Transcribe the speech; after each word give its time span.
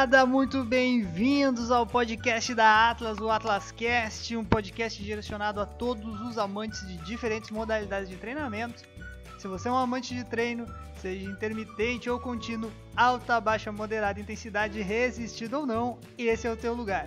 gurizada, 0.00 0.24
muito 0.24 0.64
bem-vindos 0.64 1.70
ao 1.70 1.86
podcast 1.86 2.54
da 2.54 2.90
Atlas, 2.90 3.18
o 3.18 3.30
Atlascast, 3.30 4.34
um 4.34 4.42
podcast 4.42 5.02
direcionado 5.02 5.60
a 5.60 5.66
todos 5.66 6.22
os 6.22 6.38
amantes 6.38 6.86
de 6.86 6.96
diferentes 6.98 7.50
modalidades 7.50 8.08
de 8.08 8.16
treinamento. 8.16 8.82
Se 9.38 9.46
você 9.46 9.68
é 9.68 9.70
um 9.70 9.76
amante 9.76 10.14
de 10.14 10.24
treino, 10.24 10.64
seja 10.96 11.28
intermitente 11.30 12.08
ou 12.08 12.18
contínuo, 12.18 12.72
alta, 12.96 13.38
baixa, 13.40 13.70
moderada, 13.70 14.18
intensidade, 14.18 14.80
resistido 14.80 15.58
ou 15.58 15.66
não, 15.66 15.98
esse 16.16 16.46
é 16.46 16.50
o 16.50 16.56
teu 16.56 16.72
lugar. 16.72 17.06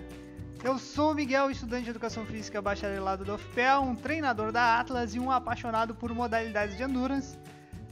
Eu 0.62 0.78
sou 0.78 1.10
o 1.10 1.14
Miguel, 1.14 1.50
estudante 1.50 1.84
de 1.84 1.90
Educação 1.90 2.24
Física 2.24 2.62
bacharelado 2.62 3.24
da 3.24 3.34
UFPEL, 3.34 3.82
um 3.82 3.96
treinador 3.96 4.52
da 4.52 4.78
Atlas 4.78 5.16
e 5.16 5.18
um 5.18 5.32
apaixonado 5.32 5.96
por 5.96 6.14
modalidades 6.14 6.76
de 6.76 6.84
endurance 6.84 7.36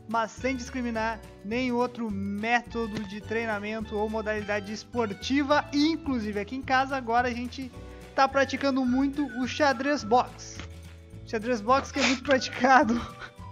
mas 0.09 0.31
sem 0.31 0.57
discriminar 0.57 1.21
nenhum 1.45 1.77
outro 1.77 2.11
método 2.11 3.03
de 3.05 3.21
treinamento 3.21 3.97
ou 3.97 4.09
modalidade 4.09 4.73
esportiva. 4.73 5.65
Inclusive 5.73 6.39
aqui 6.41 6.57
em 6.57 6.63
casa 6.63 6.97
agora 6.97 7.29
a 7.29 7.33
gente 7.33 7.71
está 8.09 8.29
praticando 8.29 8.85
muito 8.85 9.25
o 9.41 9.47
xadrez 9.47 10.05
box. 10.05 10.59
Xadrez 11.27 11.61
box 11.61 11.91
que 11.91 12.01
é 12.01 12.03
muito 12.03 12.23
praticado 12.23 13.01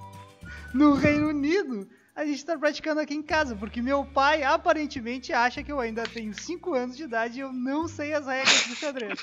no 0.74 0.94
Reino 0.94 1.28
Unido. 1.28 1.88
A 2.14 2.24
gente 2.24 2.36
está 2.36 2.58
praticando 2.58 3.00
aqui 3.00 3.14
em 3.14 3.22
casa, 3.22 3.56
porque 3.56 3.80
meu 3.80 4.04
pai 4.04 4.42
aparentemente 4.42 5.32
acha 5.32 5.62
que 5.62 5.72
eu 5.72 5.80
ainda 5.80 6.02
tenho 6.02 6.34
5 6.34 6.74
anos 6.74 6.96
de 6.96 7.04
idade 7.04 7.38
e 7.38 7.40
eu 7.40 7.52
não 7.52 7.88
sei 7.88 8.12
as 8.12 8.26
regras 8.26 8.66
do 8.66 8.74
xadrez. 8.74 9.22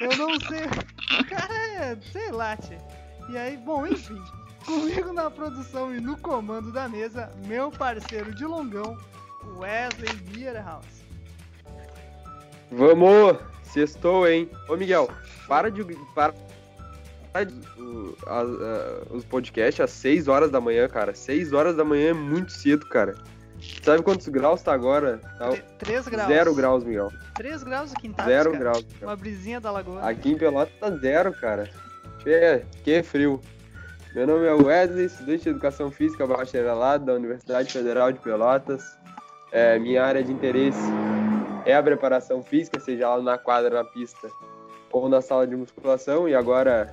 Eu 0.00 0.16
não 0.16 0.40
sei. 0.40 0.64
O 1.20 1.24
cara 1.28 1.54
é, 1.54 1.98
sei 2.10 2.30
lá, 2.30 2.56
tia. 2.56 2.78
E 3.28 3.36
aí, 3.36 3.56
bom, 3.58 3.86
enfim. 3.86 4.22
Comigo 4.64 5.12
na 5.12 5.30
produção 5.30 5.94
e 5.94 6.00
no 6.00 6.16
comando 6.18 6.70
da 6.72 6.88
mesa, 6.88 7.30
meu 7.46 7.70
parceiro 7.70 8.34
de 8.34 8.44
longão, 8.44 8.96
Wesley 9.58 10.14
Bierhaus. 10.14 10.84
Vamos! 12.70 13.38
Sextou, 13.62 14.26
hein? 14.26 14.50
Ô 14.68 14.76
Miguel, 14.76 15.10
para 15.46 15.70
de. 15.70 15.84
Para, 16.14 16.34
para 17.32 17.44
de, 17.44 17.54
uh, 17.78 18.16
uh, 18.26 19.16
os 19.16 19.24
podcasts 19.24 19.80
às 19.80 19.90
6 19.90 20.26
horas 20.26 20.50
da 20.50 20.60
manhã, 20.60 20.88
cara. 20.88 21.14
6 21.14 21.52
horas 21.52 21.76
da 21.76 21.84
manhã 21.84 22.10
é 22.10 22.14
muito 22.14 22.52
cedo, 22.52 22.86
cara. 22.86 23.14
Sabe 23.82 24.02
quantos 24.02 24.28
graus 24.28 24.62
tá 24.62 24.72
agora? 24.72 25.18
Tá 25.38 25.50
3 25.78 26.08
graus. 26.08 26.28
0 26.28 26.54
graus, 26.54 26.84
Miguel. 26.84 27.12
3 27.34 27.62
graus 27.62 27.92
aqui 27.92 28.06
em 28.06 28.12
Tatos, 28.12 28.32
0 28.32 28.50
cara. 28.52 28.64
graus. 28.64 28.86
Uma 29.02 29.16
brisinha 29.16 29.60
da 29.60 29.70
lagoa. 29.70 30.08
Aqui 30.08 30.30
em 30.30 30.38
Pelotas 30.38 30.74
tá 30.78 30.90
zero, 30.90 31.32
cara. 31.32 31.68
Que, 32.20 32.64
que 32.84 33.02
frio. 33.02 33.40
Meu 34.14 34.26
nome 34.26 34.46
é 34.46 34.54
Wesley, 34.54 35.04
estudante 35.04 35.42
de 35.42 35.48
Educação 35.50 35.90
Física 35.90 36.26
bacharelado 36.26 37.04
da 37.04 37.12
Universidade 37.12 37.70
Federal 37.70 38.10
de 38.10 38.18
Pelotas. 38.18 38.82
É, 39.52 39.78
minha 39.78 40.02
área 40.02 40.24
de 40.24 40.32
interesse 40.32 40.80
é 41.66 41.74
a 41.74 41.82
preparação 41.82 42.42
física, 42.42 42.80
seja 42.80 43.14
lá 43.14 43.22
na 43.22 43.36
quadra, 43.36 43.82
na 43.82 43.84
pista 43.84 44.30
ou 44.90 45.10
na 45.10 45.20
sala 45.20 45.46
de 45.46 45.54
musculação. 45.54 46.26
E 46.26 46.34
agora 46.34 46.92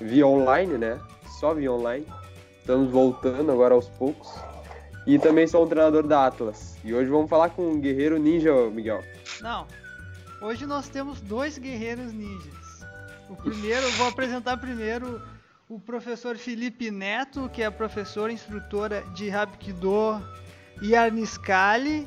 via 0.00 0.26
online, 0.26 0.78
né? 0.78 0.98
Só 1.38 1.52
via 1.52 1.70
online. 1.70 2.06
Estamos 2.60 2.90
voltando 2.90 3.52
agora 3.52 3.74
aos 3.74 3.88
poucos. 3.90 4.32
E 5.06 5.18
também 5.18 5.46
sou 5.46 5.64
um 5.64 5.68
treinador 5.68 6.06
da 6.06 6.26
Atlas. 6.26 6.78
E 6.82 6.94
hoje 6.94 7.10
vamos 7.10 7.28
falar 7.28 7.50
com 7.50 7.72
um 7.72 7.78
guerreiro 7.78 8.18
ninja, 8.18 8.50
Miguel. 8.70 9.02
Não. 9.42 9.66
Hoje 10.40 10.64
nós 10.64 10.88
temos 10.88 11.20
dois 11.20 11.58
guerreiros 11.58 12.10
ninjas. 12.10 12.86
O 13.28 13.36
primeiro, 13.36 13.86
vou 13.92 14.08
apresentar 14.08 14.56
primeiro 14.56 15.20
o 15.68 15.80
professor 15.80 16.36
Felipe 16.36 16.90
Neto, 16.90 17.48
que 17.52 17.62
é 17.62 17.70
professor 17.70 18.30
instrutora 18.30 19.02
de 19.14 19.30
Hapkido 19.30 20.22
e 20.82 20.94
Arniscali. 20.94 22.06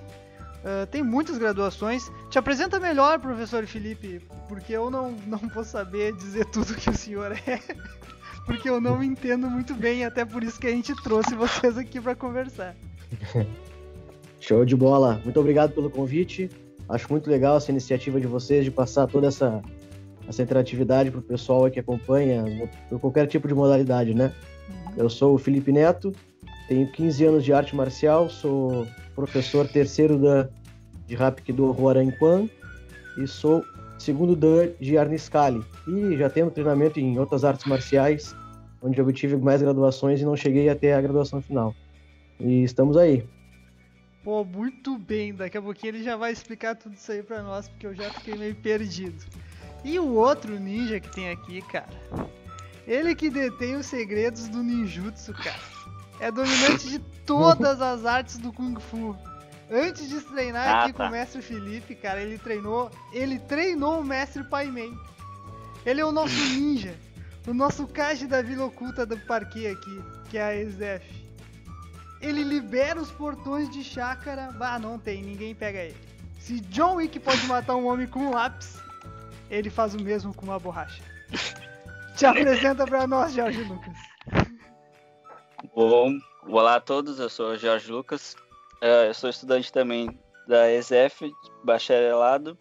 Uh, 0.57 0.85
tem 0.91 1.01
muitas 1.01 1.37
graduações. 1.37 2.11
Te 2.29 2.37
apresenta 2.37 2.79
melhor, 2.79 3.19
professor 3.19 3.65
Felipe, 3.65 4.21
porque 4.47 4.73
eu 4.73 4.89
não, 4.89 5.11
não 5.25 5.39
vou 5.39 5.63
saber 5.63 6.13
dizer 6.15 6.45
tudo 6.45 6.75
que 6.75 6.89
o 6.89 6.93
senhor 6.93 7.31
é, 7.31 7.59
porque 8.45 8.69
eu 8.69 8.79
não 8.79 9.01
entendo 9.03 9.49
muito 9.49 9.73
bem, 9.73 10.05
até 10.05 10.23
por 10.25 10.43
isso 10.43 10.59
que 10.59 10.67
a 10.67 10.71
gente 10.71 10.95
trouxe 11.01 11.35
vocês 11.35 11.77
aqui 11.77 11.99
para 11.99 12.15
conversar. 12.15 12.75
Show 14.39 14.65
de 14.65 14.75
bola. 14.75 15.19
Muito 15.23 15.39
obrigado 15.39 15.73
pelo 15.73 15.89
convite. 15.89 16.49
Acho 16.87 17.07
muito 17.09 17.29
legal 17.29 17.57
essa 17.57 17.71
iniciativa 17.71 18.19
de 18.19 18.27
vocês 18.27 18.63
de 18.63 18.71
passar 18.71 19.07
toda 19.07 19.27
essa 19.27 19.61
essa 20.27 20.43
interatividade 20.43 21.09
para 21.09 21.19
o 21.19 21.23
pessoal 21.23 21.69
que 21.71 21.79
acompanha 21.79 22.43
qualquer 22.99 23.27
tipo 23.27 23.47
de 23.47 23.53
modalidade, 23.53 24.13
né? 24.13 24.33
Eu 24.95 25.09
sou 25.09 25.35
o 25.35 25.37
Felipe 25.37 25.71
Neto, 25.71 26.13
tenho 26.67 26.91
15 26.91 27.25
anos 27.25 27.45
de 27.45 27.53
arte 27.53 27.75
marcial, 27.75 28.29
sou 28.29 28.85
professor 29.15 29.67
terceiro 29.67 30.17
da, 30.17 30.49
de 31.05 31.15
Rapkido 31.15 31.71
Huaranquan 31.71 32.49
e 33.17 33.25
sou 33.25 33.63
segundo 33.97 34.35
dan 34.35 34.69
de 34.79 34.97
Arniscali. 34.97 35.63
E 35.87 36.17
já 36.17 36.29
tenho 36.29 36.51
treinamento 36.51 36.99
em 36.99 37.17
outras 37.17 37.43
artes 37.43 37.65
marciais, 37.65 38.35
onde 38.81 38.99
eu 38.99 39.11
tive 39.13 39.37
mais 39.37 39.61
graduações 39.61 40.21
e 40.21 40.25
não 40.25 40.35
cheguei 40.35 40.69
até 40.69 40.93
a 40.93 41.01
graduação 41.01 41.41
final. 41.41 41.73
E 42.39 42.63
estamos 42.63 42.97
aí. 42.97 43.23
Pô, 44.23 44.43
muito 44.43 44.97
bem. 44.97 45.33
Daqui 45.33 45.57
a 45.57 45.61
pouquinho 45.61 45.91
ele 45.91 46.03
já 46.03 46.17
vai 46.17 46.31
explicar 46.31 46.75
tudo 46.75 46.95
isso 46.95 47.11
aí 47.11 47.23
para 47.23 47.41
nós, 47.41 47.69
porque 47.69 47.87
eu 47.87 47.95
já 47.95 48.11
fiquei 48.11 48.35
meio 48.35 48.55
perdido. 48.55 49.23
E 49.83 49.99
o 49.99 50.13
outro 50.13 50.59
ninja 50.59 50.99
que 50.99 51.09
tem 51.09 51.29
aqui, 51.29 51.61
cara, 51.61 51.87
ele 52.87 53.13
que 53.15 53.29
detém 53.29 53.75
os 53.75 53.85
segredos 53.85 54.47
do 54.47 54.63
ninjutsu, 54.63 55.33
cara. 55.33 55.59
É 56.19 56.31
dominante 56.31 56.89
de 56.89 56.99
todas 57.25 57.81
as 57.81 58.05
artes 58.05 58.37
do 58.37 58.51
Kung 58.51 58.79
Fu. 58.79 59.15
Antes 59.69 60.09
de 60.09 60.21
treinar 60.21 60.67
ah, 60.67 60.83
aqui 60.83 60.93
tá. 60.93 61.03
com 61.03 61.09
o 61.09 61.11
mestre 61.11 61.41
Felipe, 61.41 61.93
cara, 61.93 62.21
ele 62.21 62.37
treinou, 62.37 62.89
ele 63.11 63.37
treinou 63.37 63.99
o 63.99 64.03
mestre 64.03 64.43
Pai 64.43 64.67
Mei. 64.67 64.91
Ele 65.85 65.99
é 65.99 66.05
o 66.05 66.11
nosso 66.11 66.33
ninja, 66.55 66.95
o 67.45 67.53
nosso 67.53 67.85
Kaji 67.85 68.27
da 68.27 68.41
Vila 68.41 68.65
Oculta 68.65 69.05
do 69.05 69.17
Parque 69.17 69.67
aqui, 69.67 70.01
que 70.29 70.37
é 70.37 70.43
a 70.43 70.55
ESF. 70.55 71.27
Ele 72.21 72.43
libera 72.43 72.99
os 72.99 73.11
portões 73.11 73.69
de 73.69 73.83
chácara. 73.83 74.49
Ah, 74.59 74.79
não 74.79 74.97
tem, 74.97 75.21
ninguém 75.21 75.53
pega 75.53 75.79
ele. 75.79 75.97
Se 76.39 76.61
John 76.61 76.95
Wick 76.95 77.19
pode 77.19 77.45
matar 77.45 77.75
um 77.75 77.85
homem 77.87 78.07
com 78.07 78.19
um 78.19 78.31
lápis, 78.31 78.79
ele 79.49 79.69
faz 79.69 79.93
o 79.93 80.01
mesmo 80.01 80.33
com 80.33 80.45
uma 80.45 80.59
borracha. 80.59 81.01
Te 82.15 82.25
apresenta 82.25 82.85
para 82.85 83.05
nós, 83.05 83.33
Jorge 83.33 83.63
Lucas. 83.63 83.93
Bom, 85.75 86.17
olá 86.47 86.75
a 86.75 86.81
todos, 86.81 87.19
eu 87.19 87.29
sou 87.29 87.51
o 87.51 87.57
Jorge 87.57 87.91
Lucas. 87.91 88.35
É, 88.81 89.09
eu 89.09 89.13
sou 89.13 89.29
estudante 89.29 89.71
também 89.71 90.17
da 90.47 90.71
ESF, 90.71 91.31
bacharelado, 91.63 92.57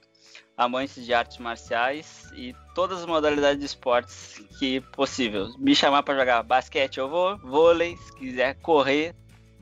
amante 0.56 1.02
de 1.02 1.14
artes 1.14 1.38
marciais 1.38 2.30
e 2.34 2.54
todas 2.74 3.00
as 3.00 3.06
modalidades 3.06 3.58
de 3.58 3.66
esportes 3.66 4.42
que 4.58 4.80
possível. 4.92 5.48
Me 5.58 5.74
chamar 5.74 6.02
para 6.02 6.18
jogar 6.18 6.42
basquete 6.42 6.98
eu 6.98 7.08
vou, 7.08 7.38
vôlei, 7.38 7.96
se 7.96 8.14
quiser 8.14 8.54
correr, 8.56 9.14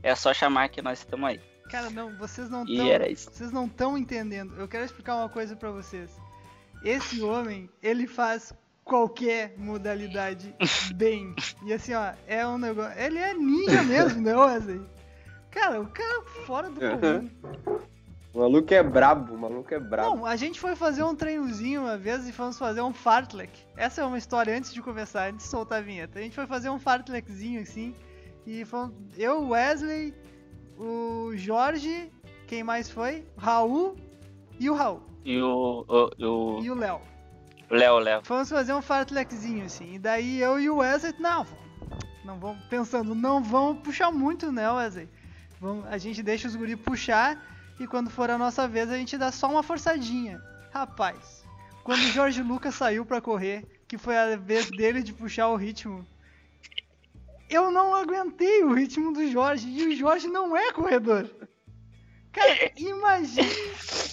é 0.02 0.14
só 0.14 0.34
chamar 0.34 0.68
que 0.68 0.82
nós 0.82 0.98
estamos 0.98 1.28
aí. 1.28 1.40
Cara, 1.70 1.90
não, 1.90 2.16
vocês 2.18 2.48
não 2.50 2.64
estão, 2.64 2.86
vocês 3.16 3.52
não 3.52 3.66
estão 3.66 3.98
entendendo. 3.98 4.54
Eu 4.56 4.68
quero 4.68 4.84
explicar 4.84 5.16
uma 5.16 5.28
coisa 5.28 5.56
para 5.56 5.70
vocês. 5.70 6.10
Esse 6.84 7.22
homem, 7.22 7.70
ele 7.82 8.06
faz 8.06 8.52
qualquer 8.84 9.54
modalidade 9.56 10.54
bem. 10.94 11.34
E 11.64 11.72
assim, 11.72 11.94
ó, 11.94 12.12
é 12.26 12.46
um 12.46 12.58
negócio. 12.58 12.98
Ele 13.00 13.18
é 13.18 13.32
ninja 13.32 13.82
mesmo, 13.82 14.20
né, 14.20 14.36
Wesley? 14.36 14.82
Cara, 15.50 15.80
o 15.80 15.86
cara 15.86 16.22
fora 16.46 16.68
do 16.68 16.80
comum. 16.80 17.30
O 18.34 18.40
maluco 18.40 18.74
é 18.74 18.82
brabo, 18.82 19.34
o 19.34 19.38
maluco 19.38 19.72
é 19.72 19.78
brabo. 19.78 20.16
Bom, 20.16 20.26
a 20.26 20.34
gente 20.34 20.58
foi 20.60 20.74
fazer 20.74 21.04
um 21.04 21.14
treinozinho 21.14 21.82
uma 21.82 21.96
vez 21.96 22.28
e 22.28 22.32
fomos 22.32 22.58
fazer 22.58 22.80
um 22.82 22.92
fartlek. 22.92 23.52
Essa 23.76 24.02
é 24.02 24.04
uma 24.04 24.18
história 24.18 24.54
antes 24.56 24.74
de 24.74 24.82
começar, 24.82 25.30
antes 25.30 25.46
de 25.46 25.50
soltar 25.50 25.78
a 25.78 25.82
vinheta. 25.82 26.18
A 26.18 26.22
gente 26.22 26.34
foi 26.34 26.46
fazer 26.46 26.68
um 26.68 26.78
fartlekzinho 26.78 27.62
assim. 27.62 27.94
E 28.44 28.64
fomos 28.64 28.92
eu, 29.16 29.48
Wesley, 29.48 30.12
o 30.76 31.30
Jorge, 31.36 32.12
quem 32.46 32.64
mais 32.64 32.90
foi? 32.90 33.24
Raul 33.36 33.96
e 34.58 34.68
o 34.68 34.74
Raul. 34.74 35.13
E 35.24 35.40
o. 35.40 35.84
o, 35.88 36.58
o... 36.58 36.62
E 36.62 36.70
o 36.70 36.74
Léo. 36.74 37.00
Léo, 37.70 37.98
Léo. 37.98 38.20
Fomos 38.24 38.50
fazer 38.50 38.74
um 38.74 38.82
fartlekzinho, 38.82 39.64
assim. 39.64 39.94
E 39.94 39.98
daí 39.98 40.40
eu 40.40 40.60
e 40.60 40.68
o 40.68 40.76
Wesley, 40.76 41.14
não, 41.18 41.46
não 42.24 42.38
vamos 42.38 42.62
pensando, 42.66 43.14
não 43.14 43.42
vamos 43.42 43.82
puxar 43.82 44.10
muito, 44.10 44.52
né, 44.52 44.70
Wesley? 44.70 45.08
Vamos, 45.60 45.86
a 45.86 45.96
gente 45.96 46.22
deixa 46.22 46.46
os 46.46 46.54
guri 46.54 46.76
puxar 46.76 47.42
e 47.80 47.86
quando 47.86 48.10
for 48.10 48.30
a 48.30 48.36
nossa 48.36 48.68
vez 48.68 48.90
a 48.90 48.96
gente 48.96 49.16
dá 49.16 49.32
só 49.32 49.50
uma 49.50 49.62
forçadinha. 49.62 50.42
Rapaz, 50.72 51.44
quando 51.82 52.00
o 52.00 52.12
Jorge 52.12 52.42
Lucas 52.42 52.74
saiu 52.74 53.06
para 53.06 53.20
correr, 53.20 53.66
que 53.88 53.96
foi 53.96 54.16
a 54.16 54.36
vez 54.36 54.70
dele 54.70 55.02
de 55.02 55.12
puxar 55.14 55.48
o 55.48 55.56
ritmo, 55.56 56.06
eu 57.48 57.70
não 57.70 57.94
aguentei 57.94 58.62
o 58.62 58.74
ritmo 58.74 59.12
do 59.12 59.26
Jorge 59.30 59.68
e 59.68 59.88
o 59.88 59.96
Jorge 59.96 60.28
não 60.28 60.56
é 60.56 60.70
corredor. 60.72 61.30
Cara, 62.30 62.72
imagine 62.76 63.48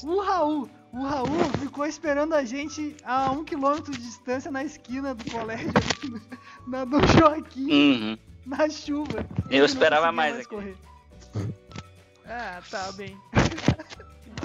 o 0.04 0.22
Raul 0.22 0.70
o 0.94 1.04
Raul 1.04 1.44
ficou 1.60 1.86
esperando 1.86 2.34
a 2.34 2.44
gente 2.44 2.96
a 3.04 3.32
um 3.32 3.44
quilômetro 3.44 3.92
de 3.92 4.00
distância 4.00 4.52
na 4.52 4.64
esquina 4.64 5.16
do 5.16 5.32
colégio, 5.32 5.72
na 6.68 6.84
do 6.84 7.06
Joaquim, 7.08 7.72
uhum. 7.72 8.18
na 8.46 8.70
chuva. 8.70 9.26
Eu 9.50 9.66
esperava 9.66 10.12
mais, 10.12 10.34
mais 10.36 10.48
correr. 10.48 10.76
Ah, 12.26 12.62
tá 12.70 12.92
bem. 12.94 13.18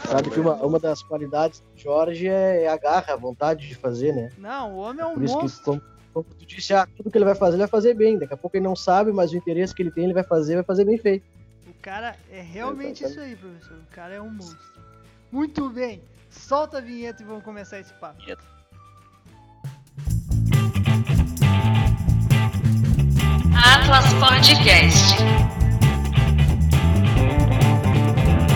Sabe 0.08 0.31
que 0.31 0.38
uma, 0.38 0.54
uma 0.56 0.78
das 0.78 1.02
qualidades 1.02 1.60
do 1.60 1.81
Jorge 1.81 2.28
é 2.28 2.69
a 2.69 2.76
garra, 2.76 3.14
a 3.14 3.16
vontade 3.16 3.66
de 3.66 3.75
fazer, 3.75 4.12
né? 4.12 4.31
Não, 4.38 4.75
o 4.75 4.76
homem 4.78 5.02
é 5.02 5.06
um 5.06 5.14
Por 5.14 5.25
isso 5.25 5.37
que, 5.37 5.43
monstro. 5.43 5.64
como, 5.64 5.82
como 6.12 6.25
tu 6.38 6.46
disse, 6.46 6.75
ah, 6.75 6.87
tudo 6.96 7.10
que 7.10 7.19
ele 7.19 7.25
vai 7.25 7.34
fazer, 7.34 7.54
ele 7.54 7.62
vai 7.62 7.69
fazer 7.69 7.94
bem. 7.94 8.19
Daqui 8.19 8.34
a 8.34 8.37
pouco 8.37 8.56
ele 8.56 8.64
não 8.64 8.76
sabe, 8.76 9.10
mas 9.12 9.32
o 9.32 9.37
interesse 9.37 9.75
que 9.75 9.82
ele 9.82 9.90
tem, 9.90 10.04
ele 10.04 10.14
vai 10.14 10.22
fazer, 10.22 10.54
vai 10.54 10.64
fazer 10.64 10.84
bem 10.84 10.98
feito. 10.98 11.25
O 11.66 11.75
cara 11.82 12.16
é 12.31 12.40
realmente 12.40 13.04
isso 13.04 13.19
aí, 13.19 13.34
professor. 13.34 13.78
O 13.78 13.94
cara 13.94 14.14
é 14.14 14.20
um 14.20 14.31
monstro. 14.31 14.58
Muito 15.32 15.69
bem. 15.70 16.02
Solta 16.38 16.79
a 16.79 16.81
vinheta 16.81 17.23
e 17.23 17.27
vamos 17.27 17.43
começar 17.43 17.81
esse 17.81 17.93
papo. 17.94 18.21
Atlas 23.55 24.12
Podcast. 24.15 25.17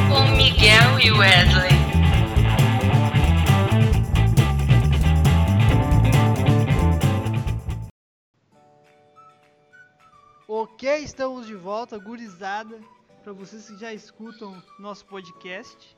Com 0.09 0.37
Miguel 0.37 1.01
e 1.03 1.11
Wesley. 1.11 1.71
Ok, 10.53 10.99
estamos 10.99 11.47
de 11.47 11.55
volta, 11.55 11.99
gurizada. 11.99 12.79
Para 13.23 13.33
vocês 13.33 13.69
que 13.69 13.79
já 13.79 13.93
escutam 13.93 14.63
nosso 14.79 15.05
podcast, 15.07 15.97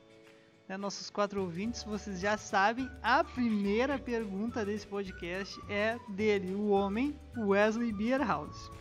né, 0.73 0.77
nossos 0.77 1.09
quatro 1.09 1.41
ouvintes, 1.41 1.83
vocês 1.83 2.19
já 2.19 2.35
sabem, 2.35 2.89
a 3.01 3.23
primeira 3.23 3.99
pergunta 3.99 4.65
desse 4.65 4.87
podcast 4.87 5.59
é 5.69 5.97
dele, 6.09 6.55
o 6.55 6.69
homem 6.69 7.15
Wesley 7.37 7.91
Bierhaus. 7.91 8.71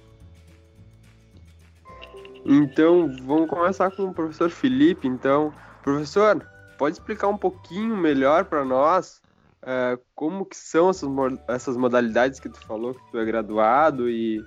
Então, 2.45 3.15
vamos 3.25 3.49
começar 3.49 3.91
com 3.91 4.05
o 4.05 4.15
professor 4.15 4.51
Felipe. 4.51 5.07
Então, 5.07 5.53
professor, 5.83 6.45
pode 6.79 6.97
explicar 6.97 7.29
um 7.29 7.37
pouquinho 7.37 7.97
melhor 7.97 8.47
para 8.47 8.65
nós 8.65 9.21
eh, 9.63 9.99
como 10.15 10.47
que 10.47 10.57
são 10.57 10.89
essas, 10.89 11.09
essas 11.47 11.77
modalidades 11.77 12.41
que 12.41 12.49
tu 12.49 12.59
falou 12.67 12.95
que 12.95 13.11
tu 13.11 13.19
é 13.19 13.25
graduado 13.25 14.09
e, 14.09 14.43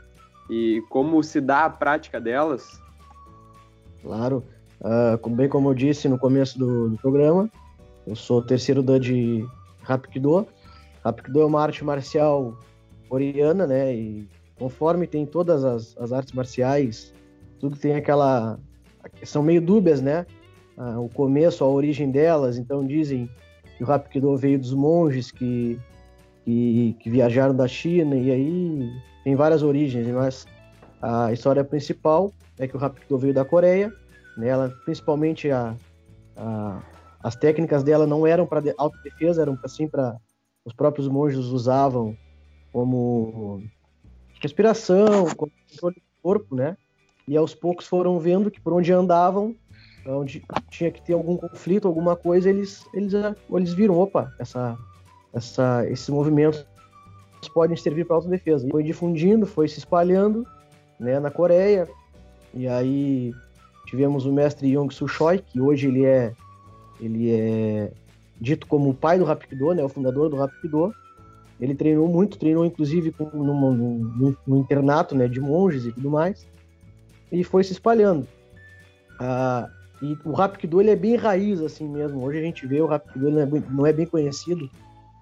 e 0.50 0.84
como 0.90 1.24
se 1.24 1.40
dá 1.40 1.66
a 1.66 1.70
prática 1.70 2.20
delas? 2.20 2.82
Claro. 4.02 4.44
Como- 5.22 5.36
bem 5.36 5.50
como 5.50 5.70
eu 5.70 5.74
disse 5.74 6.08
no 6.08 6.18
começo 6.18 6.60
do, 6.60 6.90
do 6.90 6.98
programa, 6.98 7.50
eu 8.06 8.16
sou 8.16 8.42
terceiro 8.42 8.84
dan 8.84 9.00
de 9.00 9.46
Rapkido. 9.82 10.48
Rapkido 11.04 11.42
é 11.42 11.46
uma 11.46 11.62
arte 11.62 11.84
marcial 11.84 12.58
coreana, 13.10 13.66
né? 13.66 13.94
E 13.96 14.28
conforme 14.58 15.08
tem 15.08 15.26
todas 15.26 15.64
as, 15.64 15.96
as 15.98 16.12
artes 16.12 16.34
marciais, 16.34 17.14
tudo 17.60 17.76
tem 17.78 17.96
aquela. 17.96 18.60
São 19.24 19.42
meio 19.42 19.62
dúbias, 19.62 20.02
né? 20.02 20.26
Ah, 20.78 21.00
o 21.00 21.10
começo, 21.10 21.64
a 21.64 21.68
origem 21.68 22.12
delas. 22.12 22.58
Então 22.58 22.86
dizem 22.86 23.30
que 23.78 23.84
o 23.84 23.88
Rapkido 23.88 24.36
veio 24.38 24.60
dos 24.60 24.74
monges 24.74 25.32
que, 25.32 25.80
que, 26.44 26.96
que 27.00 27.10
viajaram 27.10 27.56
da 27.56 27.68
China, 27.68 28.16
e 28.16 28.32
aí 28.32 28.94
tem 29.24 29.36
várias 29.36 29.64
origens, 29.64 30.08
mas 30.08 30.46
a 31.02 31.34
história 31.34 31.64
principal 31.64 32.32
é 32.58 32.68
que 32.68 32.76
o 32.76 32.80
Rapkido 32.80 33.18
veio 33.18 33.34
da 33.34 33.44
Coreia, 33.44 33.92
né? 34.38 34.48
Ela, 34.48 34.70
principalmente 34.84 35.50
a, 35.52 35.76
a- 36.36 36.82
as 37.24 37.36
técnicas 37.36 37.84
dela 37.84 38.06
não 38.06 38.26
eram 38.26 38.46
para 38.46 38.62
autodefesa, 38.78 39.42
eram 39.42 39.58
assim 39.64 39.88
para 39.88 40.16
os 40.64 40.74
próprios 40.74 41.08
monges 41.08 41.46
usavam 41.46 42.16
como 42.72 43.64
respiração, 44.42 45.26
como 45.36 45.52
controle 45.72 45.96
do 45.96 46.22
corpo, 46.22 46.56
né? 46.56 46.78
E 47.28 47.36
aos 47.36 47.56
poucos 47.56 47.88
foram 47.88 48.20
vendo 48.20 48.52
que 48.52 48.62
por 48.62 48.74
onde 48.74 48.92
andavam, 48.92 49.56
onde 50.06 50.44
tinha 50.70 50.92
que 50.92 51.02
ter 51.02 51.14
algum 51.14 51.38
conflito, 51.38 51.88
alguma 51.88 52.16
coisa, 52.16 52.50
eles 52.50 52.86
eles 52.94 53.14
eles 53.50 53.74
viram, 53.74 53.98
opa, 53.98 54.32
essa 54.40 54.78
essa 55.34 55.86
esses 55.90 56.10
movimentos 56.10 56.66
podem 57.54 57.78
servir 57.78 58.06
para 58.06 58.16
autodefesa. 58.16 58.68
E 58.68 58.72
foi 58.72 58.84
difundindo, 58.84 59.46
foi 59.46 59.68
se 59.68 59.80
espalhando, 59.80 60.46
né, 61.00 61.20
na 61.20 61.32
Coreia. 61.32 61.88
E 62.54 62.68
aí 62.68 63.34
tivemos 63.96 64.26
o 64.26 64.32
mestre 64.34 64.68
Yong 64.76 64.94
Soo 64.94 65.08
Choi, 65.08 65.40
que 65.40 65.62
hoje 65.62 65.88
ele 65.88 66.04
é 66.06 66.34
ele 67.00 67.32
é 67.32 67.92
dito 68.40 68.68
como 68.68 68.90
o 68.90 68.94
pai 68.94 69.18
do 69.18 69.24
Rapkido, 69.24 69.74
né, 69.74 69.84
o 69.84 69.90
fundador 69.90 70.30
do 70.30 70.36
Rapkido. 70.36 70.94
Ele 71.60 71.74
treinou 71.74 72.08
muito, 72.08 72.38
treinou 72.38 72.66
inclusive 72.66 73.12
com, 73.14 73.26
num, 73.32 73.72
num- 73.72 74.36
num 74.46 74.58
internato, 74.58 75.16
né, 75.16 75.28
de 75.28 75.40
monges 75.40 75.86
e 75.86 75.92
tudo 75.94 76.10
mais. 76.10 76.46
E 77.32 77.44
foi 77.44 77.64
se 77.64 77.72
espalhando. 77.72 78.28
Ah, 79.20 79.70
e 80.02 80.18
o 80.26 80.34
Rapkido 80.34 80.82
ele 80.82 80.92
é 80.92 80.96
bem 80.96 81.16
raiz 81.16 81.62
assim 81.62 81.88
mesmo. 81.88 82.22
Hoje 82.26 82.40
a 82.40 82.42
gente 82.42 82.68
vê 82.68 82.82
o 82.82 82.86
Rapkido 82.88 83.28
ele 83.28 83.36
não 83.46 83.58
é 83.58 83.64
não 83.70 83.86
é 83.86 83.94
bem 83.94 84.06
conhecido 84.06 84.70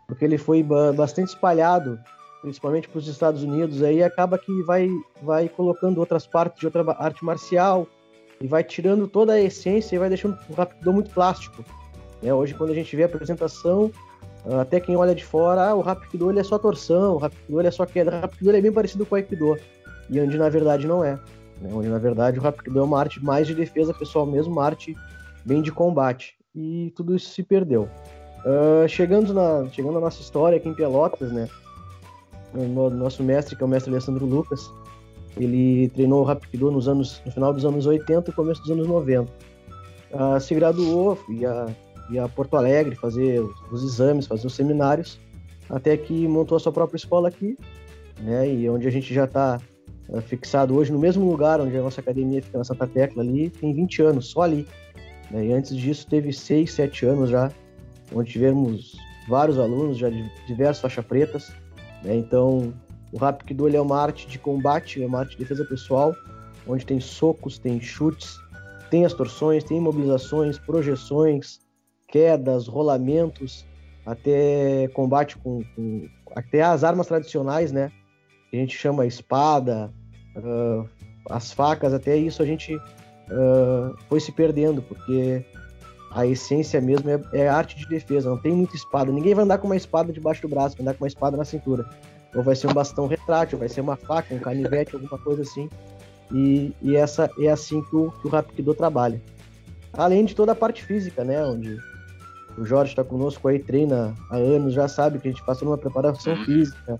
porque 0.07 0.25
ele 0.25 0.37
foi 0.37 0.63
ba- 0.63 0.91
bastante 0.91 1.29
espalhado, 1.29 1.99
principalmente 2.41 2.89
para 2.89 2.97
os 2.99 3.07
Estados 3.07 3.43
Unidos. 3.43 3.83
Aí 3.83 4.03
acaba 4.03 4.37
que 4.39 4.63
vai 4.63 4.89
vai 5.21 5.47
colocando 5.47 5.99
outras 5.99 6.25
partes 6.25 6.59
de 6.59 6.65
outra 6.65 6.83
arte 6.97 7.23
marcial 7.23 7.87
e 8.43 8.47
vai 8.47 8.63
tirando 8.63 9.07
toda 9.07 9.33
a 9.33 9.41
essência 9.41 9.95
e 9.95 9.99
vai 9.99 10.09
deixando 10.09 10.37
o 10.49 10.53
Rapkido 10.53 10.91
muito 10.91 11.09
plástico. 11.09 11.63
né? 12.21 12.33
hoje 12.33 12.53
quando 12.53 12.71
a 12.71 12.75
gente 12.75 12.93
vê 12.93 13.03
a 13.03 13.05
apresentação, 13.05 13.89
ah, 14.45 14.61
até 14.61 14.79
quem 14.81 14.97
olha 14.97 15.15
de 15.15 15.23
fora, 15.23 15.69
ah, 15.69 15.73
o 15.73 15.79
Rapkido 15.81 16.29
ele 16.29 16.41
é 16.41 16.43
só 16.43 16.59
torção, 16.59 17.15
o 17.15 17.17
Rapkido 17.17 17.59
ele 17.59 17.69
é 17.69 17.71
só 17.71 17.85
queda. 17.85 18.11
O 18.11 18.19
Rapkido 18.21 18.49
ele 18.51 18.57
é 18.57 18.61
bem 18.61 18.71
parecido 18.73 19.05
com 19.05 19.15
o 19.15 19.17
Aikido, 19.17 19.57
e 20.09 20.19
onde 20.19 20.37
na 20.37 20.49
verdade 20.49 20.85
não 20.85 21.03
é 21.03 21.17
né, 21.61 21.69
onde 21.71 21.87
na 21.87 21.97
verdade 21.97 22.37
o 22.37 22.41
Rapkido 22.41 22.79
é 22.79 22.83
uma 22.83 22.99
arte 22.99 23.23
mais 23.23 23.47
de 23.47 23.55
defesa 23.55 23.93
pessoal 23.93 24.25
mesmo, 24.25 24.51
uma 24.51 24.65
arte 24.65 24.93
bem 25.45 25.61
de 25.61 25.71
combate. 25.71 26.35
E 26.53 26.91
tudo 26.97 27.15
isso 27.15 27.29
se 27.29 27.41
perdeu. 27.43 27.87
Ah, 28.45 28.85
chegando, 28.89 29.33
na, 29.33 29.67
chegando 29.71 29.93
na 29.93 30.01
nossa 30.01 30.21
história 30.21 30.57
aqui 30.57 30.67
em 30.67 30.73
Pelotas, 30.73 31.31
né? 31.31 31.47
O 32.53 32.63
no- 32.63 32.89
nosso 32.89 33.23
mestre, 33.23 33.55
que 33.55 33.63
é 33.63 33.65
o 33.65 33.69
mestre 33.69 33.89
Alessandro 33.91 34.25
Lucas, 34.25 34.69
ele 35.37 35.89
treinou 35.89 36.21
o 36.21 36.23
Rapkido 36.23 36.69
nos 36.71 36.87
anos, 36.87 37.21
no 37.25 37.31
final 37.31 37.53
dos 37.53 37.65
anos 37.65 37.85
80 37.85 38.29
e 38.29 38.33
começo 38.33 38.61
dos 38.61 38.71
anos 38.71 38.87
90. 38.87 39.31
Ah, 40.13 40.39
se 40.39 40.53
graduou, 40.53 41.17
ia, 41.29 41.65
ia 42.11 42.23
a 42.23 42.29
Porto 42.29 42.55
Alegre 42.55 42.95
fazer 42.95 43.41
os, 43.71 43.83
exames, 43.83 44.27
fazer 44.27 44.45
os 44.45 44.53
seminários, 44.53 45.19
até 45.69 45.97
que 45.97 46.27
montou 46.27 46.55
a 46.55 46.59
sua 46.59 46.71
própria 46.71 46.97
escola 46.97 47.29
aqui, 47.29 47.57
né? 48.19 48.47
E 48.47 48.69
onde 48.69 48.87
a 48.87 48.91
gente 48.91 49.11
já 49.11 49.25
está 49.25 49.59
é, 50.09 50.21
fixado 50.21 50.75
hoje 50.75 50.91
no 50.91 50.99
mesmo 50.99 51.29
lugar 51.29 51.59
onde 51.59 51.75
a 51.75 51.81
nossa 51.81 51.99
academia 51.99 52.41
fica 52.41 52.59
na 52.59 52.63
Santa 52.63 52.85
Tecla 52.85 53.23
ali, 53.23 53.49
tem 53.49 53.73
20 53.73 54.01
anos, 54.03 54.27
só 54.27 54.41
ali. 54.41 54.67
né? 55.31 55.47
E 55.47 55.53
antes 55.53 55.75
disso 55.75 56.05
teve 56.07 56.31
6, 56.31 56.71
7 56.71 57.05
anos 57.07 57.29
já, 57.31 57.51
onde 58.13 58.31
tivemos 58.31 58.95
vários 59.27 59.57
alunos, 59.57 59.97
já 59.97 60.09
de 60.09 60.29
diversas 60.45 60.79
faixas 60.81 61.05
pretas. 61.05 61.51
né? 62.03 62.15
Então, 62.15 62.71
o 63.13 63.17
Rapkido 63.17 63.67
ele 63.67 63.77
é 63.77 63.81
uma 63.81 64.01
arte 64.01 64.27
de 64.27 64.39
combate, 64.39 65.01
é 65.01 65.05
uma 65.05 65.19
arte 65.19 65.33
de 65.33 65.37
defesa 65.37 65.63
pessoal, 65.63 66.15
onde 66.67 66.83
tem 66.83 66.99
socos, 66.99 67.59
tem 67.59 67.79
chutes, 67.79 68.39
tem 68.89 69.05
as 69.05 69.13
torções, 69.13 69.63
tem 69.63 69.77
imobilizações, 69.77 70.57
projeções, 70.57 71.59
quedas, 72.07 72.67
rolamentos, 72.67 73.65
até 74.03 74.87
combate 74.93 75.37
com, 75.37 75.63
com 75.75 76.09
até 76.35 76.63
as 76.63 76.83
armas 76.83 77.05
tradicionais, 77.05 77.71
né? 77.71 77.91
que 78.49 78.57
a 78.57 78.59
gente 78.59 78.75
chama 78.75 79.05
espada, 79.05 79.91
ah, 80.35 80.85
as 81.29 81.51
facas, 81.51 81.93
até 81.93 82.15
isso 82.15 82.41
a 82.41 82.45
gente 82.45 82.79
ah, 83.29 83.95
foi 84.09 84.19
se 84.19 84.31
perdendo, 84.31 84.81
porque 84.81 85.45
a 86.11 86.25
essência 86.25 86.79
mesmo 86.79 87.09
é, 87.09 87.19
é 87.33 87.47
arte 87.47 87.75
de 87.75 87.87
defesa, 87.87 88.29
não 88.29 88.37
tem 88.37 88.53
muita 88.53 88.75
espada. 88.75 89.11
Ninguém 89.11 89.33
vai 89.33 89.43
andar 89.43 89.57
com 89.57 89.67
uma 89.67 89.75
espada 89.75 90.13
debaixo 90.13 90.41
do 90.41 90.47
braço, 90.47 90.75
vai 90.77 90.83
andar 90.83 90.93
com 90.93 91.03
uma 91.03 91.07
espada 91.07 91.35
na 91.37 91.45
cintura. 91.45 91.87
Ou 92.35 92.43
vai 92.43 92.55
ser 92.55 92.67
um 92.67 92.73
bastão 92.73 93.07
retrátil, 93.07 93.57
vai 93.57 93.69
ser 93.69 93.81
uma 93.81 93.95
faca, 93.95 94.33
um 94.33 94.39
canivete, 94.39 94.95
alguma 94.95 95.17
coisa 95.19 95.43
assim. 95.43 95.69
E, 96.31 96.73
e 96.81 96.95
essa 96.95 97.29
é 97.39 97.49
assim 97.49 97.81
que 97.83 97.95
o, 97.95 98.11
que 98.11 98.27
o 98.27 98.29
Rapkido 98.29 98.73
trabalha. 98.73 99.21
Além 99.93 100.25
de 100.25 100.35
toda 100.35 100.51
a 100.51 100.55
parte 100.55 100.83
física, 100.83 101.23
né? 101.23 101.43
Onde 101.45 101.77
o 102.57 102.65
Jorge 102.65 102.91
está 102.91 103.03
conosco 103.03 103.47
aí, 103.47 103.59
treina 103.59 104.15
há 104.29 104.37
anos, 104.37 104.73
já 104.73 104.87
sabe 104.87 105.19
que 105.19 105.27
a 105.27 105.31
gente 105.31 105.45
passa 105.45 105.63
numa 105.63 105.77
preparação 105.77 106.35
física, 106.45 106.97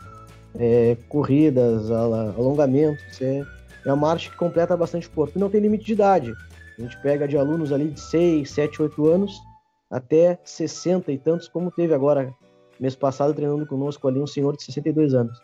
é, 0.56 0.96
corridas, 1.10 1.90
alongamentos. 1.90 3.22
É, 3.22 3.44
é 3.86 3.94
uma 3.94 4.12
arte 4.12 4.30
que 4.30 4.38
completa 4.38 4.78
bastante 4.78 5.08
o 5.08 5.12
corpo. 5.12 5.38
E 5.38 5.40
não 5.40 5.50
tem 5.50 5.62
limite 5.62 5.86
de 5.86 5.94
idade. 5.94 6.34
A 6.78 6.82
gente 6.82 7.00
pega 7.02 7.28
de 7.28 7.38
alunos 7.38 7.72
ali 7.72 7.90
de 7.90 8.00
6, 8.00 8.50
7, 8.50 8.82
8 8.84 9.08
anos 9.08 9.42
até 9.90 10.40
60 10.44 11.12
e 11.12 11.20
tantos, 11.20 11.48
como 11.48 11.70
teve 11.70 11.94
agora, 11.94 12.34
mês 12.80 12.96
passado, 12.96 13.34
treinando 13.34 13.66
conosco 13.66 14.08
ali 14.08 14.20
um 14.20 14.28
senhor 14.28 14.56
de 14.56 14.64
62 14.64 15.14
anos. 15.14 15.42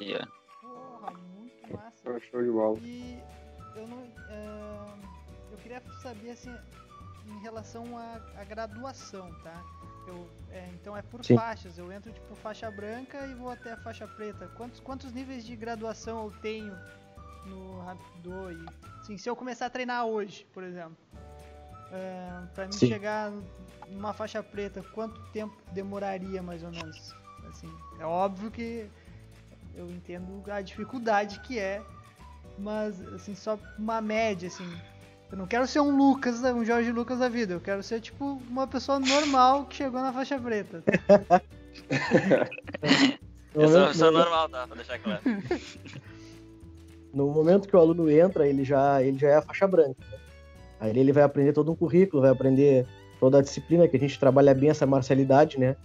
Yeah. 0.00 0.30
Porra, 0.60 1.12
muito 1.38 1.72
massa. 1.72 2.02
Show, 2.02 2.20
show 2.20 2.42
de 2.42 2.50
bola. 2.50 2.78
E 2.80 3.18
eu 3.76 3.86
não. 3.86 4.06
ah, 4.30 4.96
eu 5.50 5.58
queria 5.58 5.82
saber 6.02 6.30
assim, 6.30 6.54
em 7.26 7.42
relação 7.42 7.96
à, 7.96 8.20
à 8.40 8.44
graduação, 8.44 9.32
tá? 9.42 9.62
Eu, 10.06 10.28
é, 10.50 10.68
então 10.74 10.96
é 10.96 11.02
por 11.02 11.24
Sim. 11.24 11.36
faixas, 11.36 11.78
eu 11.78 11.90
entro 11.90 12.12
tipo 12.12 12.34
faixa 12.34 12.70
branca 12.70 13.26
e 13.26 13.34
vou 13.34 13.50
até 13.50 13.72
a 13.72 13.76
faixa 13.76 14.06
preta. 14.06 14.48
Quantos, 14.48 14.80
quantos 14.80 15.12
níveis 15.12 15.44
de 15.44 15.56
graduação 15.56 16.24
eu 16.24 16.30
tenho 16.42 16.76
no 17.46 17.80
Rapido? 17.80 18.52
E, 18.52 18.66
assim, 19.00 19.16
se 19.16 19.28
eu 19.28 19.34
começar 19.34 19.66
a 19.66 19.70
treinar 19.70 20.04
hoje, 20.06 20.46
por 20.52 20.62
exemplo. 20.62 20.96
É, 21.94 22.28
pra 22.54 22.66
mim 22.66 22.72
Sim. 22.72 22.88
chegar 22.88 23.32
numa 23.88 24.12
faixa 24.12 24.42
preta, 24.42 24.82
quanto 24.92 25.20
tempo 25.32 25.54
demoraria 25.72 26.42
mais 26.42 26.62
ou 26.62 26.70
menos? 26.70 27.14
Assim, 27.48 27.70
é 27.98 28.04
óbvio 28.04 28.50
que 28.50 28.88
eu 29.74 29.88
entendo 29.90 30.42
a 30.50 30.60
dificuldade 30.60 31.40
que 31.40 31.58
é, 31.58 31.82
mas 32.58 33.00
assim, 33.14 33.34
só 33.34 33.58
uma 33.78 34.00
média, 34.00 34.48
assim. 34.48 34.68
Eu 35.32 35.38
não 35.38 35.46
quero 35.46 35.66
ser 35.66 35.80
um 35.80 35.96
Lucas, 35.96 36.42
um 36.44 36.64
Jorge 36.64 36.92
Lucas 36.92 37.18
da 37.18 37.28
vida, 37.28 37.54
eu 37.54 37.60
quero 37.60 37.82
ser 37.82 38.00
tipo 38.00 38.40
uma 38.48 38.66
pessoa 38.66 39.00
normal 39.00 39.64
que 39.66 39.76
chegou 39.76 40.00
na 40.00 40.12
faixa 40.12 40.38
preta. 40.38 40.82
Eu 43.54 43.68
sou, 43.68 43.94
sou 43.94 44.10
no- 44.12 44.18
normal, 44.18 44.48
tá? 44.48 44.66
Pra 44.66 44.74
deixar 44.76 44.98
claro. 44.98 45.22
no 47.12 47.28
momento 47.28 47.68
que 47.68 47.76
o 47.76 47.78
aluno 47.78 48.10
entra, 48.10 48.48
ele 48.48 48.64
já, 48.64 49.00
ele 49.02 49.16
já 49.16 49.28
é 49.28 49.36
a 49.36 49.42
faixa 49.42 49.66
branca. 49.68 49.94
né? 50.10 50.18
Aí 50.84 50.98
ele 50.98 51.12
vai 51.12 51.22
aprender 51.22 51.54
todo 51.54 51.72
um 51.72 51.74
currículo, 51.74 52.20
vai 52.20 52.30
aprender 52.30 52.86
toda 53.18 53.38
a 53.38 53.42
disciplina, 53.42 53.88
que 53.88 53.96
a 53.96 54.00
gente 54.00 54.20
trabalha 54.20 54.54
bem 54.54 54.68
essa 54.68 54.84
marcialidade, 54.84 55.58
né? 55.58 55.76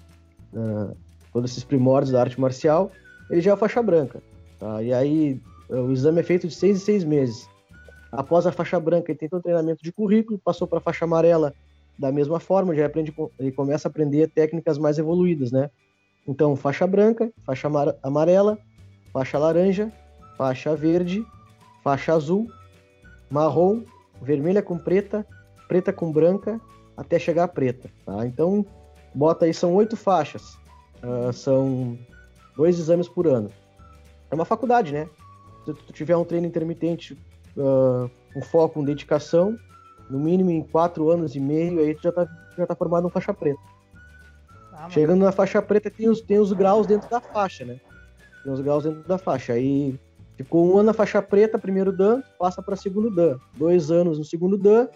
Ah, 0.54 0.92
todos 1.32 1.52
esses 1.52 1.64
primórdios 1.64 2.12
da 2.12 2.20
arte 2.20 2.40
marcial, 2.40 2.92
ele 3.30 3.40
já 3.40 3.54
é 3.54 3.56
faixa 3.56 3.82
branca. 3.82 4.22
tá? 4.60 4.84
E 4.84 4.92
aí 4.94 5.40
o 5.70 5.92
exame 5.94 6.20
é 6.20 6.24
feito 6.24 6.48
de 6.48 6.54
seis 6.54 6.76
em 6.78 6.80
seis 6.82 7.04
meses. 7.06 7.48
Após 8.12 8.46
a 8.46 8.52
faixa 8.52 8.78
branca, 8.78 9.10
ele 9.10 9.20
tem 9.20 9.30
todo 9.30 9.40
o 9.40 9.44
treinamento 9.44 9.82
de 9.82 9.92
currículo, 9.94 10.38
passou 10.38 10.68
para 10.68 10.80
a 10.80 10.82
faixa 10.82 11.06
amarela 11.06 11.54
da 11.98 12.12
mesma 12.12 12.40
forma, 12.40 12.76
já 12.76 12.86
aprende, 12.86 13.14
ele 13.38 13.52
começa 13.54 13.88
a 13.88 13.90
aprender 13.90 14.30
técnicas 14.30 14.78
mais 14.78 14.98
evoluídas, 14.98 15.52
né? 15.52 15.70
Então, 16.28 16.58
faixa 16.58 16.86
branca, 16.86 17.32
faixa 17.46 17.68
amar- 17.68 17.96
amarela, 18.04 18.58
faixa 19.14 19.38
laranja, 19.38 19.92
faixa 20.38 20.76
verde, 20.76 21.26
faixa 21.84 22.14
azul, 22.14 22.48
marrom, 23.30 23.84
vermelha 24.22 24.62
com 24.62 24.78
preta, 24.78 25.26
preta 25.68 25.94
com 25.94 26.12
branca, 26.12 26.60
até 26.96 27.18
chegar 27.18 27.46
a 27.46 27.48
preta, 27.48 27.90
tá? 28.06 28.26
Então, 28.26 28.66
bota 29.14 29.46
aí, 29.46 29.54
são 29.54 29.74
oito 29.76 29.96
faixas, 29.96 30.58
ah, 31.02 31.32
são 31.32 31.98
dois 32.56 32.80
exames 32.80 33.08
por 33.08 33.28
ano. 33.28 33.50
É 34.30 34.36
uma 34.36 34.46
faculdade, 34.46 34.92
né? 34.94 35.10
Se 35.66 35.74
tu 35.74 35.94
tiver 35.94 36.16
um 36.18 36.26
treino 36.26 36.48
intermitente 36.48 37.18
ah, 37.58 38.10
com 38.34 38.42
foco, 38.42 38.76
com 38.76 38.84
dedicação, 38.84 39.58
no 40.10 40.20
mínimo 40.20 40.50
em 40.50 40.64
quatro 40.64 41.10
anos 41.10 41.36
e 41.36 41.40
meio, 41.40 41.80
aí 41.80 41.94
tu 41.94 42.04
já 42.04 42.12
tá, 42.12 42.28
já 42.58 42.66
tá 42.66 42.76
formado 42.76 43.08
um 43.08 43.10
faixa 43.10 43.34
preta. 43.34 43.60
Ah, 44.74 44.90
Chegando 44.90 45.24
na 45.24 45.32
faixa 45.32 45.62
preta, 45.62 45.90
tem 45.90 46.10
os, 46.10 46.22
tem 46.22 46.40
os 46.40 46.52
graus 46.52 46.88
dentro 46.88 47.10
da 47.10 47.22
faixa, 47.22 47.64
né? 47.64 47.80
Tem 48.44 48.52
os 48.52 48.62
graus 48.62 48.84
dentro 48.84 49.08
da 49.08 49.18
faixa. 49.18 49.54
Aí 49.54 50.00
ficou 50.44 50.66
um 50.66 50.76
ano 50.76 50.84
na 50.84 50.94
faixa 50.94 51.22
preta, 51.22 51.60
primeiro 51.60 51.92
Dan, 51.92 52.22
passa 52.40 52.62
para 52.62 52.78
segundo 52.78 53.14
Dan. 53.14 53.38
Dois 53.58 53.92
anos 53.92 54.18
no 54.18 54.24
segundo 54.24 54.58
Dan, 54.58 54.88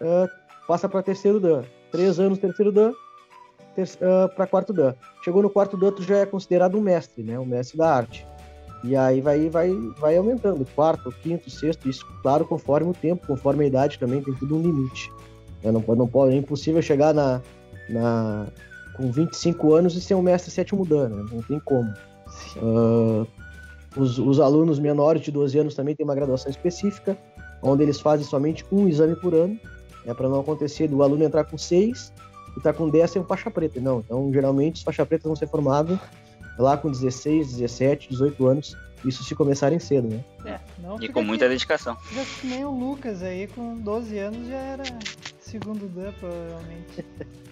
ah, 0.00 0.26
passa 0.66 0.88
para 0.88 1.02
terceiro 1.02 1.38
Dan. 1.38 1.64
Três 1.92 2.18
anos 2.18 2.38
no 2.38 2.42
terceiro 2.42 2.72
Dan, 2.72 2.92
para 4.34 4.46
quarto 4.46 4.72
Dan. 4.72 4.94
Chegou 5.22 5.42
no 5.42 5.50
quarto 5.50 5.76
Dan, 5.76 5.92
tu 5.92 6.02
já 6.02 6.16
é 6.16 6.26
considerado 6.26 6.78
um 6.78 6.80
mestre, 6.80 7.22
né? 7.22 7.38
Um 7.38 7.44
mestre 7.44 7.76
da 7.76 7.94
arte. 7.94 8.26
E 8.82 8.96
aí 8.96 9.20
vai, 9.20 9.50
vai, 9.50 9.70
vai 9.98 10.16
aumentando. 10.16 10.66
Quarto, 10.74 11.12
quinto, 11.12 11.50
sexto, 11.50 11.86
isso, 11.86 12.06
claro, 12.22 12.46
conforme 12.46 12.88
o 12.88 12.94
tempo, 12.94 13.26
conforme 13.26 13.64
a 13.64 13.66
idade 13.66 13.98
também, 13.98 14.22
tem 14.22 14.32
tudo 14.32 14.56
um 14.56 14.62
limite. 14.62 15.12
Né? 15.62 15.70
Não, 15.70 15.84
não 15.94 16.08
pode, 16.08 16.32
é 16.32 16.38
impossível 16.38 16.80
chegar 16.80 17.12
na, 17.12 17.42
na, 17.90 18.46
com 18.96 19.12
25 19.12 19.74
anos 19.74 19.94
e 19.94 20.00
ser 20.00 20.14
um 20.14 20.22
mestre 20.22 20.50
sétimo 20.50 20.86
dan, 20.86 21.10
né? 21.10 21.26
Não 21.30 21.42
tem 21.42 21.60
como. 21.60 21.92
Ah, 22.56 23.26
os, 23.96 24.18
os 24.18 24.38
alunos 24.40 24.78
menores 24.78 25.22
de 25.22 25.30
12 25.30 25.58
anos 25.58 25.74
também 25.74 25.94
têm 25.96 26.04
uma 26.04 26.14
graduação 26.14 26.50
específica, 26.50 27.16
onde 27.62 27.82
eles 27.82 28.00
fazem 28.00 28.24
somente 28.26 28.64
um 28.70 28.88
exame 28.88 29.16
por 29.16 29.34
ano, 29.34 29.58
é 30.06 30.14
para 30.14 30.28
não 30.28 30.40
acontecer 30.40 30.88
do 30.88 31.02
aluno 31.02 31.22
entrar 31.24 31.44
com 31.44 31.58
6 31.58 32.12
e 32.54 32.58
estar 32.58 32.72
com 32.72 32.88
10 32.88 33.10
sem 33.10 33.24
faixa 33.24 33.50
preta. 33.50 33.80
Não, 33.80 34.00
então 34.00 34.32
geralmente 34.32 34.76
os 34.76 34.82
faixa 34.82 35.04
pretas 35.04 35.26
vão 35.26 35.36
ser 35.36 35.46
formados 35.48 35.98
lá 36.58 36.76
com 36.76 36.90
16, 36.90 37.52
17, 37.52 38.08
18 38.10 38.46
anos, 38.46 38.76
isso 39.04 39.24
se 39.24 39.34
começarem 39.34 39.78
cedo, 39.78 40.08
né? 40.08 40.22
É, 40.44 40.58
não 40.78 40.96
E 41.02 41.08
com 41.08 41.20
aqui- 41.20 41.26
muita 41.28 41.48
dedicação. 41.48 41.96
Já 42.12 42.22
que 42.24 42.46
nem 42.46 42.64
o 42.64 42.70
Lucas 42.70 43.22
aí, 43.22 43.46
com 43.46 43.76
12 43.78 44.18
anos 44.18 44.46
já 44.46 44.56
era 44.56 44.82
segundo 45.50 45.88
Dan, 45.88 46.12
provavelmente. 46.12 47.04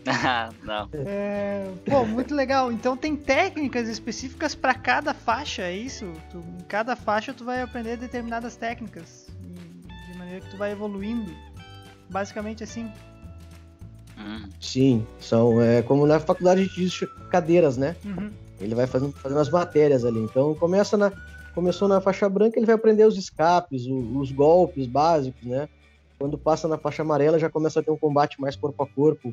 Ah, 0.06 0.50
não. 0.62 0.88
É, 0.94 1.70
pô, 1.88 2.04
muito 2.06 2.34
legal. 2.34 2.70
Então 2.72 2.96
tem 2.96 3.16
técnicas 3.16 3.88
específicas 3.88 4.54
para 4.54 4.74
cada 4.74 5.12
faixa, 5.12 5.62
é 5.62 5.76
isso? 5.76 6.12
Tu, 6.30 6.38
em 6.38 6.64
cada 6.64 6.94
faixa 6.96 7.34
tu 7.34 7.44
vai 7.44 7.60
aprender 7.62 7.96
determinadas 7.96 8.56
técnicas, 8.56 9.28
e- 9.42 10.12
de 10.12 10.18
maneira 10.18 10.40
que 10.40 10.50
tu 10.50 10.56
vai 10.56 10.72
evoluindo. 10.72 11.32
Basicamente 12.10 12.64
assim. 12.64 12.90
Hum. 14.18 14.48
Sim, 14.60 15.06
são 15.20 15.60
é, 15.60 15.82
como 15.82 16.06
na 16.06 16.18
faculdade 16.18 16.60
a 16.60 16.64
gente 16.64 16.74
diz 16.80 17.00
cadeiras, 17.30 17.76
né? 17.76 17.94
Uhum. 18.04 18.30
Ele 18.60 18.74
vai 18.74 18.86
fazendo, 18.86 19.12
fazendo 19.12 19.38
as 19.40 19.50
matérias 19.50 20.04
ali. 20.04 20.18
Então 20.20 20.54
começa 20.54 20.96
na, 20.96 21.12
começou 21.54 21.86
na 21.86 22.00
faixa 22.00 22.28
branca, 22.28 22.58
ele 22.58 22.66
vai 22.66 22.74
aprender 22.74 23.04
os 23.04 23.16
escapes, 23.16 23.86
o- 23.86 24.18
os 24.18 24.32
golpes 24.32 24.86
básicos, 24.86 25.42
né? 25.46 25.68
Quando 26.18 26.36
passa 26.36 26.66
na 26.66 26.76
faixa 26.76 27.02
amarela, 27.02 27.38
já 27.38 27.48
começa 27.48 27.80
a 27.80 27.82
ter 27.82 27.90
um 27.90 27.96
combate 27.96 28.40
mais 28.40 28.56
corpo 28.56 28.82
a 28.82 28.86
corpo, 28.86 29.32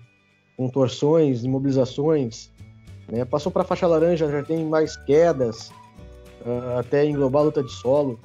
com 0.56 0.70
torções, 0.70 1.44
imobilizações. 1.44 2.52
Né? 3.08 3.26
Passou 3.26 3.52
para 3.52 3.64
a 3.64 3.66
faixa 3.66 3.88
laranja, 3.88 4.30
já 4.30 4.44
tem 4.44 4.64
mais 4.66 4.96
quedas, 4.96 5.72
ah, 6.46 6.80
até 6.80 7.06
englobar 7.06 7.42
a 7.42 7.46
luta 7.46 7.64
de 7.64 7.72
solo. 7.72 8.20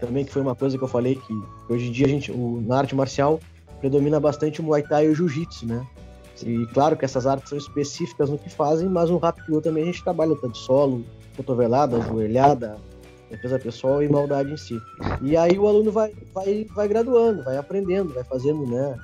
Também 0.00 0.24
que 0.24 0.32
foi 0.32 0.42
uma 0.42 0.54
coisa 0.54 0.76
que 0.76 0.84
eu 0.84 0.88
falei 0.88 1.16
que 1.16 1.72
hoje 1.72 1.88
em 1.88 1.92
dia 1.92 2.06
a 2.06 2.08
gente, 2.08 2.30
o, 2.30 2.62
na 2.66 2.78
arte 2.78 2.94
marcial 2.94 3.40
predomina 3.80 4.18
bastante 4.18 4.60
o 4.60 4.64
Muay 4.64 4.82
Thai 4.82 5.06
e 5.06 5.08
o 5.08 5.14
Jiu-Jitsu, 5.14 5.66
né? 5.66 5.86
E 6.42 6.66
claro 6.66 6.96
que 6.96 7.04
essas 7.04 7.26
artes 7.26 7.48
são 7.48 7.58
específicas 7.58 8.30
no 8.30 8.38
que 8.38 8.48
fazem, 8.48 8.88
mas 8.88 9.10
no 9.10 9.18
Rapido 9.18 9.60
também 9.60 9.84
a 9.84 9.86
gente 9.86 10.02
trabalha 10.04 10.30
luta 10.30 10.48
de 10.48 10.58
solo, 10.58 11.04
cotovelada, 11.36 12.00
joelhada, 12.00 12.76
defesa 13.30 13.58
pessoal 13.58 14.02
e 14.02 14.08
maldade 14.08 14.52
em 14.52 14.56
si. 14.56 14.80
E 15.20 15.36
aí 15.36 15.58
o 15.58 15.66
aluno 15.66 15.90
vai, 15.90 16.12
vai, 16.34 16.66
vai 16.74 16.88
graduando, 16.88 17.44
vai 17.44 17.56
aprendendo, 17.56 18.14
vai 18.14 18.24
fazendo, 18.24 18.66
né? 18.66 18.98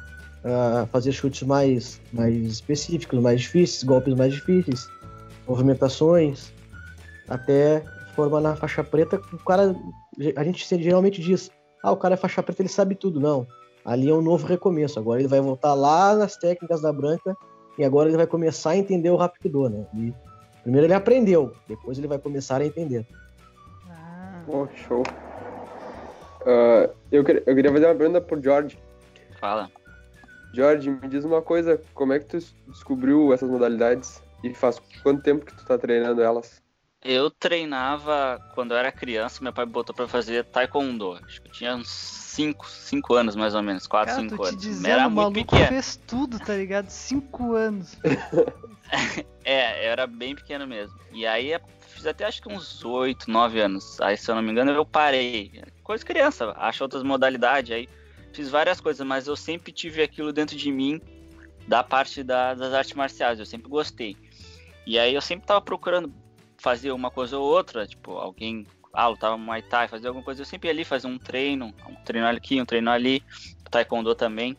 a 0.44 0.86
fazer 0.86 1.12
chutes 1.12 1.42
mais, 1.42 2.00
mais 2.12 2.34
específicos, 2.36 3.18
mais 3.20 3.40
difíceis, 3.40 3.82
golpes 3.82 4.14
mais 4.14 4.34
difíceis, 4.34 4.88
movimentações, 5.48 6.52
até 7.28 7.82
formar 8.14 8.40
na 8.40 8.54
faixa 8.54 8.84
preta. 8.84 9.20
O 9.32 9.38
cara, 9.38 9.74
a 10.36 10.44
gente 10.44 10.82
geralmente 10.82 11.20
diz, 11.20 11.50
ah, 11.82 11.92
o 11.92 11.96
cara 11.96 12.14
é 12.14 12.16
faixa 12.16 12.42
preta, 12.42 12.60
ele 12.60 12.68
sabe 12.68 12.94
tudo. 12.94 13.18
Não, 13.18 13.46
ali 13.84 14.10
é 14.10 14.14
um 14.14 14.20
novo 14.20 14.46
recomeço. 14.46 14.98
Agora 14.98 15.18
ele 15.18 15.28
vai 15.28 15.40
voltar 15.40 15.72
lá 15.72 16.14
nas 16.14 16.36
técnicas 16.36 16.82
da 16.82 16.92
branca 16.92 17.34
e 17.78 17.84
agora 17.84 18.08
ele 18.08 18.18
vai 18.18 18.26
começar 18.26 18.70
a 18.70 18.76
entender 18.76 19.10
o 19.10 19.16
Rapido, 19.16 19.70
né? 19.70 19.86
E 19.94 20.14
primeiro 20.62 20.86
ele 20.86 20.94
aprendeu, 20.94 21.52
depois 21.66 21.96
ele 21.96 22.06
vai 22.06 22.18
começar 22.18 22.60
a 22.60 22.66
entender. 22.66 23.06
Pô, 24.46 24.68
show. 24.74 25.02
Ah, 26.46 26.90
eu, 27.10 27.24
queria, 27.24 27.42
eu 27.46 27.54
queria 27.54 27.72
fazer 27.72 27.86
uma 27.86 27.94
pergunta 27.94 28.20
pro 28.20 28.42
George. 28.42 28.78
Fala. 29.40 29.70
George, 30.52 30.90
me 30.90 31.08
diz 31.08 31.24
uma 31.24 31.42
coisa, 31.42 31.80
como 31.94 32.12
é 32.12 32.18
que 32.18 32.26
tu 32.26 32.38
descobriu 32.68 33.32
essas 33.32 33.50
modalidades? 33.50 34.22
E 34.42 34.54
faz 34.54 34.80
quanto 35.02 35.22
tempo 35.22 35.44
que 35.44 35.54
tu 35.54 35.64
tá 35.64 35.76
treinando 35.78 36.22
elas? 36.22 36.62
Eu 37.02 37.30
treinava 37.30 38.40
quando 38.54 38.72
eu 38.72 38.78
era 38.78 38.92
criança, 38.92 39.42
meu 39.42 39.52
pai 39.52 39.66
me 39.66 39.72
botou 39.72 39.94
pra 39.94 40.06
fazer 40.08 40.44
taekwondo. 40.44 41.12
Acho 41.26 41.42
que 41.42 41.48
eu 41.48 41.52
tinha 41.52 41.74
uns 41.74 41.88
5, 41.88 42.68
5 42.68 43.14
anos 43.14 43.36
mais 43.36 43.54
ou 43.54 43.62
menos, 43.62 43.86
4, 43.86 44.14
cara, 44.14 44.22
5 44.22 44.36
tô 44.36 44.42
te 44.44 44.48
anos. 44.48 44.60
dizendo, 44.60 44.90
era 44.92 45.06
o 45.06 45.10
muito 45.10 45.34
pequeno. 45.34 45.68
fez 45.68 45.96
tudo, 46.06 46.38
tá 46.38 46.54
ligado? 46.54 46.88
Cinco 46.88 47.54
anos. 47.54 47.96
É, 49.44 49.86
eu 49.86 49.90
era 49.90 50.06
bem 50.06 50.34
pequeno 50.34 50.66
mesmo. 50.66 50.96
E 51.12 51.26
aí 51.26 51.52
fiz 51.94 52.06
até 52.06 52.24
acho 52.24 52.42
que 52.42 52.48
uns 52.48 52.84
8, 52.84 53.30
9 53.30 53.60
anos. 53.60 54.00
Aí, 54.00 54.16
se 54.16 54.30
eu 54.30 54.34
não 54.34 54.42
me 54.42 54.50
engano, 54.50 54.70
eu 54.72 54.84
parei. 54.84 55.62
Coisa 55.82 56.04
criança, 56.04 56.52
acho 56.56 56.82
outras 56.82 57.02
modalidades. 57.02 57.72
Aí 57.72 57.88
fiz 58.32 58.48
várias 58.50 58.80
coisas, 58.80 59.06
mas 59.06 59.26
eu 59.26 59.36
sempre 59.36 59.72
tive 59.72 60.02
aquilo 60.02 60.32
dentro 60.32 60.56
de 60.56 60.70
mim 60.70 61.00
da 61.66 61.82
parte 61.82 62.22
da- 62.22 62.54
das 62.54 62.72
artes 62.72 62.94
marciais. 62.94 63.38
Eu 63.38 63.46
sempre 63.46 63.68
gostei. 63.68 64.16
E 64.86 64.98
aí 64.98 65.14
eu 65.14 65.20
sempre 65.20 65.46
tava 65.46 65.60
procurando 65.60 66.12
fazer 66.58 66.92
uma 66.92 67.10
coisa 67.10 67.38
ou 67.38 67.44
outra, 67.44 67.86
tipo, 67.86 68.12
alguém 68.12 68.66
ah, 68.92 69.08
lutava 69.08 69.36
Muay 69.36 69.60
Thai, 69.60 69.88
fazer 69.88 70.06
alguma 70.06 70.24
coisa. 70.24 70.42
Eu 70.42 70.46
sempre 70.46 70.68
ia 70.68 70.72
ali 70.72 70.84
fazer 70.84 71.08
um 71.08 71.18
treino, 71.18 71.74
um 71.88 71.94
treino 72.04 72.28
aqui, 72.28 72.60
um 72.60 72.64
treino 72.64 72.90
ali, 72.90 73.22
Taekwondo 73.68 74.14
também. 74.14 74.56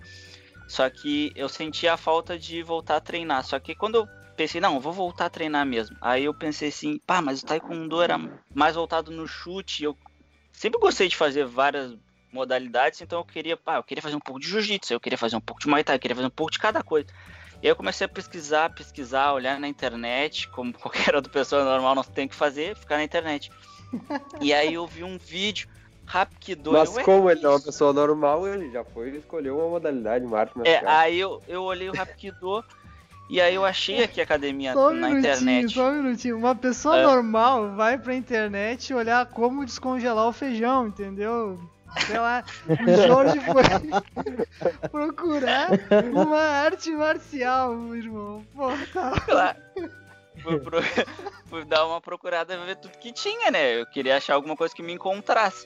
Só 0.68 0.90
que 0.90 1.32
eu 1.36 1.48
sentia 1.48 1.94
a 1.94 1.98
falta 1.98 2.38
de 2.38 2.62
voltar 2.62 2.98
a 2.98 3.00
treinar. 3.02 3.46
Só 3.46 3.58
que 3.60 3.74
quando 3.74 3.96
eu 3.96 4.08
pensei, 4.36 4.62
não, 4.62 4.80
vou 4.80 4.94
voltar 4.94 5.26
a 5.26 5.30
treinar 5.30 5.66
mesmo. 5.66 5.96
Aí 6.02 6.26
eu 6.26 6.34
pensei 6.34 6.70
assim, 6.70 7.00
pá, 7.06 7.22
mas 7.22 7.42
o 7.42 7.46
Taekwondo 7.46 8.02
era 8.02 8.18
mais 8.54 8.76
voltado 8.76 9.12
no 9.12 9.28
chute. 9.28 9.84
Eu 9.84 9.98
sempre 10.52 10.80
gostei 10.80 11.08
de 11.08 11.16
fazer 11.16 11.46
várias 11.46 11.96
modalidades, 12.32 13.02
então 13.02 13.20
eu 13.20 13.26
queria, 13.26 13.56
pá, 13.56 13.78
eu 13.78 13.84
queria 13.84 14.02
fazer 14.02 14.16
um 14.16 14.20
pouco 14.20 14.40
de 14.40 14.48
jiu-jitsu, 14.48 14.94
eu 14.94 15.00
queria 15.00 15.18
fazer 15.18 15.36
um 15.36 15.42
pouco 15.42 15.62
de 15.62 15.68
Muay 15.68 15.84
Thai, 15.84 15.96
eu 15.96 16.00
queria 16.00 16.16
fazer 16.16 16.28
um 16.28 16.32
pouco 16.32 16.52
de 16.52 16.60
cada 16.60 16.84
coisa. 16.84 17.08
E 17.62 17.68
aí 17.68 17.72
eu 17.72 17.76
comecei 17.76 18.06
a 18.06 18.10
pesquisar, 18.10 18.70
pesquisar, 18.72 19.34
olhar 19.34 19.60
na 19.60 19.68
internet, 19.68 20.48
como 20.50 20.74
qualquer 20.78 21.16
outra 21.16 21.32
pessoa 21.32 21.64
normal 21.64 21.96
não 21.96 22.04
tem 22.04 22.28
que 22.28 22.36
fazer, 22.36 22.76
ficar 22.76 22.98
na 22.98 23.04
internet. 23.04 23.50
E 24.42 24.54
aí 24.54 24.74
eu 24.74 24.86
vi 24.86 25.04
um 25.04 25.18
vídeo 25.18 25.70
Rapkido. 26.06 26.72
Mas 26.72 26.96
eu, 26.96 27.04
como 27.04 27.30
é 27.30 27.34
ele 27.34 27.42
não 27.42 27.52
é 27.52 27.54
uma 27.56 27.62
pessoa 27.62 27.92
normal, 27.92 28.48
ele 28.48 28.70
já 28.70 28.84
foi 28.84 29.10
e 29.10 29.18
escolheu 29.18 29.58
uma 29.58 29.70
modalidade, 29.70 30.26
uma 30.26 30.40
arte 30.40 30.54
É, 30.64 30.82
aí 30.86 31.20
eu, 31.20 31.42
eu 31.48 31.64
olhei 31.64 31.90
o 31.90 31.94
Rapkido 31.94 32.64
e 33.30 33.42
aí 33.42 33.56
eu 33.56 33.66
achei 33.66 34.04
aqui 34.04 34.20
a 34.20 34.24
academia 34.24 34.74
Só 34.74 34.90
um 34.90 34.94
na 34.94 35.10
minutinho, 35.10 35.20
internet. 35.20 35.74
só 35.74 35.90
um 35.90 36.02
minutinho. 36.04 36.38
Uma 36.38 36.56
pessoa 36.56 36.98
É. 36.98 37.04
normal 37.04 37.76
vai 37.76 37.98
pra 37.98 38.14
internet 38.16 38.94
olhar 38.94 39.26
como 39.28 39.66
descongelar 39.66 40.28
o 40.28 40.34
feijão, 40.34 40.88
entendeu? 40.88 41.60
Sei 42.06 42.20
lá, 42.20 42.44
o 42.68 43.08
Jorge 43.08 43.40
foi 43.46 44.90
procurar 44.90 45.70
uma 46.14 46.38
arte 46.40 46.92
marcial, 46.92 47.74
meu 47.76 47.96
irmão. 47.96 48.46
Pô, 48.54 48.68
tá. 48.94 49.12
Claro. 49.22 49.58
Fui, 50.44 50.60
pro- 50.60 50.82
fui 51.48 51.66
dar 51.66 51.86
uma 51.88 52.02
procurada 52.02 52.58
ver 52.66 52.76
tudo 52.76 52.98
que 52.98 53.12
tinha, 53.14 53.50
né? 53.50 53.80
Eu 53.80 53.86
queria 53.86 54.18
achar 54.18 54.34
alguma 54.36 54.56
coisa 54.56 54.76
que 54.76 54.84
me 54.84 54.94
encontrasse. 54.94 55.66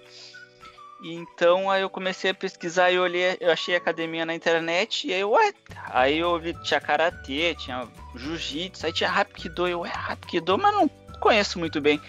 Então 1.02 1.72
aí 1.72 1.82
eu 1.82 1.90
comecei 1.90 2.32
a 2.32 2.34
pesquisar 2.34 2.92
e 2.92 3.00
olhei, 3.00 3.38
eu 3.40 3.52
achei 3.52 3.76
academia 3.76 4.26
na 4.26 4.36
internet 4.36 5.08
e 5.08 5.14
aí, 5.14 5.24
ué, 5.24 5.54
aí 5.86 6.20
eu 6.20 6.38
vi, 6.38 6.54
tinha 6.62 6.82
karatê, 6.82 7.56
tinha 7.56 7.88
jiu-jitsu, 8.16 8.86
aí 8.86 8.92
tinha 8.92 9.10
Hapkido, 9.10 9.68
eu, 9.68 9.82
ué, 9.82 9.92
Hapkido, 9.94 10.58
mas 10.58 10.74
não 10.74 10.90
conheço 11.22 11.58
muito 11.58 11.80
bem. 11.80 12.02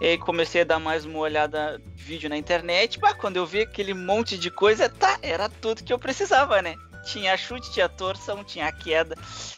E 0.00 0.06
aí 0.06 0.18
comecei 0.18 0.60
a 0.60 0.64
dar 0.64 0.78
mais 0.78 1.04
uma 1.04 1.18
olhada 1.18 1.82
vídeo 1.96 2.30
na 2.30 2.36
internet, 2.36 3.00
bah, 3.00 3.14
quando 3.14 3.36
eu 3.36 3.46
vi 3.46 3.62
aquele 3.62 3.92
monte 3.92 4.38
de 4.38 4.50
coisa, 4.50 4.88
tá, 4.88 5.18
era 5.20 5.48
tudo 5.48 5.82
que 5.82 5.92
eu 5.92 5.98
precisava, 5.98 6.62
né? 6.62 6.76
Tinha 7.04 7.36
chute, 7.36 7.72
tinha 7.72 7.88
torção, 7.88 8.44
tinha 8.44 8.70
queda, 8.70 9.16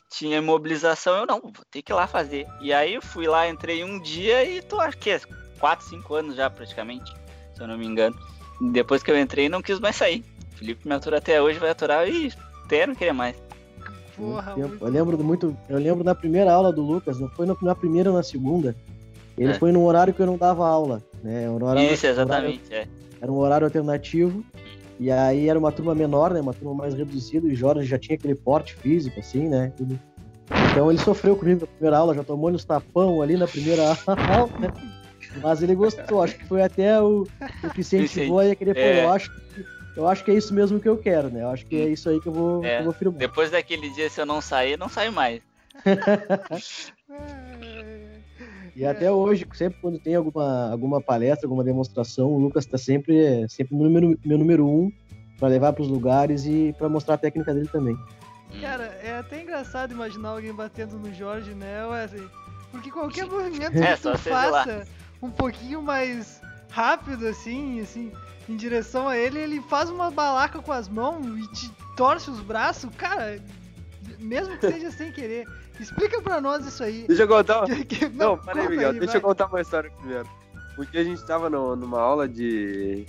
tinha 0.09 0.39
imobilização, 0.39 1.17
eu 1.17 1.27
não, 1.27 1.41
vou 1.41 1.53
ter 1.71 1.83
que 1.83 1.93
ir 1.93 1.95
lá 1.95 2.07
fazer. 2.07 2.47
E 2.63 2.73
aí 2.73 2.95
eu 2.95 3.03
fui 3.03 3.27
lá, 3.27 3.49
entrei 3.49 3.85
um 3.85 4.01
dia 4.01 4.45
e 4.45 4.63
tô 4.63 4.79
que 4.93 5.21
4, 5.59 5.87
5 5.87 6.15
anos 6.15 6.37
já 6.37 6.49
praticamente, 6.49 7.13
se 7.55 7.63
eu 7.63 7.67
não 7.67 7.77
me 7.77 7.87
engano. 7.87 8.19
Depois 8.61 9.03
que 9.03 9.11
eu 9.11 9.19
entrei, 9.19 9.49
não 9.49 9.63
quis 9.63 9.81
mais 9.81 9.97
sair. 9.97 10.25
O 10.53 10.57
Felipe 10.59 10.87
me 10.87 10.95
atura 10.95 11.19
até 11.19 11.41
hoje, 11.41 11.59
vai 11.59 11.71
aturar 11.71 12.09
e 12.09 12.33
até 12.65 12.87
não 12.87 12.95
queria 12.95 13.15
mais. 13.15 13.35
Porra, 14.17 14.55
Muito 14.55 14.85
Eu 14.85 14.91
lembro 14.91 15.19
muito. 15.25 15.57
Eu 15.69 15.79
lembro 15.79 16.05
da 16.05 16.15
primeira 16.15 16.53
aula 16.53 16.71
do 16.73 16.83
Lucas, 16.83 17.19
não 17.19 17.29
foi 17.31 17.47
na- 17.47 17.75
primeira 17.75 18.11
ou 18.11 18.17
na 18.17 18.23
segunda. 18.23 18.77
Ele 19.39 19.53
É. 19.53 19.55
foi 19.55 19.73
num 19.73 19.85
horário 19.85 20.13
que 20.13 20.21
eu 20.21 20.27
não 20.27 20.37
dava 20.37 20.67
aula, 20.67 21.03
né? 21.23 21.49
Um 21.49 21.55
horário, 21.55 21.83
Isso, 21.91 22.07
exatamente. 22.07 22.61
É. 22.71 22.87
Era 23.21 23.33
um 23.33 23.39
horário 23.39 23.67
alternativo. 23.67 24.45
E 24.99 25.11
aí 25.11 25.49
era 25.49 25.59
uma 25.59 25.73
turma 25.73 25.95
menor, 25.95 26.35
né? 26.35 26.41
Uma 26.41 26.53
turma 26.53 26.75
mais 26.75 26.93
reduzida. 26.93 27.49
E 27.49 27.53
o 27.53 27.57
Jorge 27.57 27.87
já 27.89 27.99
tinha 27.99 28.17
aquele 28.17 28.35
porte 28.35 28.75
físico, 28.75 29.19
assim, 29.19 29.49
né? 29.49 29.73
Então 30.71 30.91
ele 30.91 30.99
sofreu 30.99 31.35
comigo 31.35 31.63
na 31.63 31.67
primeira 31.67 31.97
aula, 31.97 32.15
já 32.15 32.23
tomou 32.23 32.51
nos 32.51 32.65
tapão 32.67 33.23
ali 33.23 33.39
na 33.39 33.47
primeira 33.47 33.83
aula, 34.07 34.51
né? 34.59 34.71
Mas 35.37 35.63
ele 35.63 35.75
gostou, 35.75 36.23
acho 36.23 36.37
que 36.37 36.47
foi 36.47 36.63
até 36.63 37.01
o, 37.01 37.27
o 37.63 37.71
que 37.71 37.81
incentivou 37.81 38.39
pô, 38.39 38.43
É. 38.75 39.05
eu 39.05 39.11
acho, 39.11 39.31
que, 39.31 39.65
eu 39.97 40.09
acho 40.09 40.25
que 40.25 40.31
é 40.31 40.35
isso 40.35 40.53
mesmo 40.53 40.81
que 40.81 40.89
eu 40.89 40.99
quero, 40.99 41.31
né? 41.31 41.43
Eu 41.43 41.51
acho 41.51 41.65
que 41.67 41.77
é 41.77 41.89
isso 41.89 42.09
aí 42.09 42.21
que 42.21 42.27
eu 42.29 42.33
vou, 42.33 42.65
É. 42.65 42.77
que 42.77 42.81
eu 42.81 42.85
vou 42.85 42.93
firmar. 42.93 43.19
Depois 43.19 43.51
daquele 43.51 43.91
dia, 43.91 44.11
se 44.11 44.21
eu 44.21 44.27
não 44.27 44.41
sair, 44.41 44.77
não 44.79 44.89
saio 44.89 45.13
mais. 45.13 45.43
E 48.75 48.87
até 48.87 49.11
hoje, 49.11 49.47
sempre 49.55 49.79
quando 49.81 49.99
tem 49.99 50.15
alguma, 50.15 50.71
alguma 50.71 51.01
palestra, 51.03 51.47
alguma 51.47 51.65
demonstração, 51.65 52.29
o 52.33 52.39
Lucas 52.39 52.65
tá 52.65 52.79
sempre, 52.79 53.47
sempre 53.49 53.75
meu, 53.75 53.85
número, 53.85 54.19
meu 54.25 54.39
número 54.39 54.67
um 54.67 54.91
para 55.39 55.49
levar 55.49 55.73
para 55.73 55.83
os 55.83 55.89
lugares 55.89 56.47
e 56.47 56.75
para 56.79 56.89
mostrar 56.89 57.15
a 57.15 57.19
técnica 57.19 57.53
dele 57.53 57.69
também. 57.69 57.95
Hum. 57.95 58.61
Cara, 58.61 58.85
é 59.03 59.19
até 59.19 59.43
engraçado 59.43 59.93
imaginar 59.93 60.31
alguém 60.31 60.55
batendo 60.55 60.99
no 60.99 61.13
Jorge, 61.13 61.53
né, 61.53 61.85
Wesley? 61.87 62.27
Porque 62.71 62.91
qualquer 62.91 63.27
movimento 63.29 63.77
É, 63.77 63.97
que 63.97 64.03
tu 64.03 64.17
faça 64.19 64.87
um 65.23 65.31
pouquinho 65.31 65.83
mais 65.83 66.41
rápido, 66.71 67.27
assim, 67.27 67.81
assim, 67.81 68.13
em 68.49 68.57
direção 68.57 69.09
a 69.09 69.17
ele, 69.17 69.39
ele 69.39 69.61
faz 69.63 69.91
uma 69.91 70.11
balaca 70.11 70.61
com 70.61 70.73
as 70.73 70.89
mãos 70.89 71.25
e 71.39 71.47
te 71.53 71.71
torce 71.97 72.31
os 72.31 72.41
braços. 72.41 72.91
Cara, 72.97 73.41
mesmo 74.19 74.57
que 74.59 74.71
seja 74.71 74.91
sem 74.93 75.13
querer, 75.13 75.47
explica 75.79 76.21
pra 76.23 76.41
nós 76.41 76.65
isso 76.67 76.83
aí. 76.83 77.05
Deixa 77.07 77.25
eu 77.25 77.29
contar. 77.29 77.65
Que- 77.67 77.85
que- 77.85 78.09
Não, 78.09 78.37
peraí, 78.39 78.63
conta 78.63 78.71
Miguel, 78.71 78.93
deixa 78.93 79.07
vai. 79.07 79.17
eu 79.17 79.21
contar 79.23 79.47
uma 79.47 79.61
história 79.61 79.91
primeiro. 79.91 80.29
Porque 80.77 80.97
a 80.99 81.05
gente 81.05 81.25
tava 81.27 81.51
no- 81.51 81.77
numa 81.77 82.01
aula 82.01 82.29
de. 82.29 83.05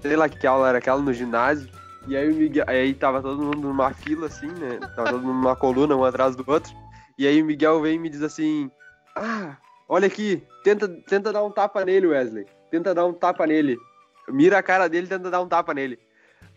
Sei 0.00 0.14
lá 0.14 0.28
que 0.28 0.46
aula 0.46 0.68
era 0.68 0.78
aquela 0.78 1.00
no 1.02 1.12
ginásio. 1.12 1.68
E 2.06 2.16
aí 2.16 2.30
o 2.30 2.34
Miguel. 2.36 2.64
Aí 2.68 2.94
tava 2.94 3.20
todo 3.20 3.42
mundo 3.42 3.58
numa 3.60 3.92
fila, 3.92 4.26
assim, 4.28 4.46
né? 4.46 4.78
Tava 4.94 5.10
todo 5.10 5.20
mundo 5.22 5.34
numa 5.34 5.56
coluna, 5.56 5.96
um 5.96 6.04
atrás 6.04 6.36
do 6.36 6.44
outro. 6.46 6.72
E 7.18 7.26
aí 7.26 7.42
o 7.42 7.44
Miguel 7.44 7.80
vem 7.82 7.96
e 7.96 7.98
me 7.98 8.08
diz 8.08 8.22
assim: 8.22 8.70
Ah, 9.16 9.56
olha 9.88 10.06
aqui, 10.06 10.42
tenta, 10.62 10.86
tenta 10.88 11.32
dar 11.32 11.42
um 11.44 11.50
tapa 11.50 11.84
nele, 11.84 12.06
Wesley. 12.08 12.46
Tenta 12.70 12.94
dar 12.94 13.06
um 13.06 13.12
tapa 13.12 13.46
nele. 13.46 13.78
Mira 14.28 14.58
a 14.58 14.62
cara 14.62 14.88
dele 14.88 15.06
e 15.06 15.08
tenta 15.08 15.30
dar 15.30 15.40
um 15.40 15.48
tapa 15.48 15.72
nele. 15.72 15.98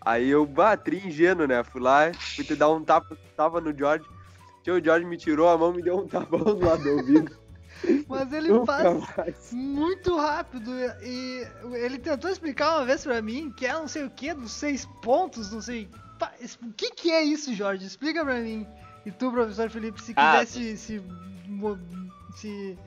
Aí 0.04 0.30
eu 0.30 0.46
bati 0.46 0.96
ingênuo, 1.08 1.48
né? 1.48 1.64
Fui 1.64 1.80
lá, 1.80 2.12
fui 2.36 2.44
te 2.44 2.56
dar 2.56 2.70
um 2.70 2.84
tapa, 2.84 3.18
tava 3.38 3.62
no 3.62 3.76
George. 3.78 4.06
Tio, 4.64 4.76
o 4.76 4.84
George 4.84 5.06
me 5.06 5.18
tirou 5.18 5.48
a 5.50 5.58
mão 5.58 5.74
e 5.74 5.78
me 5.78 5.84
deu 5.84 5.98
um 5.98 6.08
tapão 6.08 6.40
do 6.40 6.60
lado 6.66 6.84
do 6.84 6.90
ouvido. 6.92 7.40
Mas 8.08 8.32
ele 8.34 8.50
Nunca 8.50 8.66
faz 8.66 9.16
mais. 9.18 9.52
muito 9.52 10.16
rápido 10.18 10.72
e 11.02 11.48
ele 11.74 11.98
tentou 11.98 12.30
explicar 12.30 12.78
uma 12.78 12.86
vez 12.86 13.04
pra 13.04 13.22
mim 13.24 13.52
que 13.56 13.66
é 13.66 13.74
não 13.74 13.88
sei 13.88 14.04
o 14.04 14.10
que, 14.10 14.34
dos 14.34 14.52
seis 14.52 14.86
pontos, 15.02 15.52
não 15.52 15.62
sei. 15.62 15.90
O 16.62 16.72
que 16.74 16.92
que 16.92 17.12
é 17.12 17.24
isso, 17.24 17.54
Jorge? 17.56 17.86
Explica 17.86 18.24
pra 18.24 18.36
mim. 18.40 18.68
E 19.04 19.12
tu, 19.12 19.32
professor 19.32 19.70
Felipe, 19.70 20.00
se 20.02 20.14
Ah, 20.16 20.46
quisesse 20.46 20.78
se, 20.78 21.02
mo- 21.48 21.80
se, 22.36 22.78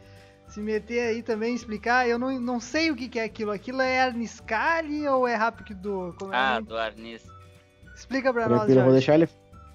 se 0.49 0.61
meter 0.61 1.01
aí 1.01 1.23
também, 1.23 1.55
explicar, 1.55 2.09
eu 2.09 2.19
não, 2.19 2.41
não 2.41 2.61
sei 2.61 2.91
o 2.91 2.97
que 2.97 3.09
que 3.09 3.19
é 3.19 3.25
aquilo. 3.25 3.51
Aquilo 3.51 3.81
é 3.81 4.01
Arniscali 4.01 5.07
ou 5.09 5.27
é 5.27 5.35
Rapido? 5.35 6.15
Como 6.19 6.33
é? 6.33 6.37
Ah, 6.37 6.61
do 6.61 6.77
Arnis. 6.77 7.25
Explica 7.95 8.33
pra 8.33 8.49
nós, 8.49 8.59
Tranquilo, 8.59 8.81
vou 8.81 8.91
Jorge. 8.91 8.93
deixar 8.93 9.15
ele. 9.15 9.29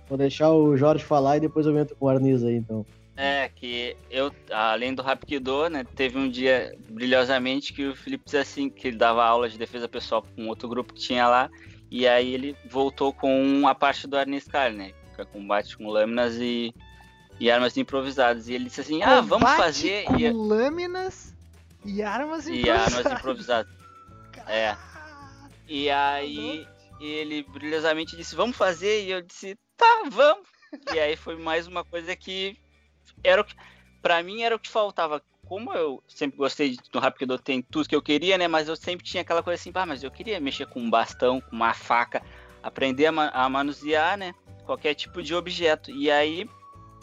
Vou 0.08 0.18
deixar 0.18 0.50
o 0.52 0.76
Jorge 0.76 1.04
falar 1.04 1.38
e 1.38 1.42
depois 1.42 1.66
eu 1.66 1.78
entro 1.78 1.96
com 1.96 2.06
o 2.06 2.10
Arniz 2.10 2.44
aí, 2.44 2.56
então. 2.56 2.86
É, 3.16 3.50
que 3.54 3.98
eu, 4.10 4.32
além 4.50 4.96
do 4.96 5.02
Rapkido, 5.02 5.70
né, 5.70 5.86
teve 5.94 6.18
um 6.18 6.30
dia, 6.30 6.74
brilhosamente, 6.90 7.74
que 7.74 7.86
o 7.86 7.96
Felipe 7.96 8.24
disse 8.24 8.38
assim, 8.38 8.70
que 8.70 8.88
ele 8.88 8.98
dava 8.98 9.26
aula 9.26 9.50
de 9.50 9.58
defesa 9.58 9.90
pessoal 9.90 10.26
com 10.36 10.48
outro 10.48 10.70
grupo 10.70 10.94
que 10.94 11.02
tinha 11.02 11.28
lá, 11.28 11.50
e 11.92 12.08
aí 12.08 12.34
ele 12.34 12.56
voltou 12.70 13.12
com 13.12 13.68
a 13.68 13.76
parte 13.76 14.08
do 14.08 14.18
Arniscar, 14.18 14.72
né, 14.72 14.94
que 15.14 15.22
é 15.22 15.26
combate 15.26 15.78
com 15.78 15.90
lâminas 15.90 16.38
e, 16.38 16.74
e 17.40 17.50
armas 17.50 17.78
improvisadas, 17.78 18.48
e 18.48 18.54
ele 18.54 18.66
disse 18.66 18.82
assim, 18.82 19.02
ah, 19.02 19.22
vamos 19.22 19.50
Combate 19.50 19.58
fazer, 19.58 20.04
com 20.06 20.18
e, 20.18 20.32
lâminas 20.32 21.34
e 21.86 22.02
armas 22.02 22.48
e 22.48 22.70
armas 22.70 23.06
improvisadas. 23.06 23.20
improvisadas. 23.20 23.72
É. 24.48 24.76
E 25.68 25.90
aí 25.90 26.68
ele 27.00 27.44
brilhosamente 27.44 28.18
disse, 28.18 28.36
vamos 28.36 28.58
fazer, 28.58 29.06
e 29.06 29.12
eu 29.12 29.22
disse, 29.22 29.58
tá, 29.78 30.04
vamos. 30.10 30.48
E 30.94 31.00
aí 31.00 31.16
foi 31.16 31.36
mais 31.38 31.66
uma 31.68 31.84
coisa 31.84 32.16
que 32.16 32.58
era 33.24 33.42
o 33.42 33.46
que, 33.46 33.56
pra 34.02 34.22
mim 34.22 34.42
era 34.42 34.56
o 34.56 34.60
que 34.60 34.70
faltava. 34.70 35.22
Como 35.46 35.74
eu 35.74 36.04
sempre 36.08 36.38
gostei 36.38 36.72
de, 36.72 36.78
do 36.92 37.00
Rapido 37.00 37.40
tem 37.40 37.62
tudo 37.62 37.90
que 37.90 37.96
eu 37.96 38.02
queria, 38.04 38.38
né? 38.38 38.48
Mas 38.48 38.68
eu 38.68 38.76
sempre 38.76 39.04
tinha 39.04 39.22
aquela 39.22 39.42
coisa 39.42 39.60
assim, 39.60 39.72
ah, 39.74 39.86
mas 39.86 40.04
eu 40.04 40.12
queria 40.12 40.40
mexer 40.40 40.68
com 40.68 40.80
um 40.80 40.90
bastão, 40.90 41.42
com 41.42 41.56
uma 41.56 41.74
faca, 41.74 42.22
aprender 42.62 43.08
a, 43.08 43.12
ma- 43.12 43.30
a 43.30 43.50
manusear, 43.50 44.16
né? 44.16 44.36
Qualquer 44.66 44.94
tipo 44.94 45.24
de 45.24 45.34
objeto. 45.34 45.90
E 45.90 46.12
aí 46.12 46.48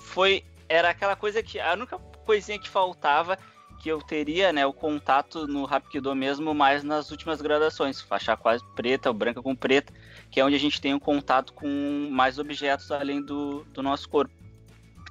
foi, 0.06 0.44
era 0.68 0.90
aquela 0.90 1.16
coisa 1.16 1.42
que, 1.42 1.58
a 1.60 1.72
única 1.72 1.98
coisinha 2.24 2.58
que 2.58 2.68
faltava 2.68 3.36
que 3.82 3.88
eu 3.90 4.00
teria, 4.00 4.52
né, 4.52 4.64
o 4.64 4.72
contato 4.72 5.46
no 5.46 5.64
Rapkido 5.64 6.14
mesmo, 6.14 6.54
mais 6.54 6.82
nas 6.82 7.10
últimas 7.10 7.42
gradações, 7.42 8.00
faixa 8.00 8.36
quase 8.36 8.64
preta 8.74 9.10
ou 9.10 9.14
branca 9.14 9.42
com 9.42 9.54
preta, 9.54 9.92
que 10.30 10.40
é 10.40 10.44
onde 10.44 10.56
a 10.56 10.58
gente 10.58 10.80
tem 10.80 10.94
um 10.94 10.98
contato 10.98 11.52
com 11.52 12.08
mais 12.10 12.38
objetos 12.38 12.90
além 12.90 13.20
do, 13.20 13.64
do 13.74 13.82
nosso 13.82 14.08
corpo. 14.08 14.32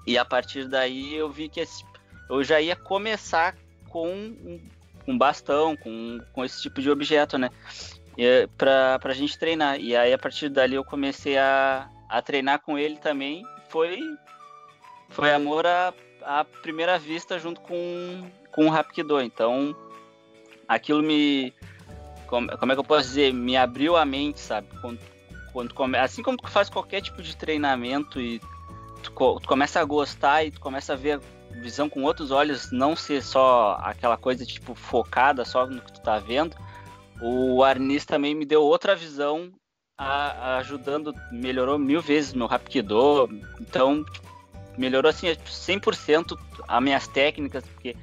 E 0.07 0.17
a 0.17 0.25
partir 0.25 0.67
daí 0.67 1.15
eu 1.15 1.29
vi 1.29 1.47
que 1.47 1.59
esse- 1.59 1.85
eu 2.29 2.43
já 2.43 2.59
ia 2.59 2.75
começar 2.75 3.55
com 3.89 4.09
um, 5.07 5.17
bastão, 5.17 5.75
com, 5.75 6.19
com 6.33 6.43
esse 6.43 6.61
tipo 6.61 6.81
de 6.81 6.89
objeto, 6.89 7.37
né, 7.37 7.49
pra, 8.57 8.97
pra 8.99 9.13
gente 9.13 9.37
treinar. 9.37 9.79
E 9.79 9.95
aí 9.95 10.11
a 10.11 10.17
partir 10.17 10.49
dali 10.49 10.75
eu 10.75 10.83
comecei 10.83 11.37
a, 11.37 11.87
a 12.09 12.21
treinar 12.21 12.59
com 12.59 12.77
ele 12.79 12.97
também, 12.97 13.45
foi, 13.69 13.99
foi 15.09 15.33
amor 15.33 15.65
à, 15.65 15.93
à 16.23 16.43
primeira 16.43 16.97
vista 16.97 17.39
junto 17.39 17.61
com, 17.61 18.29
com 18.51 18.65
o 18.67 18.69
Rapkido. 18.69 19.21
Então, 19.21 19.75
aquilo 20.67 21.01
me. 21.01 21.53
Como, 22.27 22.57
como 22.57 22.71
é 22.71 22.75
que 22.75 22.79
eu 22.79 22.85
posso 22.85 23.07
dizer? 23.09 23.33
Me 23.33 23.55
abriu 23.55 23.95
a 23.95 24.03
mente, 24.05 24.39
sabe? 24.39 24.67
Quando, 24.81 24.99
quando 25.73 25.95
assim 25.95 26.23
como 26.23 26.37
tu 26.37 26.49
faz 26.49 26.69
qualquer 26.69 27.01
tipo 27.01 27.21
de 27.21 27.35
treinamento 27.35 28.19
e 28.19 28.39
tu, 29.03 29.11
tu 29.11 29.47
começa 29.47 29.79
a 29.79 29.85
gostar 29.85 30.43
e 30.43 30.51
tu 30.51 30.59
começa 30.59 30.93
a 30.93 30.95
ver 30.97 31.19
visão 31.61 31.87
com 31.87 32.03
outros 32.03 32.31
olhos, 32.31 32.71
não 32.71 32.95
ser 32.95 33.21
só 33.23 33.77
aquela 33.81 34.17
coisa 34.17 34.45
tipo 34.45 34.75
focada 34.75 35.45
só 35.45 35.65
no 35.65 35.81
que 35.81 35.93
tu 35.93 36.01
tá 36.01 36.19
vendo. 36.19 36.55
O 37.21 37.63
Arnis 37.63 38.05
também 38.05 38.35
me 38.35 38.45
deu 38.45 38.61
outra 38.61 38.93
visão, 38.95 39.53
a- 39.97 40.31
a- 40.31 40.57
ajudando, 40.57 41.13
melhorou 41.31 41.77
mil 41.77 42.01
vezes 42.01 42.33
meu 42.33 42.47
Rapkido. 42.47 43.29
Então, 43.61 44.03
melhorou 44.77 45.09
assim 45.09 45.27
100% 45.27 46.37
as 46.67 46.83
minhas 46.83 47.07
técnicas, 47.07 47.63
porque 47.65 47.95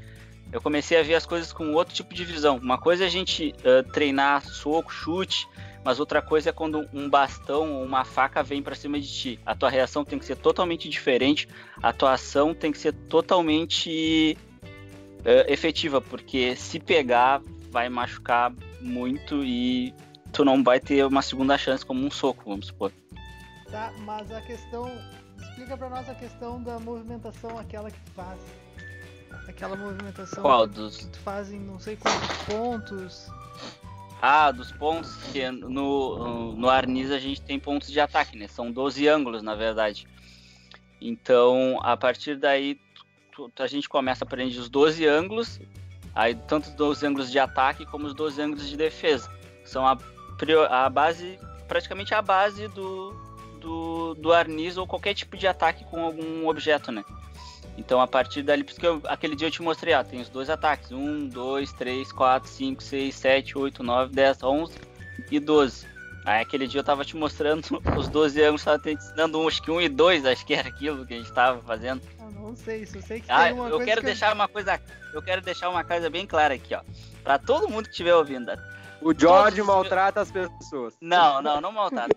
eu 0.52 0.60
comecei 0.60 0.98
a 0.98 1.02
ver 1.02 1.14
as 1.14 1.24
coisas 1.24 1.52
com 1.52 1.72
outro 1.72 1.94
tipo 1.94 2.14
de 2.14 2.24
visão. 2.24 2.58
Uma 2.58 2.78
coisa 2.78 3.04
é 3.04 3.06
a 3.06 3.10
gente 3.10 3.54
uh, 3.60 3.82
treinar 3.90 4.44
soco, 4.44 4.92
chute, 4.92 5.48
mas 5.84 5.98
outra 5.98 6.20
coisa 6.20 6.50
é 6.50 6.52
quando 6.52 6.86
um 6.92 7.08
bastão 7.08 7.72
ou 7.72 7.84
uma 7.84 8.04
faca 8.04 8.42
vem 8.42 8.62
para 8.62 8.74
cima 8.74 9.00
de 9.00 9.08
ti. 9.08 9.40
A 9.44 9.54
tua 9.54 9.70
reação 9.70 10.04
tem 10.04 10.18
que 10.18 10.24
ser 10.24 10.36
totalmente 10.36 10.88
diferente, 10.88 11.48
a 11.82 11.92
tua 11.92 12.12
ação 12.12 12.54
tem 12.54 12.70
que 12.70 12.78
ser 12.78 12.92
totalmente 12.92 14.36
uh, 15.20 15.50
efetiva, 15.50 16.00
porque 16.00 16.54
se 16.54 16.78
pegar 16.78 17.40
vai 17.70 17.88
machucar 17.88 18.52
muito 18.80 19.42
e 19.42 19.94
tu 20.32 20.44
não 20.44 20.62
vai 20.62 20.78
ter 20.78 21.04
uma 21.06 21.22
segunda 21.22 21.56
chance 21.56 21.84
como 21.84 22.04
um 22.04 22.10
soco, 22.10 22.44
vamos 22.46 22.66
supor. 22.66 22.92
Tá, 23.70 23.90
mas 24.00 24.30
a 24.30 24.40
questão. 24.42 24.90
Explica 25.52 25.76
pra 25.76 25.90
nós 25.90 26.08
a 26.08 26.14
questão 26.14 26.62
da 26.62 26.78
movimentação, 26.78 27.58
aquela 27.58 27.90
que 27.90 28.00
tu 28.00 28.10
faz. 28.12 28.40
Aquela 29.46 29.76
movimentação 29.76 30.42
Qual? 30.42 30.66
que 30.66 30.76
Dos... 30.76 30.96
tu 30.96 31.18
faz 31.18 31.52
em 31.52 31.60
não 31.60 31.78
sei 31.78 31.94
quantos 31.94 32.36
pontos. 32.44 33.30
Ah, 34.22 34.50
dos 34.50 34.72
pontos 34.72 35.14
que 35.30 35.50
no, 35.50 36.54
no 36.54 36.70
Arnis 36.70 37.10
a 37.10 37.18
gente 37.18 37.42
tem 37.42 37.60
pontos 37.60 37.90
de 37.90 38.00
ataque, 38.00 38.38
né? 38.38 38.48
São 38.48 38.72
12 38.72 39.06
ângulos, 39.06 39.42
na 39.42 39.54
verdade. 39.54 40.06
Então, 40.98 41.78
a 41.82 41.98
partir 41.98 42.36
daí, 42.36 42.80
a 43.58 43.66
gente 43.66 43.90
começa 43.90 44.24
a 44.24 44.26
aprender 44.26 44.58
os 44.58 44.70
12 44.70 45.06
ângulos, 45.06 45.60
aí 46.14 46.34
tanto 46.34 46.70
os 46.70 46.74
12 46.74 47.06
ângulos 47.06 47.30
de 47.30 47.38
ataque 47.38 47.84
como 47.84 48.06
os 48.06 48.14
12 48.14 48.40
ângulos 48.40 48.66
de 48.66 48.76
defesa. 48.76 49.30
São 49.66 49.86
a, 49.86 49.98
a 50.70 50.88
base, 50.88 51.38
praticamente 51.68 52.14
a 52.14 52.22
base 52.22 52.68
do, 52.68 53.12
do, 53.62 54.14
do 54.14 54.32
Arnis 54.32 54.76
ou 54.76 54.86
qualquer 54.86 55.14
tipo 55.14 55.36
de 55.36 55.46
ataque 55.46 55.84
com 55.84 56.02
algum 56.04 56.48
objeto, 56.48 56.90
né? 56.92 57.04
Então, 57.78 58.00
a 58.00 58.06
partir 58.06 58.42
dali, 58.42 58.62
por 58.64 58.72
isso 58.72 58.80
que 58.80 58.86
eu- 58.86 59.00
aquele 59.06 59.34
dia 59.34 59.48
eu 59.48 59.52
te 59.52 59.62
mostrei, 59.62 59.94
ó, 59.94 60.04
tem 60.04 60.20
os 60.20 60.28
dois 60.28 60.50
ataques: 60.50 60.90
1, 60.92 61.26
2, 61.28 61.72
3, 61.72 62.12
4, 62.12 62.48
5, 62.50 62.82
6, 62.82 63.14
7, 63.14 63.56
8, 63.56 63.82
9, 63.82 64.12
10, 64.14 64.42
11 64.42 64.74
e 65.30 65.40
12. 65.40 65.86
Aí 66.24 66.42
aquele 66.42 66.66
dia 66.68 66.80
eu 66.80 66.84
tava 66.84 67.04
te 67.04 67.16
mostrando 67.16 67.64
os 67.96 68.08
12 68.08 68.40
ângulos, 68.42 68.62
tava 68.62 68.78
te 68.78 68.92
ensinando 68.92 69.40
um, 69.40 69.48
acho 69.48 69.62
que 69.62 69.70
um 69.70 69.80
e 69.80 69.88
dois, 69.88 70.26
acho 70.26 70.44
que 70.44 70.54
era 70.54 70.68
aquilo 70.68 71.06
que 71.06 71.14
a 71.14 71.16
gente 71.16 71.32
tava 71.32 71.60
fazendo. 71.62 72.02
Ah, 72.20 72.30
não 72.30 72.54
sei, 72.54 72.84
só 72.84 73.00
sei 73.00 73.20
que 73.20 73.26
Ah, 73.30 73.44
tem 73.44 73.52
uma 73.54 73.68
eu 73.68 73.80
quero 73.80 74.00
que 74.00 74.06
deixar 74.06 74.32
uma 74.34 74.46
coisa, 74.46 74.80
eu 75.14 75.22
quero 75.22 75.40
deixar 75.40 75.68
uma 75.70 75.82
coisa 75.82 76.10
bem 76.10 76.26
clara 76.26 76.54
aqui, 76.54 76.74
ó. 76.74 76.80
Pra 77.24 77.38
todo 77.38 77.68
mundo 77.68 77.84
que 77.84 77.90
estiver 77.90 78.14
ouvindo. 78.14 78.52
O 79.04 79.12
George 79.18 79.56
Todos- 79.56 79.66
maltrata 79.66 80.20
as 80.20 80.30
pessoas. 80.30 80.94
Não, 81.00 81.42
não, 81.42 81.60
não 81.60 81.72
maltrata. 81.72 82.16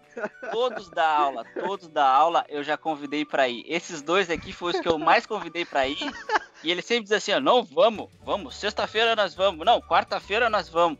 Todos 0.52 0.89
da 0.89 1.08
aula, 1.08 1.43
todos 1.54 1.88
da 1.88 2.08
aula 2.08 2.45
eu 2.48 2.63
já 2.63 2.78
convidei 2.78 3.26
pra 3.26 3.48
ir. 3.50 3.63
Esses 3.67 4.02
dois 4.02 4.30
aqui 4.30 4.54
foram 4.54 4.76
os 4.76 4.82
que 4.82 4.88
eu 4.88 4.98
mais 5.00 5.26
convidei 5.26 5.65
pra 5.65 5.88
ir. 5.88 5.98
E 6.63 6.71
ele 6.71 6.82
sempre 6.82 7.04
diz 7.04 7.12
assim, 7.12 7.34
ó, 7.34 7.39
não, 7.39 7.63
vamos, 7.63 8.10
vamos, 8.24 8.56
sexta-feira 8.56 9.15
nós 9.15 9.34
vamos, 9.36 9.65
não, 9.65 9.82
quarta-feira 9.82 10.50
nós 10.50 10.69
vamos. 10.69 11.00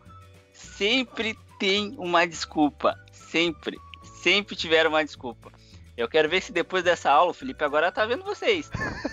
Sempre 0.54 1.38
tem 1.60 1.96
uma 1.98 2.26
desculpa, 2.26 2.98
sempre, 3.12 3.78
sempre 4.22 4.56
tiveram 4.56 4.90
uma 4.90 5.04
desculpa. 5.04 5.52
Eu 5.98 6.10
quero 6.10 6.28
ver 6.28 6.42
se 6.42 6.52
depois 6.52 6.84
dessa 6.84 7.10
aula, 7.10 7.32
o 7.32 7.34
Felipe 7.34 7.64
agora 7.64 7.92
tá 7.92 8.06
vendo 8.06 8.24
vocês. 8.24 8.70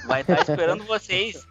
Vai 0.07 0.23
estar 0.23 0.41
esperando 0.41 0.85
vocês. 0.85 1.47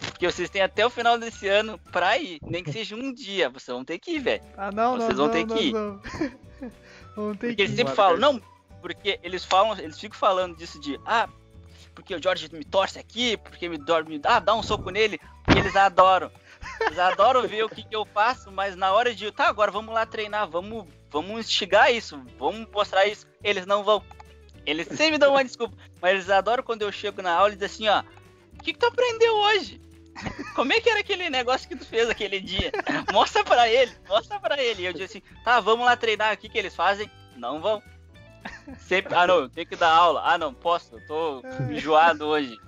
Porque 0.00 0.30
vocês 0.30 0.48
têm 0.50 0.62
até 0.62 0.84
o 0.86 0.90
final 0.90 1.18
desse 1.18 1.46
ano 1.48 1.78
pra 1.92 2.18
ir. 2.18 2.38
Nem 2.42 2.62
que 2.62 2.72
seja 2.72 2.94
um 2.96 3.12
dia, 3.12 3.48
vocês 3.48 3.74
vão 3.74 3.84
ter 3.84 3.98
que 3.98 4.12
ir, 4.12 4.20
velho. 4.20 4.42
Ah, 4.56 4.70
não, 4.70 4.96
Vocês 4.96 5.08
nós 5.08 5.16
vão 5.16 5.28
vamos, 5.28 5.48
ter 5.48 5.54
que 5.56 5.64
ir. 5.68 5.72
vamos. 5.72 6.02
Vamos 7.16 7.36
ter 7.38 7.46
Porque 7.48 7.54
que 7.56 7.62
eles 7.62 7.72
ir. 7.72 7.76
sempre 7.76 7.94
falam, 7.94 8.16
não, 8.18 8.40
porque 8.80 9.18
eles 9.22 9.44
falam, 9.44 9.76
eles 9.78 9.98
ficam 9.98 10.18
falando 10.18 10.56
disso 10.56 10.80
de, 10.80 10.98
ah, 11.04 11.28
porque 11.94 12.14
o 12.14 12.22
George 12.22 12.48
me 12.52 12.64
torce 12.64 12.98
aqui, 12.98 13.36
porque 13.36 13.68
me 13.68 13.76
dorme, 13.76 14.20
ah, 14.24 14.38
dá 14.38 14.54
um 14.54 14.62
soco 14.62 14.90
nele, 14.90 15.18
porque 15.44 15.58
eles 15.58 15.74
adoram. 15.74 16.30
Eles 16.80 16.98
adoram 16.98 17.46
ver 17.46 17.64
o 17.64 17.68
que, 17.68 17.82
que 17.82 17.94
eu 17.94 18.04
faço, 18.04 18.52
mas 18.52 18.76
na 18.76 18.92
hora 18.92 19.12
de, 19.14 19.30
tá, 19.32 19.48
agora 19.48 19.70
vamos 19.70 19.92
lá 19.92 20.06
treinar, 20.06 20.48
vamos, 20.48 20.86
vamos 21.10 21.40
instigar 21.40 21.92
isso, 21.92 22.20
vamos 22.38 22.68
mostrar 22.70 23.04
isso. 23.06 23.26
Eles 23.42 23.66
não 23.66 23.82
vão. 23.82 24.02
Eles 24.64 24.86
sempre 24.88 25.18
dão 25.18 25.32
uma 25.32 25.44
desculpa, 25.44 25.76
mas 26.00 26.12
eles 26.12 26.30
adoram 26.30 26.62
quando 26.62 26.82
eu 26.82 26.92
chego 26.92 27.20
na 27.22 27.32
aula 27.32 27.52
e 27.52 27.56
dizem 27.56 27.88
assim, 27.88 27.88
ó, 27.88 28.02
o 28.58 28.62
que, 28.62 28.72
que 28.72 28.78
tu 28.78 28.86
aprendeu 28.86 29.34
hoje? 29.36 29.80
Como 30.54 30.72
é 30.72 30.80
que 30.80 30.90
era 30.90 31.00
aquele 31.00 31.30
negócio 31.30 31.68
que 31.68 31.76
tu 31.76 31.84
fez 31.84 32.08
aquele 32.08 32.40
dia? 32.40 32.72
Mostra 33.12 33.44
pra 33.44 33.68
ele, 33.68 33.92
mostra 34.08 34.38
pra 34.40 34.60
ele. 34.62 34.82
E 34.82 34.86
eu 34.86 34.92
disse 34.92 35.18
assim, 35.18 35.22
tá, 35.44 35.60
vamos 35.60 35.86
lá 35.86 35.96
treinar. 35.96 36.34
O 36.34 36.36
que, 36.36 36.50
eles 36.58 36.74
fazem? 36.74 37.10
Não 37.36 37.60
vão. 37.60 37.82
Sempre, 38.78 39.14
ah 39.14 39.26
não, 39.26 39.48
tenho 39.48 39.66
que 39.66 39.76
dar 39.76 39.90
aula. 39.90 40.22
Ah 40.24 40.38
não, 40.38 40.52
posso, 40.52 40.94
eu 40.94 41.06
tô 41.06 41.42
enjoado 41.70 42.26
hoje. 42.26 42.58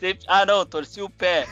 Sempre, 0.00 0.24
ah 0.28 0.44
não, 0.44 0.66
torci 0.66 1.00
o 1.00 1.10
pé. 1.10 1.46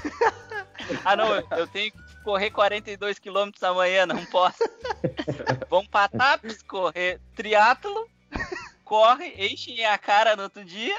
Ah 1.05 1.17
não, 1.17 1.35
eu 1.57 1.67
tenho 1.69 1.93
que 1.93 1.99
correr 2.25 2.51
42 2.51 3.19
km 3.19 3.51
amanhã, 3.63 4.07
não 4.07 4.25
posso. 4.27 4.59
Vão 5.71 5.87
pra 5.87 6.09
TAPS, 6.09 6.63
correr 6.63 7.21
triatlo, 7.35 8.09
corre, 8.85 9.35
enchem 9.39 9.85
a 9.85 9.97
cara 9.97 10.35
no 10.35 10.45
outro 10.45 10.65
dia, 10.65 10.95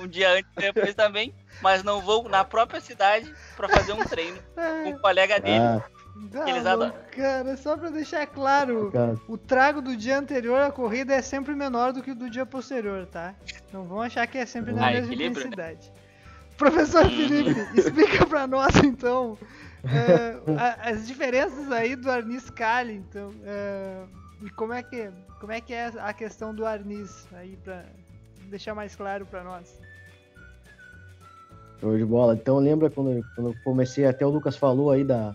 um 0.00 0.06
dia 0.06 0.32
antes 0.32 0.50
e 0.56 0.60
depois 0.60 0.94
também, 0.94 1.34
mas 1.62 1.82
não 1.82 2.00
vão 2.00 2.24
na 2.24 2.44
própria 2.44 2.80
cidade 2.80 3.32
pra 3.56 3.68
fazer 3.68 3.92
um 3.92 4.04
treino 4.04 4.38
com 4.84 4.90
o 4.90 4.98
colega 5.00 5.38
dele. 5.40 5.58
Ah, 5.58 5.82
eles 6.48 6.64
não, 6.64 6.72
adoram. 6.72 6.94
Cara, 7.12 7.56
só 7.58 7.76
pra 7.76 7.90
deixar 7.90 8.26
claro, 8.26 8.90
cara. 8.90 9.16
o 9.28 9.36
trago 9.36 9.82
do 9.82 9.94
dia 9.96 10.18
anterior 10.18 10.60
à 10.62 10.70
corrida 10.72 11.14
é 11.14 11.20
sempre 11.20 11.54
menor 11.54 11.92
do 11.92 12.02
que 12.02 12.10
o 12.12 12.14
do 12.14 12.30
dia 12.30 12.46
posterior, 12.46 13.04
tá? 13.06 13.34
Não 13.72 13.84
vão 13.84 14.00
achar 14.00 14.26
que 14.26 14.38
é 14.38 14.46
sempre 14.46 14.72
na 14.72 14.88
Ah, 14.88 14.90
mesma 14.92 15.14
né? 15.14 15.26
intensidade. 15.26 15.92
Professor 16.56 17.04
Felipe, 17.04 17.50
explica 17.78 18.24
pra 18.24 18.46
nós 18.46 18.74
então 18.76 19.36
a- 20.58 20.88
as 20.90 21.06
diferenças 21.06 21.70
aí 21.70 21.94
do 21.94 22.10
Arnis 22.10 22.48
Kali, 22.50 22.94
então, 22.94 23.30
é, 23.44 24.02
e 24.42 24.50
como 24.50 24.72
é 24.72 24.82
que 24.82 25.10
como 25.38 25.52
é 25.52 25.60
que 25.60 25.74
é 25.74 25.92
a 25.98 26.14
questão 26.14 26.54
do 26.54 26.64
Arnis 26.64 27.28
aí 27.34 27.58
pra 27.62 27.84
deixar 28.48 28.74
mais 28.74 28.96
claro 28.96 29.26
pra 29.26 29.44
nós. 29.44 29.78
Show 31.80 31.96
de 31.96 32.04
bola. 32.04 32.34
Então 32.34 32.58
lembra 32.58 32.90
quando, 32.90 33.22
quando 33.34 33.50
eu 33.50 33.54
comecei, 33.64 34.06
até 34.06 34.24
o 34.26 34.30
Lucas 34.30 34.56
falou 34.56 34.90
aí 34.90 35.04
da. 35.04 35.30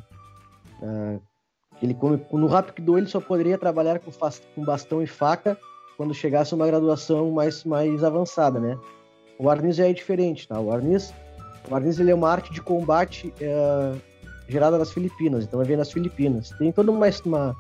da- 0.82 1.20
ele 1.82 1.96
come, 1.96 2.24
no 2.32 2.46
Rapido 2.46 2.96
ele 2.98 3.08
só 3.08 3.20
poderia 3.20 3.58
trabalhar 3.58 4.00
com, 4.00 4.12
com 4.56 4.64
bastão 4.64 5.02
e 5.02 5.08
faca 5.08 5.58
quando 5.98 6.14
chegasse 6.14 6.54
uma 6.54 6.68
graduação 6.68 7.32
mais, 7.32 7.64
mais 7.64 8.04
avançada, 8.04 8.60
né? 8.60 8.78
O 9.40 9.50
Arnis 9.50 9.80
é 9.80 9.92
diferente, 9.92 10.48
tá? 10.48 10.60
O 10.60 10.72
Arnis, 10.72 11.12
o 11.70 11.76
Arnis 11.76 12.00
ele 12.00 12.12
é 12.12 12.16
uma 12.16 12.30
arte 12.30 12.54
de 12.54 12.62
combate 12.62 13.34
é, 13.42 13.96
gerada 14.48 14.78
nas 14.78 14.92
Filipinas, 14.92 15.44
então 15.44 15.58
vai 15.58 15.68
ver 15.68 15.78
nas 15.78 15.92
Filipinas. 15.92 16.52
Tem 16.52 16.72
toda 16.72 16.92
uma, 16.92 17.08
uma, 17.26 17.56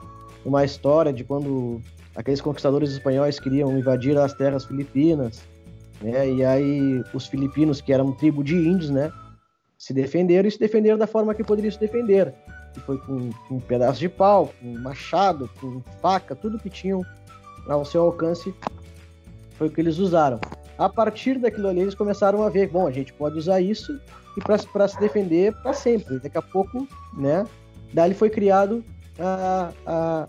uma 0.45 0.63
história 0.63 1.11
de 1.11 1.23
quando 1.23 1.81
aqueles 2.15 2.41
conquistadores 2.41 2.91
espanhóis 2.91 3.39
queriam 3.39 3.75
invadir 3.75 4.15
as 4.17 4.33
terras 4.33 4.65
filipinas, 4.65 5.41
né? 6.01 6.31
E 6.31 6.43
aí 6.43 7.03
os 7.13 7.27
filipinos, 7.27 7.81
que 7.81 7.93
eram 7.93 8.11
tribo 8.11 8.43
de 8.43 8.55
índios, 8.55 8.89
né? 8.89 9.11
Se 9.77 9.93
defenderam 9.93 10.47
e 10.47 10.51
se 10.51 10.59
defenderam 10.59 10.97
da 10.97 11.07
forma 11.07 11.33
que 11.33 11.43
poderiam 11.43 11.71
se 11.71 11.79
defender. 11.79 12.33
Que 12.73 12.79
foi 12.81 12.97
com, 12.99 13.29
com 13.47 13.55
um 13.55 13.59
pedaço 13.59 13.99
de 13.99 14.07
pau, 14.07 14.53
com 14.61 14.77
machado, 14.79 15.49
com 15.59 15.81
faca, 16.01 16.35
tudo 16.35 16.59
que 16.59 16.69
tinham 16.69 17.01
ao 17.67 17.85
seu 17.85 18.03
alcance 18.03 18.53
foi 19.61 19.67
o 19.67 19.71
que 19.71 19.79
eles 19.79 19.97
usaram. 19.97 20.39
A 20.77 20.89
partir 20.89 21.37
daquilo 21.37 21.67
ali, 21.67 21.81
eles 21.81 21.93
começaram 21.93 22.41
a 22.41 22.49
ver, 22.49 22.67
bom, 22.69 22.87
a 22.87 22.91
gente 22.91 23.13
pode 23.13 23.37
usar 23.37 23.61
isso 23.61 23.99
e 24.35 24.41
para 24.41 24.87
se 24.87 24.99
defender 24.99 25.53
para 25.61 25.73
sempre. 25.73 26.17
Daqui 26.17 26.37
a 26.37 26.41
pouco, 26.41 26.87
né? 27.15 27.45
Dali 27.93 28.15
foi 28.15 28.29
criado 28.29 28.83
a, 29.19 29.71
a, 29.85 30.27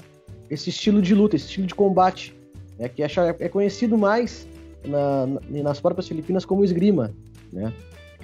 esse 0.51 0.69
estilo 0.69 1.01
de 1.01 1.15
luta, 1.15 1.37
esse 1.37 1.47
estilo 1.47 1.67
de 1.67 1.75
combate, 1.75 2.37
né, 2.79 2.89
que 2.89 3.03
é, 3.03 3.07
é 3.39 3.49
conhecido 3.49 3.97
mais 3.97 4.47
na- 4.85 5.27
na- 5.27 5.63
nas 5.63 5.81
próprias 5.81 6.09
Filipinas 6.09 6.45
como 6.45 6.65
esgrima, 6.65 7.13
né? 7.53 7.73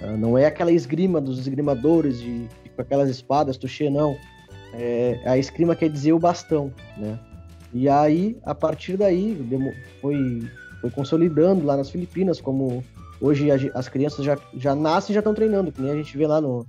Ah, 0.01 0.16
Não 0.16 0.37
é 0.38 0.47
aquela 0.47 0.71
esgrima 0.73 1.21
dos 1.21 1.38
esgrimadores 1.38 2.18
de, 2.21 2.40
de- 2.47 2.71
com 2.75 2.83
aquelas 2.83 3.09
espadas, 3.11 3.57
tuxê, 3.57 3.90
não. 3.90 4.16
É, 4.73 5.21
a 5.25 5.37
esgrima 5.38 5.75
quer 5.75 5.88
dizer 5.88 6.12
o 6.12 6.18
bastão, 6.18 6.73
né? 6.97 7.18
E 7.73 7.88
aí, 7.88 8.37
a 8.44 8.55
partir 8.55 8.97
daí, 8.97 9.37
foi, 10.01 10.42
foi 10.81 10.90
consolidando 10.90 11.66
lá 11.66 11.77
nas 11.77 11.90
Filipinas, 11.90 12.40
como 12.40 12.83
hoje 13.21 13.49
as 13.75 13.88
crianças 13.88 14.25
já, 14.25 14.38
já 14.55 14.75
nascem 14.75 15.12
e 15.12 15.14
já 15.14 15.21
estão 15.21 15.35
treinando, 15.35 15.73
que 15.73 15.81
nem 15.83 15.90
a 15.90 15.97
gente 15.97 16.16
vê 16.16 16.27
lá 16.27 16.40
no... 16.40 16.64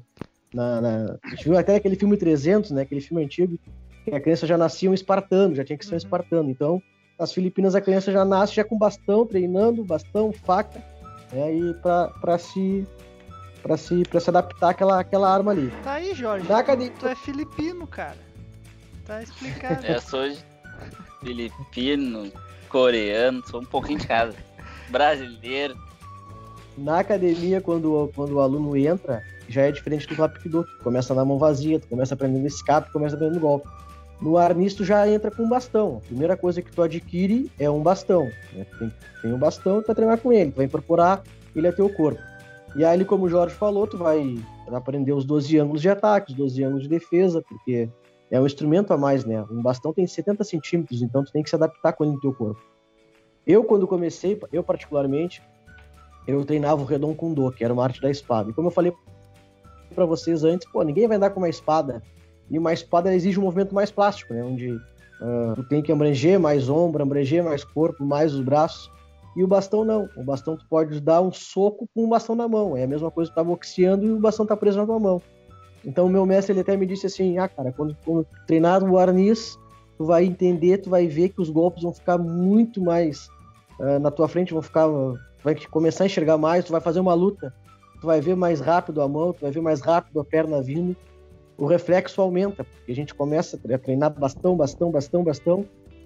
Na, 0.53 0.81
na- 0.81 1.17
a 1.23 1.29
gente 1.29 1.43
viu 1.43 1.57
até 1.57 1.75
aquele 1.75 1.95
filme 1.95 2.17
300, 2.17 2.71
né? 2.71 2.81
Aquele 2.81 3.01
filme 3.01 3.23
antigo, 3.23 3.57
que 4.03 4.15
a 4.15 4.19
criança 4.19 4.47
já 4.47 4.57
nascia 4.57 4.89
um 4.89 4.93
espartano, 4.93 5.53
já 5.55 5.63
tinha 5.63 5.77
que 5.77 5.85
ser 5.85 5.93
um 5.93 5.97
espartano. 5.97 6.49
Então, 6.49 6.81
nas 7.19 7.33
Filipinas 7.33 7.75
a 7.75 7.81
criança 7.81 8.11
já 8.11 8.23
nasce 8.23 8.55
já 8.55 8.63
com 8.63 8.77
bastão, 8.77 9.25
treinando, 9.25 9.83
bastão, 9.83 10.31
faca, 10.31 10.81
né, 11.33 11.53
e 11.53 11.73
para 11.73 12.37
se 12.37 12.87
para 13.61 13.75
se 13.75 14.03
para 14.09 14.21
se 14.21 14.29
adaptar 14.29 14.69
àquela 14.69 14.99
aquela 15.01 15.31
arma 15.31 15.51
ali. 15.51 15.69
Tá 15.83 15.93
aí, 15.93 16.13
Jorge. 16.15 16.47
Na 16.47 16.59
academia, 16.59 16.93
Tu 16.97 17.07
é 17.07 17.15
filipino, 17.15 17.85
cara. 17.85 18.17
Tá 19.05 19.21
explicado. 19.21 19.85
Eu 19.85 19.99
sou 19.99 20.31
filipino, 21.21 22.31
coreano, 22.69 23.43
sou 23.45 23.61
um 23.61 23.65
pouquinho 23.65 23.99
de 23.99 24.07
cada. 24.07 24.33
Brasileiro. 24.87 25.77
na 26.77 26.99
academia 26.99 27.59
quando 27.59 28.09
quando 28.15 28.35
o 28.35 28.39
aluno 28.39 28.77
entra, 28.77 29.21
já 29.49 29.63
é 29.63 29.71
diferente 29.71 30.07
do. 30.07 30.63
Tu 30.63 30.83
começa 30.83 31.13
na 31.13 31.25
mão 31.25 31.37
vazia, 31.37 31.79
tu 31.79 31.87
começa 31.87 32.13
aprendendo 32.13 32.47
escape, 32.47 32.91
começa 32.93 33.15
aprendendo 33.15 33.41
golpe. 33.41 33.67
No 34.21 34.37
Arnis 34.37 34.73
tu 34.73 34.83
já 34.83 35.07
entra 35.07 35.31
com 35.31 35.43
um 35.43 35.49
bastão. 35.49 36.01
A 36.03 36.07
primeira 36.07 36.35
coisa 36.35 36.61
que 36.61 36.71
tu 36.71 36.81
adquire 36.81 37.49
é 37.57 37.69
um 37.69 37.81
bastão. 37.81 38.25
Né? 38.53 38.65
Tem, 38.77 38.93
tem 39.21 39.33
um 39.33 39.37
bastão, 39.37 39.81
tu 39.81 39.87
vai 39.87 39.95
treinar 39.95 40.17
com 40.19 40.33
ele, 40.33 40.51
tu 40.51 40.57
vai 40.57 40.65
incorporar 40.65 41.23
ele 41.55 41.67
a 41.67 41.73
teu 41.73 41.89
corpo. 41.89 42.21
E 42.75 42.85
aí, 42.85 43.03
como 43.03 43.25
o 43.25 43.29
Jorge 43.29 43.55
falou, 43.55 43.87
tu 43.87 43.97
vai 43.97 44.37
aprender 44.71 45.13
os 45.13 45.25
12 45.25 45.57
ângulos 45.57 45.81
de 45.81 45.89
ataque, 45.89 46.31
os 46.31 46.37
12 46.37 46.63
ângulos 46.63 46.83
de 46.83 46.89
defesa, 46.89 47.41
porque 47.47 47.89
é 48.29 48.39
um 48.39 48.45
instrumento 48.45 48.93
a 48.93 48.97
mais, 48.97 49.25
né? 49.25 49.43
Um 49.49 49.61
bastão 49.61 49.91
tem 49.91 50.05
70 50.05 50.43
centímetros, 50.43 51.01
então 51.01 51.23
tu 51.23 51.31
tem 51.31 51.41
que 51.41 51.49
se 51.49 51.55
adaptar 51.55 51.93
com 51.93 52.03
ele 52.03 52.13
no 52.13 52.19
teu 52.19 52.33
corpo. 52.33 52.61
Eu, 53.47 53.63
quando 53.63 53.87
comecei, 53.87 54.39
eu 54.51 54.63
particularmente, 54.63 55.41
eu 56.27 56.45
treinava 56.45 56.81
o 56.81 56.85
Redon 56.85 57.15
Kundo, 57.15 57.51
que 57.51 57.63
era 57.63 57.73
uma 57.73 57.83
arte 57.83 57.99
da 57.99 58.11
espada. 58.11 58.51
E 58.51 58.53
como 58.53 58.67
eu 58.67 58.71
falei 58.71 58.93
para 59.95 60.05
vocês 60.05 60.43
antes, 60.43 60.69
pô, 60.71 60.83
ninguém 60.83 61.07
vai 61.07 61.17
andar 61.17 61.31
com 61.31 61.39
uma 61.39 61.49
espada. 61.49 62.03
E 62.49 62.57
uma 62.57 62.73
espada 62.73 63.13
exige 63.13 63.39
um 63.39 63.43
movimento 63.43 63.73
mais 63.73 63.91
plástico, 63.91 64.33
né? 64.33 64.43
Onde 64.43 64.71
uh, 64.71 65.55
tu 65.55 65.63
tem 65.63 65.81
que 65.81 65.91
abranger 65.91 66.39
mais 66.39 66.69
ombro, 66.69 67.03
abranger 67.03 67.43
mais 67.43 67.63
corpo, 67.63 68.03
mais 68.03 68.33
os 68.33 68.41
braços. 68.41 68.91
E 69.35 69.43
o 69.43 69.47
bastão 69.47 69.85
não. 69.85 70.09
O 70.17 70.23
bastão 70.23 70.57
tu 70.57 70.65
pode 70.69 70.99
dar 70.99 71.21
um 71.21 71.31
soco 71.31 71.87
com 71.93 72.05
o 72.05 72.07
bastão 72.07 72.35
na 72.35 72.47
mão. 72.47 72.75
É 72.75 72.83
a 72.83 72.87
mesma 72.87 73.11
coisa 73.11 73.29
que 73.29 73.35
tu 73.35 73.37
tá 73.37 73.43
boxeando 73.43 74.05
e 74.05 74.11
o 74.11 74.19
bastão 74.19 74.45
tá 74.45 74.57
preso 74.57 74.79
na 74.79 74.85
tua 74.85 74.99
mão. 74.99 75.21
Então 75.85 76.07
o 76.07 76.09
meu 76.09 76.25
mestre 76.25 76.53
ele 76.53 76.61
até 76.61 76.75
me 76.75 76.85
disse 76.85 77.05
assim: 77.05 77.37
"Ah, 77.37 77.47
cara, 77.47 77.71
quando, 77.71 77.95
quando 78.03 78.25
treinar 78.47 78.83
o 78.83 78.97
arnis, 78.97 79.57
tu 79.97 80.05
vai 80.05 80.25
entender, 80.25 80.79
tu 80.79 80.89
vai 80.89 81.07
ver 81.07 81.29
que 81.29 81.41
os 81.41 81.49
golpes 81.49 81.83
vão 81.83 81.93
ficar 81.93 82.17
muito 82.17 82.81
mais 82.81 83.29
uh, 83.79 83.99
na 83.99 84.11
tua 84.11 84.27
frente, 84.27 84.53
vão 84.53 84.61
ficar 84.61 84.87
vai 85.43 85.55
começar 85.55 86.03
a 86.03 86.07
enxergar 86.07 86.37
mais, 86.37 86.65
tu 86.65 86.71
vai 86.71 86.81
fazer 86.81 86.99
uma 86.99 87.13
luta, 87.13 87.53
tu 88.01 88.07
vai 88.07 88.21
ver 88.21 88.35
mais 88.35 88.59
rápido 88.59 89.01
a 89.01 89.07
mão, 89.07 89.33
tu 89.33 89.41
vai 89.41 89.51
ver 89.51 89.61
mais 89.61 89.81
rápido 89.81 90.19
a 90.19 90.25
perna 90.25 90.61
vindo. 90.61 90.95
O 91.59 91.65
reflexo 91.65 92.21
aumenta, 92.21 92.63
porque 92.63 92.89
a 92.89 92.95
gente 92.95 93.13
começa 93.13 93.59
a 93.71 93.77
treinar 93.77 94.17
bastão, 94.17 94.55
bastão, 94.55 94.89
bastão, 94.89 95.23
bastão, 95.25 95.65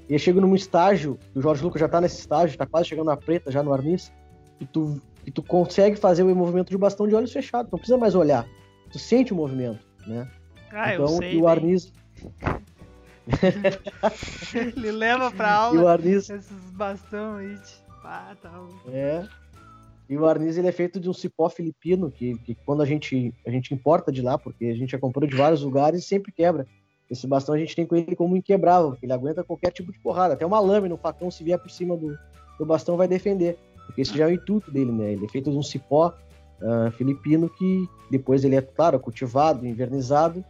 e 0.10 0.18
chega 0.18 0.42
num 0.42 0.56
estágio, 0.56 1.18
o 1.36 1.42
Jorge 1.42 1.64
Lucas 1.64 1.80
já 1.80 1.88
tá 1.88 2.02
nesse 2.02 2.20
estágio, 2.20 2.58
tá 2.58 2.66
quase 2.66 2.90
chegando 2.90 3.06
na 3.06 3.16
preta, 3.16 3.52
já 3.52 3.62
no 3.62 3.72
arnis, 3.72 4.12
e 4.60 4.66
tu, 4.66 5.00
e 5.26 5.32
tu 5.32 5.44
consegue 5.44 5.96
fazer 5.96 6.24
o 6.24 6.36
movimento 6.36 6.72
de 6.72 6.78
bastão 6.78 7.08
de 7.08 7.14
olhos 7.14 7.32
fechados, 7.32 7.72
não 7.72 7.78
precisa 7.78 8.00
mais 8.00 8.16
olhar. 8.16 8.48
Tu 8.92 8.98
sente 8.98 9.32
o 9.32 9.36
movimento, 9.36 9.86
né? 10.08 10.28
Ah, 10.72 10.96
então, 10.96 11.06
eu 11.06 11.18
sei. 11.20 11.36
e 11.36 11.38
o 11.42 11.48
arnis. 11.48 11.94
Ele 14.76 14.92
leva 14.92 15.32
pra 15.32 15.54
aula 15.54 15.76
E 15.76 15.84
o 15.84 15.88
arnis, 15.88 16.30
esses 16.32 16.72
bastão 16.72 17.36
aí. 17.36 17.56
Ah, 18.04 18.36
tá. 18.42 18.52
é. 18.88 19.24
E 20.10 20.18
o 20.18 20.26
arnis 20.26 20.58
ele 20.58 20.68
é 20.68 20.72
feito 20.72 21.00
de 21.00 21.10
um 21.10 21.14
cipó 21.14 21.50
filipino, 21.50 22.12
que, 22.12 22.38
que 22.40 22.56
quando 22.66 22.82
a 22.82 22.86
gente, 22.86 23.34
a 23.48 23.50
gente 23.50 23.74
importa 23.74 24.12
de 24.12 24.22
lá, 24.22 24.38
porque 24.38 24.66
a 24.66 24.76
gente 24.76 24.92
já 24.92 25.00
comprou 25.00 25.28
de 25.28 25.36
vários 25.36 25.62
lugares 25.62 26.04
e 26.04 26.08
sempre 26.08 26.32
quebra. 26.32 26.68
Esse 27.10 27.28
bastão 27.28 27.56
a 27.56 27.58
gente 27.58 27.76
tem 27.76 27.86
com 27.86 27.96
ele 27.96 28.16
como 28.16 28.36
inquebrável, 28.36 28.92
porque 28.92 29.06
ele 29.06 29.14
aguenta 29.14 29.44
qualquer 29.44 29.72
tipo 29.72 29.92
de 29.92 30.00
porrada. 30.00 30.34
Até 30.34 30.46
uma 30.46 30.60
lâmina, 30.60 30.96
um 30.96 30.98
facão, 30.98 31.30
se 31.30 31.44
vier 31.44 31.60
por 31.60 31.70
cima 31.70 31.96
do, 31.96 32.18
do 32.60 32.66
bastão, 32.66 32.98
vai 32.98 33.08
defender. 33.08 33.58
Porque 33.86 34.02
esse 34.02 34.18
já 34.18 34.26
é 34.26 34.28
o 34.28 34.34
intuito 34.34 34.72
dele, 34.72 34.92
né? 34.92 35.14
Ele 35.14 35.26
é 35.26 35.30
feito 35.30 35.52
de 35.52 35.58
um 35.58 35.64
cipó 35.64 36.14
ah, 36.62 36.92
filipino 36.92 37.50
que 37.50 37.88
depois 38.10 38.44
ele 38.44 38.56
é, 38.56 38.62
claro, 38.62 39.00
cultivado, 39.00 39.68
invernizado, 39.68 40.44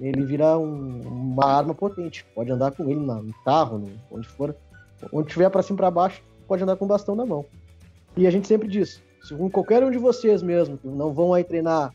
ele 0.00 0.24
vira 0.24 0.58
um- 0.58 1.00
uma 1.00 1.46
arma 1.46 1.74
potente. 1.74 2.24
Pode 2.34 2.50
andar 2.50 2.72
com 2.72 2.88
ele 2.90 2.98
no 3.00 3.34
carro, 3.44 3.84
onde 4.10 4.26
for. 4.26 4.54
Onde 5.12 5.28
tiver 5.28 5.48
para 5.48 5.62
cima 5.62 5.76
para 5.78 5.90
baixo, 5.90 6.22
pode 6.46 6.62
andar 6.62 6.76
com 6.76 6.84
o 6.84 6.88
bastão 6.88 7.14
na 7.14 7.24
mão. 7.24 7.44
E 8.20 8.26
a 8.26 8.30
gente 8.30 8.46
sempre 8.46 8.68
diz, 8.68 9.02
se 9.22 9.32
um- 9.32 9.48
qualquer 9.48 9.82
um 9.82 9.90
de 9.90 9.96
vocês 9.96 10.42
mesmo, 10.42 10.76
que 10.76 10.86
não 10.86 11.10
vão 11.10 11.32
aí 11.32 11.42
treinar, 11.42 11.90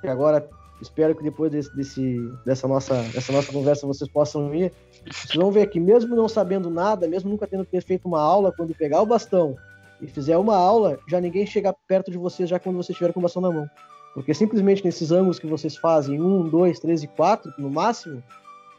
que 0.00 0.08
agora 0.08 0.48
espero 0.80 1.14
que 1.14 1.22
depois 1.22 1.52
desse, 1.52 1.76
desse- 1.76 2.32
dessa, 2.46 2.66
nossa, 2.66 2.94
dessa 3.12 3.30
nossa 3.34 3.52
conversa 3.52 3.86
vocês 3.86 4.10
possam 4.10 4.54
ir, 4.54 4.72
vocês 5.06 5.34
vão 5.36 5.50
ver 5.52 5.66
que 5.68 5.78
mesmo 5.78 6.16
não 6.16 6.26
sabendo 6.26 6.70
nada, 6.70 7.06
mesmo 7.06 7.28
nunca 7.30 7.46
tendo 7.46 7.66
feito 7.66 8.08
uma 8.08 8.18
aula, 8.18 8.50
quando 8.56 8.74
pegar 8.74 9.02
o 9.02 9.06
bastão 9.06 9.54
e 10.00 10.06
fizer 10.06 10.38
uma 10.38 10.56
aula, 10.56 10.98
já 11.06 11.20
ninguém 11.20 11.44
chega 11.44 11.76
perto 11.86 12.10
de 12.10 12.16
vocês 12.16 12.48
já 12.48 12.58
quando 12.58 12.76
vocês 12.76 12.90
estiverem 12.94 13.12
com 13.12 13.20
o 13.20 13.22
bastão 13.22 13.42
na 13.42 13.52
mão. 13.52 13.66
Porque 14.14 14.32
simplesmente 14.32 14.82
nesses 14.82 15.12
ângulos 15.12 15.38
que 15.38 15.46
vocês 15.46 15.76
fazem, 15.76 16.18
um, 16.18 16.48
dois, 16.48 16.80
três 16.80 17.02
e 17.02 17.06
quatro, 17.08 17.52
no 17.58 17.68
máximo, 17.70 18.22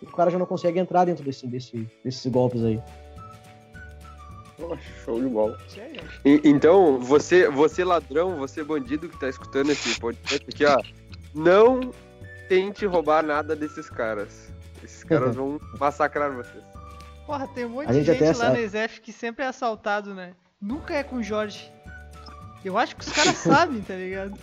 o 0.01 0.07
cara 0.07 0.31
já 0.31 0.39
não 0.39 0.45
consegue 0.47 0.79
entrar 0.79 1.05
dentro 1.05 1.23
desse, 1.23 1.45
desse, 1.45 1.87
desses 2.03 2.31
golpes 2.31 2.63
aí. 2.63 2.81
Show 5.05 5.19
de 5.21 5.27
bola. 5.27 5.57
E- 6.25 6.41
Então, 6.43 6.99
você, 6.99 7.49
você 7.49 7.83
ladrão, 7.83 8.37
você 8.37 8.63
bandido 8.63 9.07
que 9.09 9.19
tá 9.19 9.29
escutando 9.29 9.71
esse 9.71 9.99
podcast 9.99 10.45
aqui, 10.47 10.65
ó, 10.65 10.81
não 11.33 11.91
tente 12.49 12.85
roubar 12.85 13.23
nada 13.23 13.55
desses 13.55 13.89
caras. 13.89 14.51
Esses 14.83 15.03
caras 15.03 15.35
vão 15.35 15.59
massacrar 15.79 16.31
vocês. 16.33 16.63
Porra, 17.25 17.47
tem 17.47 17.65
um 17.65 17.69
monte 17.69 17.87
de 17.87 18.03
gente 18.03 18.19
gente, 18.19 18.37
lá 18.37 18.49
no 18.49 18.57
Exef 18.57 18.99
que 18.99 19.13
sempre 19.13 19.45
é 19.45 19.47
assaltado, 19.47 20.13
né? 20.13 20.33
Nunca 20.61 20.93
é 20.93 21.03
com 21.03 21.17
o 21.17 21.23
Jorge. 21.23 21.71
Eu 22.65 22.77
acho 22.77 22.95
que 22.95 23.01
os 23.05 23.11
caras 23.13 23.35
sabem, 23.39 23.81
tá 23.81 23.95
ligado? 23.95 24.37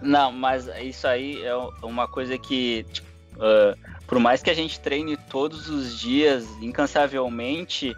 Não, 0.00 0.30
mas 0.30 0.68
isso 0.82 1.06
aí 1.06 1.42
é 1.44 1.54
uma 1.82 2.06
coisa 2.06 2.38
que, 2.38 2.84
tipo, 2.92 3.08
ah, 3.40 3.74
por 4.06 4.18
mais 4.20 4.40
que 4.42 4.50
a 4.50 4.54
gente 4.54 4.78
treine 4.78 5.16
todos 5.16 5.68
os 5.68 5.98
dias, 5.98 6.44
incansavelmente, 6.60 7.96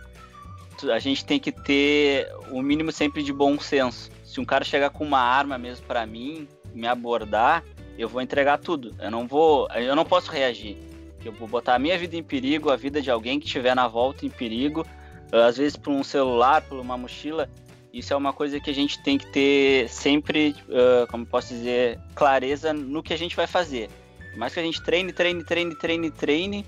a 0.91 0.99
gente 0.99 1.25
tem 1.25 1.39
que 1.39 1.53
ter 1.53 2.29
o 2.51 2.63
mínimo 2.63 2.93
sempre 2.93 3.23
de 3.23 3.33
bom 3.33 3.59
senso. 3.59 4.11
Se 4.25 4.41
um 4.41 4.45
cara 4.45 4.65
chegar 4.65 4.91
com 4.91 5.05
uma 5.05 5.21
arma 5.21 5.59
mesmo 5.59 5.87
pra 5.87 6.07
mim, 6.07 6.49
me 6.75 6.87
abordar, 6.87 7.63
eu 7.99 8.09
vou 8.09 8.23
entregar 8.23 8.59
tudo. 8.59 8.95
Eu 8.99 9.11
não 9.11 9.27
vou, 9.27 9.69
eu 9.71 9.95
não 9.95 10.05
posso 10.05 10.31
reagir. 10.31 10.77
Eu 11.25 11.33
vou 11.33 11.47
botar 11.47 11.75
a 11.75 11.79
minha 11.79 11.97
vida 11.99 12.17
em 12.17 12.23
perigo, 12.23 12.71
a 12.71 12.77
vida 12.77 13.01
de 13.01 13.11
alguém 13.11 13.39
que 13.39 13.47
estiver 13.47 13.75
na 13.75 13.87
volta 13.87 14.27
em 14.27 14.31
perigo, 14.31 14.87
ah, 15.33 15.47
às 15.47 15.57
vezes 15.57 15.77
por 15.77 15.93
um 15.93 16.03
celular, 16.03 16.63
por 16.63 16.79
uma 16.79 16.97
mochila. 16.97 17.49
Isso 17.93 18.13
é 18.13 18.17
uma 18.17 18.33
coisa 18.33 18.59
que 18.59 18.71
a 18.71 18.75
gente 18.75 19.03
tem 19.03 19.19
que 19.19 19.31
ter 19.31 19.89
sempre, 19.89 20.57
ah, 20.71 21.07
como 21.11 21.25
posso 21.25 21.49
dizer, 21.49 21.99
clareza 22.15 22.73
no 22.73 23.03
que 23.03 23.13
a 23.13 23.19
gente 23.19 23.37
vai 23.37 23.47
fazer. 23.47 23.89
Por 24.31 24.39
mais 24.39 24.55
que 24.55 24.61
a 24.61 24.63
gente 24.63 24.83
treine, 24.83 25.13
treine, 25.13 25.45
treine, 25.45 25.77
treine, 25.77 26.11
treine, 26.11 26.67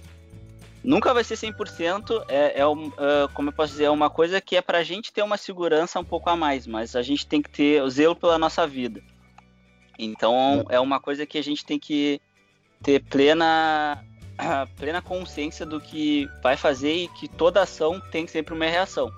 nunca 0.85 1.15
vai 1.15 1.25
ser 1.25 1.35
100%. 1.35 2.25
É, 2.29 2.61
é 2.61 2.63
ah, 2.63 3.29
como 3.33 3.49
eu 3.49 3.53
posso 3.53 3.73
dizer, 3.73 3.85
é 3.85 3.91
uma 3.91 4.11
coisa 4.11 4.41
que 4.41 4.55
é 4.55 4.63
pra 4.63 4.85
gente 4.85 5.13
ter 5.13 5.23
uma 5.23 5.39
segurança 5.39 5.99
um 5.99 6.05
pouco 6.05 6.29
a 6.29 6.37
mais, 6.37 6.67
mas 6.67 6.95
a 6.95 7.03
gente 7.03 7.27
tem 7.27 7.41
que 7.41 7.51
ter 7.51 7.83
o 7.83 7.89
zelo 7.89 8.15
pela 8.15 8.39
nossa 8.39 8.67
vida. 8.67 9.03
Então 9.99 10.67
é 10.69 10.79
uma 10.79 11.01
coisa 11.01 11.25
que 11.25 11.39
a 11.39 11.43
gente 11.43 11.65
tem 11.65 11.79
que 11.79 12.21
ter 12.83 13.03
plena 13.03 14.05
plena 14.77 15.01
consciência 15.01 15.65
do 15.65 15.81
que 15.81 16.29
vai 16.43 16.57
fazer 16.57 16.93
e 16.93 17.09
que 17.09 17.29
toda 17.29 17.63
ação 17.63 18.01
tem 18.11 18.27
sempre 18.27 18.53
uma 18.53 18.67
reação, 18.67 19.11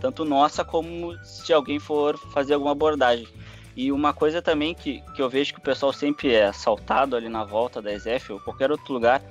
tanto 0.00 0.24
nossa 0.24 0.64
como 0.64 1.16
se 1.22 1.52
alguém 1.52 1.78
for 1.78 2.18
fazer 2.18 2.54
alguma 2.54 2.72
abordagem. 2.72 3.28
E 3.74 3.90
uma 3.90 4.12
coisa 4.12 4.42
também 4.42 4.74
que, 4.74 5.02
que 5.14 5.22
eu 5.22 5.30
vejo 5.30 5.54
que 5.54 5.58
o 5.58 5.62
pessoal 5.62 5.94
sempre 5.94 6.34
é 6.34 6.46
assaltado 6.46 7.16
ali 7.16 7.28
na 7.28 7.42
volta 7.42 7.80
da 7.80 7.92
ESF 7.92 8.32
ou 8.32 8.40
qualquer 8.40 8.70
outro 8.70 8.92
lugar 8.92 9.22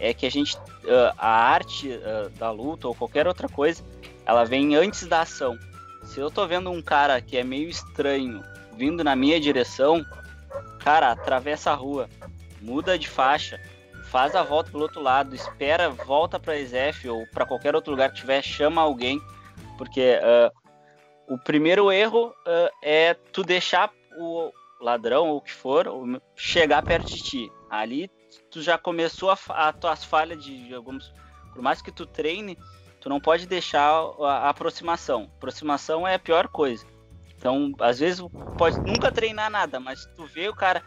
é 0.00 0.12
que 0.12 0.26
a 0.26 0.30
gente 0.30 0.56
ah, 0.88 1.14
a 1.16 1.28
arte 1.28 1.92
ah, 2.04 2.30
da 2.38 2.50
luta 2.50 2.88
ou 2.88 2.94
qualquer 2.94 3.26
outra 3.26 3.48
coisa, 3.48 3.82
ela 4.26 4.44
vem 4.44 4.74
antes 4.74 5.06
da 5.06 5.22
ação. 5.22 5.58
Se 6.02 6.20
eu 6.20 6.30
tô 6.30 6.46
vendo 6.46 6.70
um 6.70 6.82
cara 6.82 7.20
que 7.20 7.36
é 7.36 7.44
meio 7.44 7.68
estranho 7.68 8.42
vindo 8.76 9.02
na 9.02 9.16
minha 9.16 9.40
direção, 9.40 10.04
cara, 10.80 11.10
atravessa 11.12 11.70
a 11.70 11.74
rua, 11.74 12.08
muda 12.60 12.98
de 12.98 13.08
faixa, 13.08 13.60
faz 14.10 14.34
a 14.34 14.42
volta 14.42 14.70
pelo 14.70 14.82
outro 14.82 15.00
lado, 15.00 15.34
espera, 15.34 15.88
volta 15.88 16.38
pra 16.38 16.58
ESF 16.58 17.08
ou 17.08 17.26
pra 17.28 17.46
qualquer 17.46 17.74
outro 17.74 17.92
lugar 17.92 18.10
que 18.10 18.20
tiver, 18.20 18.42
chama 18.42 18.82
alguém, 18.82 19.20
porque 19.78 20.18
ah, 20.22 20.52
o 21.28 21.38
primeiro 21.38 21.90
erro 21.90 22.34
ah, 22.46 22.70
é 22.82 23.14
tu 23.32 23.42
deixar 23.42 23.90
o 24.18 24.52
ladrão 24.80 25.30
ou 25.30 25.38
o 25.38 25.40
que 25.40 25.52
for 25.52 25.86
chegar 26.36 26.82
perto 26.82 27.06
de 27.06 27.22
ti. 27.22 27.52
Ali 27.70 28.10
tu 28.54 28.62
já 28.62 28.78
começou 28.78 29.32
a, 29.32 29.38
a 29.48 29.72
tuas 29.72 30.04
falhas 30.04 30.40
de, 30.40 30.68
de 30.68 30.72
alguns, 30.72 31.12
por 31.52 31.60
mais 31.60 31.82
que 31.82 31.90
tu 31.90 32.06
treine, 32.06 32.56
tu 33.00 33.08
não 33.08 33.18
pode 33.18 33.48
deixar 33.48 33.80
a, 33.80 34.46
a 34.46 34.48
aproximação. 34.48 35.28
Aproximação 35.38 36.06
é 36.06 36.14
a 36.14 36.20
pior 36.20 36.46
coisa. 36.46 36.86
Então, 37.36 37.72
às 37.80 37.98
vezes 37.98 38.24
pode 38.56 38.78
nunca 38.86 39.10
treinar 39.10 39.50
nada, 39.50 39.80
mas 39.80 40.06
tu 40.14 40.24
vê 40.24 40.48
o 40.48 40.54
cara 40.54 40.80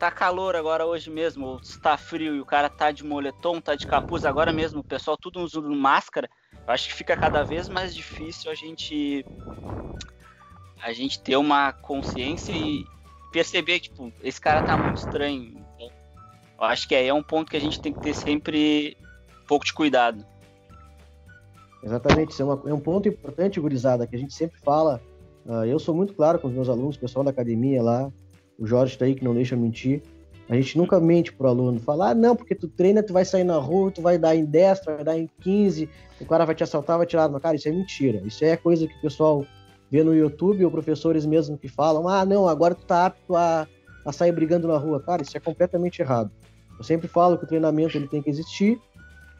tá 0.00 0.10
calor 0.10 0.56
agora 0.56 0.84
hoje 0.84 1.10
mesmo, 1.10 1.46
ou 1.46 1.60
está 1.60 1.96
frio 1.96 2.34
e 2.34 2.40
o 2.40 2.44
cara 2.44 2.68
tá 2.68 2.90
de 2.90 3.04
moletom, 3.04 3.60
tá 3.60 3.76
de 3.76 3.86
capuz 3.86 4.24
agora 4.24 4.52
mesmo, 4.52 4.80
o 4.80 4.84
pessoal 4.84 5.16
tudo 5.16 5.38
usando 5.38 5.72
máscara, 5.72 6.28
eu 6.66 6.74
acho 6.74 6.88
que 6.88 6.94
fica 6.94 7.16
cada 7.16 7.44
vez 7.44 7.68
mais 7.68 7.94
difícil 7.94 8.50
a 8.50 8.54
gente 8.56 9.24
a 10.82 10.92
gente 10.92 11.22
ter 11.22 11.36
uma 11.36 11.72
consciência 11.72 12.52
e 12.52 12.84
perceber 13.30 13.78
tipo, 13.78 14.12
esse 14.24 14.40
cara 14.40 14.60
tá 14.60 14.76
muito 14.76 14.96
estranho. 14.96 15.61
Eu 16.58 16.64
acho 16.64 16.86
que 16.88 16.94
aí 16.94 17.08
é 17.08 17.14
um 17.14 17.22
ponto 17.22 17.50
que 17.50 17.56
a 17.56 17.60
gente 17.60 17.80
tem 17.80 17.92
que 17.92 18.00
ter 18.00 18.14
sempre 18.14 18.96
um 19.42 19.46
pouco 19.46 19.64
de 19.64 19.72
cuidado. 19.72 20.24
Exatamente, 21.82 22.30
isso 22.30 22.42
é, 22.42 22.44
uma- 22.44 22.62
é 22.66 22.72
um 22.74 22.78
ponto 22.80 23.08
importante, 23.08 23.58
gurizada, 23.60 24.06
que 24.06 24.14
a 24.14 24.18
gente 24.18 24.34
sempre 24.34 24.58
fala. 24.60 25.00
ah, 25.48 25.66
eu 25.66 25.76
sou 25.80 25.92
muito 25.92 26.14
claro 26.14 26.38
com 26.38 26.46
os 26.46 26.54
meus 26.54 26.68
alunos, 26.68 26.94
o 26.94 27.00
pessoal 27.00 27.24
da 27.24 27.32
academia 27.32 27.82
lá, 27.82 28.08
o 28.56 28.64
Jorge 28.64 28.96
tá 28.96 29.04
aí 29.04 29.12
que 29.16 29.24
não 29.24 29.34
deixa 29.34 29.56
mentir. 29.56 30.00
A 30.48 30.54
gente 30.54 30.78
nunca 30.78 31.00
mente 31.00 31.32
pro 31.32 31.48
aluno, 31.48 31.80
fala, 31.80 32.10
ah, 32.10 32.14
não, 32.14 32.36
porque 32.36 32.54
tu 32.54 32.68
treina, 32.68 33.02
tu 33.02 33.12
vai 33.12 33.24
sair 33.24 33.42
na 33.42 33.56
rua, 33.56 33.90
tu 33.90 34.00
vai 34.00 34.16
dar 34.18 34.36
em 34.36 34.44
10, 34.44 34.78
tu 34.80 34.84
vai 34.86 35.02
dar 35.02 35.18
em 35.18 35.28
15, 35.40 35.88
o 36.20 36.26
cara 36.26 36.44
vai 36.44 36.54
te 36.54 36.62
assaltar, 36.62 36.96
vai 36.96 37.06
tirar 37.08 37.28
cara, 37.40 37.56
isso 37.56 37.68
é 37.68 37.72
mentira. 37.72 38.22
Isso 38.24 38.44
é 38.44 38.56
coisa 38.56 38.86
que 38.86 38.94
o 38.98 39.00
pessoal 39.00 39.44
vê 39.90 40.04
no 40.04 40.14
YouTube, 40.14 40.64
ou 40.64 40.70
professores 40.70 41.26
mesmo 41.26 41.58
que 41.58 41.66
falam, 41.66 42.06
ah, 42.08 42.24
não, 42.24 42.46
agora 42.46 42.74
tu 42.76 42.86
tá 42.86 43.06
apto 43.06 43.34
a, 43.34 43.66
a 44.06 44.12
sair 44.12 44.30
brigando 44.30 44.68
na 44.68 44.76
rua. 44.78 45.00
Cara, 45.00 45.22
isso 45.22 45.36
é 45.36 45.40
completamente 45.40 46.00
errado. 46.00 46.30
Eu 46.82 46.84
sempre 46.84 47.06
falo 47.06 47.38
que 47.38 47.44
o 47.44 47.46
treinamento 47.46 47.96
ele 47.96 48.08
tem 48.08 48.20
que 48.20 48.28
existir, 48.28 48.76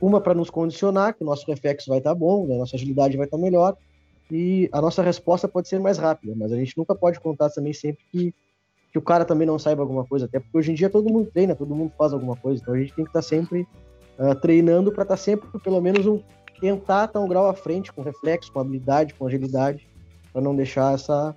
uma 0.00 0.20
para 0.20 0.32
nos 0.32 0.48
condicionar, 0.48 1.12
que 1.12 1.24
o 1.24 1.26
nosso 1.26 1.44
reflexo 1.44 1.90
vai 1.90 1.98
estar 1.98 2.10
tá 2.10 2.14
bom, 2.14 2.44
a 2.44 2.58
nossa 2.58 2.76
agilidade 2.76 3.16
vai 3.16 3.26
estar 3.26 3.36
tá 3.36 3.42
melhor, 3.42 3.76
e 4.30 4.68
a 4.70 4.80
nossa 4.80 5.02
resposta 5.02 5.48
pode 5.48 5.66
ser 5.66 5.80
mais 5.80 5.98
rápida, 5.98 6.34
mas 6.36 6.52
a 6.52 6.56
gente 6.56 6.78
nunca 6.78 6.94
pode 6.94 7.18
contar 7.18 7.50
também 7.50 7.72
sempre 7.72 8.04
que, 8.12 8.32
que 8.92 8.96
o 8.96 9.02
cara 9.02 9.24
também 9.24 9.44
não 9.44 9.58
saiba 9.58 9.82
alguma 9.82 10.04
coisa, 10.04 10.26
até 10.26 10.38
porque 10.38 10.56
hoje 10.56 10.70
em 10.70 10.74
dia 10.76 10.88
todo 10.88 11.12
mundo 11.12 11.32
treina, 11.32 11.56
todo 11.56 11.74
mundo 11.74 11.92
faz 11.98 12.12
alguma 12.12 12.36
coisa, 12.36 12.62
então 12.62 12.74
a 12.74 12.78
gente 12.78 12.94
tem 12.94 13.04
que 13.04 13.10
estar 13.10 13.22
tá 13.22 13.26
sempre 13.26 13.66
uh, 14.20 14.36
treinando 14.36 14.92
para 14.92 15.02
estar 15.02 15.16
tá 15.16 15.20
sempre, 15.20 15.48
pelo 15.58 15.80
menos, 15.80 16.06
um, 16.06 16.20
tentar 16.60 17.06
estar 17.06 17.18
um 17.18 17.26
grau 17.26 17.48
à 17.48 17.54
frente, 17.54 17.92
com 17.92 18.02
reflexo, 18.02 18.52
com 18.52 18.60
habilidade, 18.60 19.14
com 19.14 19.26
agilidade, 19.26 19.88
para 20.32 20.40
não 20.40 20.54
deixar 20.54 20.94
essa 20.94 21.34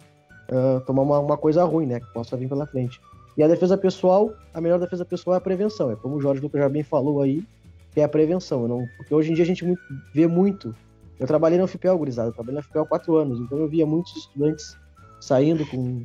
uh, 0.52 0.82
tomar 0.82 1.02
uma, 1.02 1.18
uma, 1.18 1.38
coisa 1.38 1.64
ruim, 1.64 1.88
né, 1.88 2.00
que 2.00 2.14
possa 2.14 2.38
vir 2.38 2.48
pela 2.48 2.68
frente. 2.68 3.02
E 3.38 3.44
a 3.44 3.48
defesa 3.48 3.78
pessoal, 3.78 4.34
a 4.54 4.62
melhor 4.62 4.80
defesa 4.80 5.04
pessoal 5.04 5.36
é 5.36 5.38
a 5.38 5.42
prevenção, 5.42 5.92
é 5.92 5.96
como 5.96 6.16
o 6.16 6.22
Jorge 6.22 6.42
Lucas 6.42 6.62
já 6.62 6.70
bem 6.70 6.84
falou 6.84 7.22
aí, 7.22 7.44
que 7.92 8.00
é 8.00 8.04
a 8.04 8.10
prevenção, 8.10 8.68
não, 8.68 8.86
porque 8.98 9.14
hoje 9.14 9.32
em 9.32 9.34
dia 9.34 9.44
a 9.44 9.48
gente 9.48 9.66
muito, 9.66 9.82
vê 10.14 10.28
muito. 10.28 10.76
Eu 11.20 11.28
trabalhei 11.28 11.58
na 11.58 11.66
FIPEL, 11.66 11.98
gurizada. 11.98 12.30
Eu 12.30 12.34
trabalhei 12.34 12.56
na 12.58 12.62
FIPEL 12.62 12.84
há 12.84 12.86
quatro 12.86 13.16
anos. 13.16 13.40
Então 13.40 13.58
eu 13.58 13.70
via 13.70 13.86
muitos 13.86 14.14
estudantes 14.18 14.78
saindo 15.22 15.66
com 15.66 16.04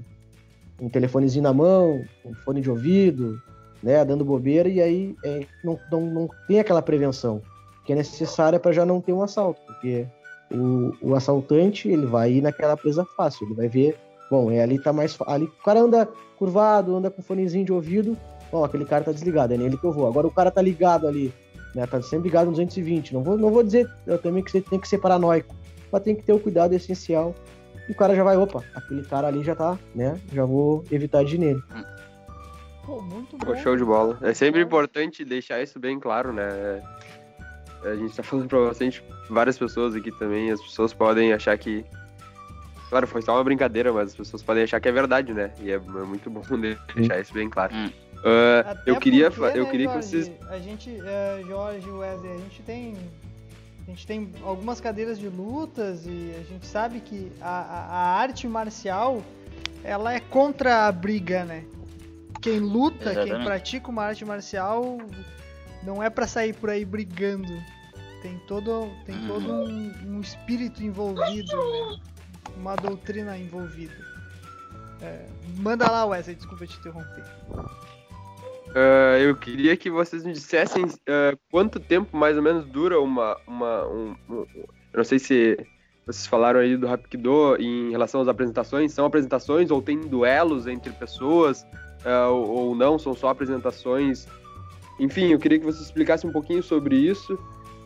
um 0.81 0.89
telefonezinho 0.89 1.43
na 1.43 1.53
mão, 1.53 2.05
um 2.25 2.35
fone 2.35 2.61
de 2.61 2.71
ouvido, 2.71 3.41
né, 3.83 4.05
dando 4.05 4.25
bobeira, 4.25 4.69
e 4.69 4.81
aí 4.81 5.17
é, 5.25 5.47
não, 5.65 5.79
não, 5.91 6.01
não 6.01 6.29
tem 6.47 6.61
aquela 6.61 6.81
prevenção 6.81 7.43
que 7.85 7.93
é 7.93 7.97
necessária 7.97 8.59
para 8.59 8.73
já 8.73 8.85
não 8.85 9.01
ter 9.01 9.13
um 9.13 9.23
assalto, 9.23 9.61
porque 9.67 10.07
o, 10.51 10.93
o, 11.03 11.15
assaltante 11.15 11.89
ele 11.89 12.07
vai 12.07 12.33
ir 12.33 12.41
naquela 12.41 12.77
presa 12.77 13.05
fácil, 13.17 13.47
ele 13.47 13.55
vai 13.55 13.69
ver, 13.69 13.99
bom, 14.31 14.51
é 14.51 14.63
ali 14.63 14.79
tá 14.79 14.93
mais 14.93 15.17
ali 15.27 15.45
o 15.45 15.65
cara 15.65 15.81
anda 15.81 16.09
curvado, 16.39 16.97
anda 16.97 17.11
com 17.11 17.23
fonezinho 17.23 17.65
de 17.65 17.73
ouvido, 17.73 18.17
ó, 18.53 18.65
aquele 18.65 18.85
cara 18.85 19.05
tá 19.05 19.13
desligado, 19.13 19.53
é 19.53 19.57
nele 19.57 19.77
que 19.77 19.85
eu 19.85 19.93
vou. 19.93 20.07
Agora 20.07 20.27
o 20.27 20.31
cara 20.31 20.51
tá 20.51 20.63
ligado 20.63 21.07
ali 21.07 21.33
né? 21.75 21.87
Tá 21.87 22.01
sempre 22.03 22.29
ligado 22.29 22.47
no 22.47 22.53
220. 22.53 23.15
Não 23.15 23.23
vou, 23.23 23.37
não 23.37 23.51
vou 23.51 23.63
dizer 23.63 23.89
eu 24.07 24.19
também 24.19 24.43
que 24.43 24.51
você 24.51 24.61
tem 24.61 24.79
que 24.79 24.89
ser 24.89 24.99
paranoico, 24.99 25.55
mas 25.91 26.03
tem 26.03 26.15
que 26.15 26.23
ter 26.23 26.33
o 26.33 26.39
cuidado 26.39 26.75
essencial. 26.75 27.35
E 27.89 27.93
o 27.93 27.95
cara 27.95 28.15
já 28.15 28.23
vai, 28.23 28.37
opa, 28.37 28.63
aquele 28.75 29.03
cara 29.03 29.29
ali 29.29 29.43
já 29.43 29.55
tá, 29.55 29.79
né? 29.95 30.21
Já 30.33 30.45
vou 30.45 30.85
evitar 30.91 31.25
de 31.25 31.35
ir 31.35 31.39
nele. 31.39 31.63
Pô, 32.85 33.03
muito 33.03 33.37
bom. 33.37 33.47
Pô, 33.47 33.57
show 33.57 33.77
de 33.77 33.85
bola. 33.85 34.19
É 34.23 34.33
sempre 34.33 34.63
importante 34.63 35.25
deixar 35.25 35.61
isso 35.63 35.79
bem 35.79 35.99
claro, 35.99 36.33
né? 36.33 36.83
É, 37.85 37.91
a 37.91 37.97
gente 37.97 38.15
tá 38.15 38.23
falando 38.23 38.49
pra 38.49 38.67
bastante 38.67 39.03
várias 39.29 39.59
pessoas 39.59 39.95
aqui 39.95 40.11
também, 40.19 40.51
as 40.51 40.61
pessoas 40.61 40.93
podem 40.93 41.33
achar 41.33 41.57
que. 41.59 41.85
Claro, 42.91 43.07
foi 43.07 43.23
só 43.23 43.37
uma 43.37 43.45
brincadeira, 43.45 43.93
mas 43.93 44.09
as 44.09 44.17
pessoas 44.17 44.43
podem 44.43 44.65
achar 44.65 44.81
que 44.81 44.89
é 44.89 44.93
verdade, 44.93 45.33
né? 45.33 45.53
E 45.61 45.71
é, 45.71 45.75
é 45.75 45.79
muito 45.79 46.29
bom 46.29 46.43
deixar 46.95 47.21
isso 47.21 47.33
bem 47.33 47.49
claro. 47.49 47.73
Hum. 47.73 47.87
Uh, 47.87 48.77
eu 48.85 48.97
queria, 48.97 49.31
porque, 49.31 49.57
eu 49.57 49.65
né, 49.65 49.71
queria 49.71 49.87
Jorge, 49.87 50.01
que 50.01 50.25
vocês. 50.25 50.31
A 50.51 50.59
gente, 50.59 50.91
uh, 50.91 51.47
Jorge, 51.47 51.89
Wesley, 51.89 52.33
a 52.33 52.37
gente 52.37 52.63
tem, 52.63 52.97
a 53.87 53.91
gente 53.91 54.07
tem 54.07 54.33
algumas 54.43 54.81
cadeiras 54.81 55.19
de 55.21 55.29
lutas 55.29 56.05
e 56.05 56.35
a 56.39 56.43
gente 56.43 56.67
sabe 56.67 57.01
que 57.01 57.31
a, 57.41 57.49
a, 57.49 58.21
arte 58.21 58.47
marcial 58.49 59.23
ela 59.85 60.13
é 60.13 60.21
contra 60.21 60.89
a 60.89 60.93
briga, 60.93 61.45
né? 61.45 61.65
Quem 62.43 62.59
luta, 62.59 63.11
Exatamente. 63.11 63.37
quem 63.37 63.45
pratica 63.45 63.89
uma 63.89 64.03
arte 64.03 64.25
marcial, 64.25 64.99
não 65.85 66.03
é 66.03 66.11
para 66.11 66.27
sair 66.27 66.53
por 66.53 66.69
aí 66.71 66.85
brigando. 66.85 67.49
Tem 68.21 68.37
todo, 68.47 68.91
tem 69.07 69.15
uhum. 69.15 69.29
todo 69.29 69.53
um, 69.53 69.93
um 70.09 70.21
espírito 70.21 70.83
envolvido, 70.83 71.57
né? 71.57 72.01
Uma 72.61 72.77
doutrina 72.77 73.37
envolvida. 73.37 73.95
É, 75.01 75.25
manda 75.57 75.91
lá, 75.91 76.05
Wesley, 76.05 76.37
desculpa 76.37 76.67
te 76.67 76.79
interromper. 76.79 77.25
Uh, 78.71 79.17
eu 79.19 79.35
queria 79.35 79.77
que 79.77 79.91
vocês 79.91 80.25
me 80.25 80.33
dissessem 80.33 80.85
uh, 80.85 81.39
quanto 81.51 81.81
tempo 81.81 82.17
mais 82.17 82.37
ou 82.37 82.43
menos 82.43 82.65
dura 82.67 83.01
uma. 83.01 83.37
uma 83.47 83.87
um, 83.89 84.15
um, 84.29 84.47
eu 84.55 84.97
não 84.97 85.05
sei 85.05 85.19
se 85.19 85.57
vocês 86.07 86.27
falaram 86.27 86.61
aí 86.61 86.77
do 86.77 86.87
Rapido 86.87 87.57
em 87.59 87.91
relação 87.91 88.21
às 88.21 88.29
apresentações. 88.29 88.93
São 88.93 89.07
apresentações 89.07 89.71
ou 89.71 89.81
tem 89.81 89.99
duelos 90.01 90.67
entre 90.67 90.93
pessoas 90.93 91.63
uh, 92.05 92.31
ou, 92.31 92.49
ou, 92.49 92.75
não? 92.75 92.99
São 92.99 93.15
só 93.15 93.31
apresentações? 93.31 94.29
Enfim, 95.01 95.33
eu 95.33 95.39
queria 95.39 95.59
que 95.59 95.65
vocês 95.65 95.87
explicassem 95.87 96.29
um 96.29 96.33
pouquinho 96.33 96.63
sobre 96.63 96.95
isso. 96.95 97.39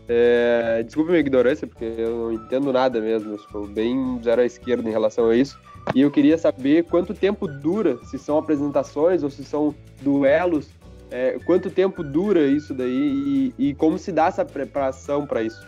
É, 0.08 0.82
desculpe 0.82 1.10
minha 1.10 1.20
ignorância, 1.20 1.66
porque 1.66 1.84
eu 1.84 2.10
não 2.10 2.32
entendo 2.32 2.72
nada 2.72 3.00
mesmo. 3.00 3.38
Sou 3.50 3.66
bem 3.66 4.20
zero 4.22 4.42
à 4.42 4.44
esquerda 4.44 4.88
em 4.88 4.92
relação 4.92 5.28
a 5.28 5.36
isso. 5.36 5.58
E 5.94 6.00
eu 6.00 6.10
queria 6.10 6.38
saber 6.38 6.84
quanto 6.84 7.12
tempo 7.14 7.46
dura, 7.46 7.98
se 8.04 8.18
são 8.18 8.38
apresentações 8.38 9.22
ou 9.22 9.30
se 9.30 9.44
são 9.44 9.74
duelos, 10.00 10.70
é, 11.10 11.38
quanto 11.44 11.70
tempo 11.70 12.02
dura 12.02 12.46
isso 12.46 12.74
daí 12.74 13.52
e, 13.58 13.68
e 13.70 13.74
como 13.74 13.98
se 13.98 14.10
dá 14.10 14.26
essa 14.26 14.44
preparação 14.44 15.26
para 15.26 15.42
isso, 15.42 15.64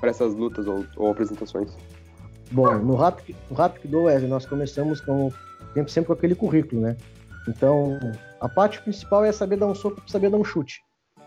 para 0.00 0.10
essas 0.10 0.34
lutas 0.34 0.66
ou, 0.66 0.84
ou, 0.96 1.10
apresentações. 1.10 1.76
Bom, 2.50 2.78
no 2.78 2.96
Rapid, 2.96 3.36
no 3.48 3.56
Rapid 3.56 3.90
do 3.90 4.02
Wesley, 4.02 4.28
nós 4.28 4.44
começamos 4.44 5.00
com 5.00 5.32
sempre, 5.72 5.92
sempre 5.92 6.06
com 6.08 6.12
aquele 6.12 6.34
currículo, 6.34 6.82
né? 6.82 6.96
Então, 7.48 7.98
a 8.40 8.48
parte 8.48 8.82
principal 8.82 9.24
é 9.24 9.32
saber 9.32 9.56
dar 9.56 9.66
um 9.66 9.74
soco, 9.74 10.02
saber 10.06 10.28
dar 10.28 10.36
um 10.36 10.44
chute. 10.44 10.82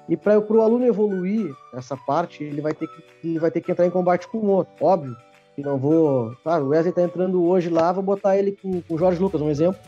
E 0.07 0.17
para 0.17 0.39
o 0.39 0.61
aluno 0.61 0.85
evoluir 0.85 1.53
essa 1.73 1.95
parte, 1.95 2.43
ele 2.43 2.61
vai 2.61 2.73
ter 2.73 2.87
que 2.87 3.27
ele 3.27 3.39
vai 3.39 3.49
ter 3.49 3.61
que 3.61 3.71
entrar 3.71 3.85
em 3.85 3.89
combate 3.89 4.27
com 4.27 4.37
o 4.39 4.47
outro, 4.47 4.73
óbvio 4.81 5.15
que 5.55 5.61
não 5.61 5.77
vou. 5.77 6.35
Claro, 6.43 6.65
o 6.65 6.69
Wesley 6.69 6.93
tá 6.93 7.01
entrando 7.01 7.43
hoje 7.43 7.69
lá, 7.69 7.91
vou 7.91 8.03
botar 8.03 8.37
ele 8.37 8.57
com, 8.61 8.81
com 8.81 8.95
o 8.95 8.97
Jorge 8.97 9.19
Lucas, 9.19 9.41
um 9.41 9.49
exemplo. 9.49 9.79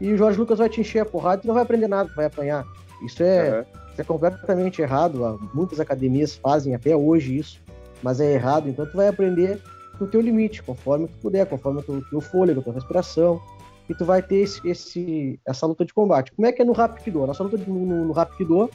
E 0.00 0.12
o 0.12 0.16
Jorge 0.16 0.38
Lucas 0.38 0.58
vai 0.58 0.68
te 0.68 0.80
encher 0.80 1.00
a 1.00 1.06
porrada 1.06 1.40
e 1.42 1.46
não 1.46 1.54
vai 1.54 1.62
aprender 1.62 1.88
nada, 1.88 2.10
vai 2.14 2.26
apanhar. 2.26 2.64
Isso 3.04 3.22
é, 3.22 3.58
uhum. 3.58 3.64
isso 3.90 4.00
é 4.00 4.04
completamente 4.04 4.82
errado. 4.82 5.40
Muitas 5.54 5.80
academias 5.80 6.36
fazem 6.36 6.74
até 6.74 6.94
hoje 6.94 7.36
isso, 7.36 7.60
mas 8.02 8.20
é 8.20 8.34
errado. 8.34 8.68
Então 8.68 8.86
tu 8.86 8.96
vai 8.96 9.08
aprender 9.08 9.60
no 9.98 10.06
teu 10.06 10.20
limite, 10.20 10.62
conforme 10.62 11.08
tu 11.08 11.16
puder, 11.18 11.46
conforme 11.46 11.80
o 11.80 11.82
teu, 11.82 12.02
teu 12.10 12.20
fôlego, 12.20 12.60
a 12.60 12.62
tua 12.62 12.74
respiração. 12.74 13.40
E 13.88 13.94
tu 13.94 14.04
vai 14.04 14.20
ter 14.20 14.36
esse, 14.36 14.68
esse, 14.68 15.40
essa 15.46 15.64
luta 15.64 15.84
de 15.84 15.94
combate. 15.94 16.32
Como 16.32 16.46
é 16.46 16.52
que 16.52 16.60
é 16.60 16.64
no 16.64 16.72
Rapido? 16.72 17.22
A 17.22 17.26
nossa 17.28 17.42
luta 17.42 17.56
no, 17.56 17.86
no, 17.86 18.04
no 18.06 18.12
Rapido, 18.12 18.68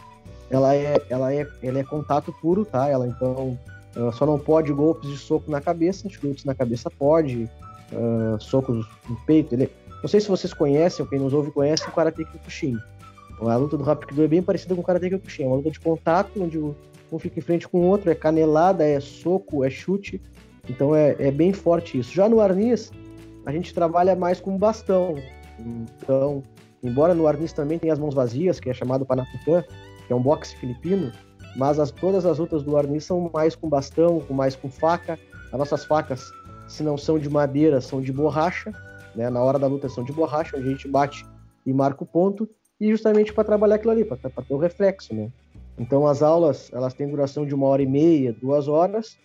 ela 0.52 0.76
é, 0.76 1.02
ela, 1.10 1.34
é, 1.34 1.48
ela 1.64 1.80
é 1.80 1.84
contato 1.84 2.34
puro, 2.42 2.66
tá? 2.66 2.88
Ela 2.88 3.08
então 3.08 3.58
Uh, 3.96 4.12
só 4.14 4.26
não 4.26 4.40
pode 4.40 4.72
golpes 4.72 5.10
de 5.10 5.18
soco 5.18 5.52
na 5.52 5.60
cabeça, 5.60 6.08
chutes 6.10 6.46
na 6.46 6.56
cabeça 6.56 6.90
pode, 6.90 7.50
uh, 7.92 8.40
socos 8.40 8.88
no 9.10 9.16
peito. 9.26 9.54
Ele... 9.54 9.70
Não 10.02 10.08
sei 10.08 10.22
se 10.22 10.30
vocês 10.30 10.54
conhecem, 10.54 11.04
ou 11.04 11.10
quem 11.10 11.20
nos 11.20 11.34
ouve 11.34 11.52
conhece 11.52 11.88
o 11.88 11.92
Karate 11.92 12.24
Kyokushin. 12.24 12.78
A 13.42 13.56
luta 13.56 13.76
do 13.76 13.84
Rapido 13.84 14.24
é 14.24 14.28
bem 14.28 14.42
parecida 14.42 14.76
com 14.76 14.82
o 14.82 14.84
Karate 14.84 15.10
Kyokushin. 15.10 15.44
É 15.44 15.48
uma 15.48 15.58
luta 15.58 15.72
de 15.72 15.80
contato, 15.80 16.42
onde 16.42 16.58
um 16.58 17.20
fica 17.20 17.40
em 17.40 17.42
frente 17.42 17.68
com 17.68 17.82
o 17.82 17.88
outro, 17.88 18.10
é 18.10 18.16
canelada, 18.16 18.88
é 18.88 19.00
soco, 19.00 19.66
é 19.66 19.70
chute. 19.70 20.22
Então 20.70 20.96
é, 20.96 21.16
é 21.20 21.32
bem 21.32 21.52
forte 21.52 22.00
isso. 22.00 22.14
Já 22.14 22.30
no 22.30 22.40
arnis, 22.40 22.92
a 23.46 23.52
gente 23.52 23.74
trabalha 23.74 24.16
mais 24.16 24.40
com 24.40 24.58
bastão. 24.58 25.16
Então, 25.60 26.42
embora 26.82 27.14
no 27.14 27.28
arnis 27.28 27.52
também 27.52 27.78
tenha 27.78 27.92
as 27.92 28.00
mãos 28.00 28.14
vazias, 28.14 28.60
que 28.60 28.70
é 28.70 28.74
chamado 28.74 29.06
Panaputan, 29.06 29.66
que 30.06 30.14
é 30.14 30.16
um 30.16 30.22
boxe 30.22 30.56
filipino, 30.56 31.12
mas 31.56 31.80
as, 31.80 31.92
todas 31.92 32.26
as 32.26 32.40
lutas 32.40 32.64
do 32.64 32.78
Arnis 32.78 33.06
são 33.06 33.30
mais 33.34 33.56
com 33.56 33.68
bastão, 33.68 34.20
com 34.22 34.34
mais 34.34 34.56
com 34.56 34.70
faca. 34.70 35.20
As 35.52 35.60
nossas 35.60 35.86
facas, 35.86 36.32
se 36.68 36.84
não 36.84 36.98
são 36.98 37.20
de 37.20 37.30
madeira, 37.30 37.82
são 37.82 38.02
de 38.02 38.12
borracha. 38.12 38.72
Né? 39.16 39.30
Na 39.30 39.42
hora 39.42 39.60
da 39.60 39.68
luta 39.68 39.90
são 39.90 40.04
de 40.04 40.14
borracha, 40.14 40.58
onde 40.58 40.68
a 40.68 40.72
gente 40.72 40.88
bate 40.88 41.26
e 41.66 41.74
marca 41.74 42.04
o 42.04 42.08
ponto. 42.08 42.50
E 42.80 42.90
justamente 42.90 43.34
para 43.34 43.44
trabalhar 43.44 43.76
aquilo 43.76 43.92
ali, 43.92 44.06
para 44.06 44.18
ter 44.18 44.54
o 44.54 44.58
reflexo. 44.58 45.14
Né? 45.14 45.30
Então 45.78 46.08
as 46.08 46.22
aulas 46.24 46.72
elas 46.74 46.94
têm 46.94 47.10
duração 47.10 47.46
de 47.46 47.54
uma 47.54 47.68
hora 47.68 47.82
e 47.82 47.88
meia, 47.88 48.34
duas 48.34 48.68
horas. 48.68 49.18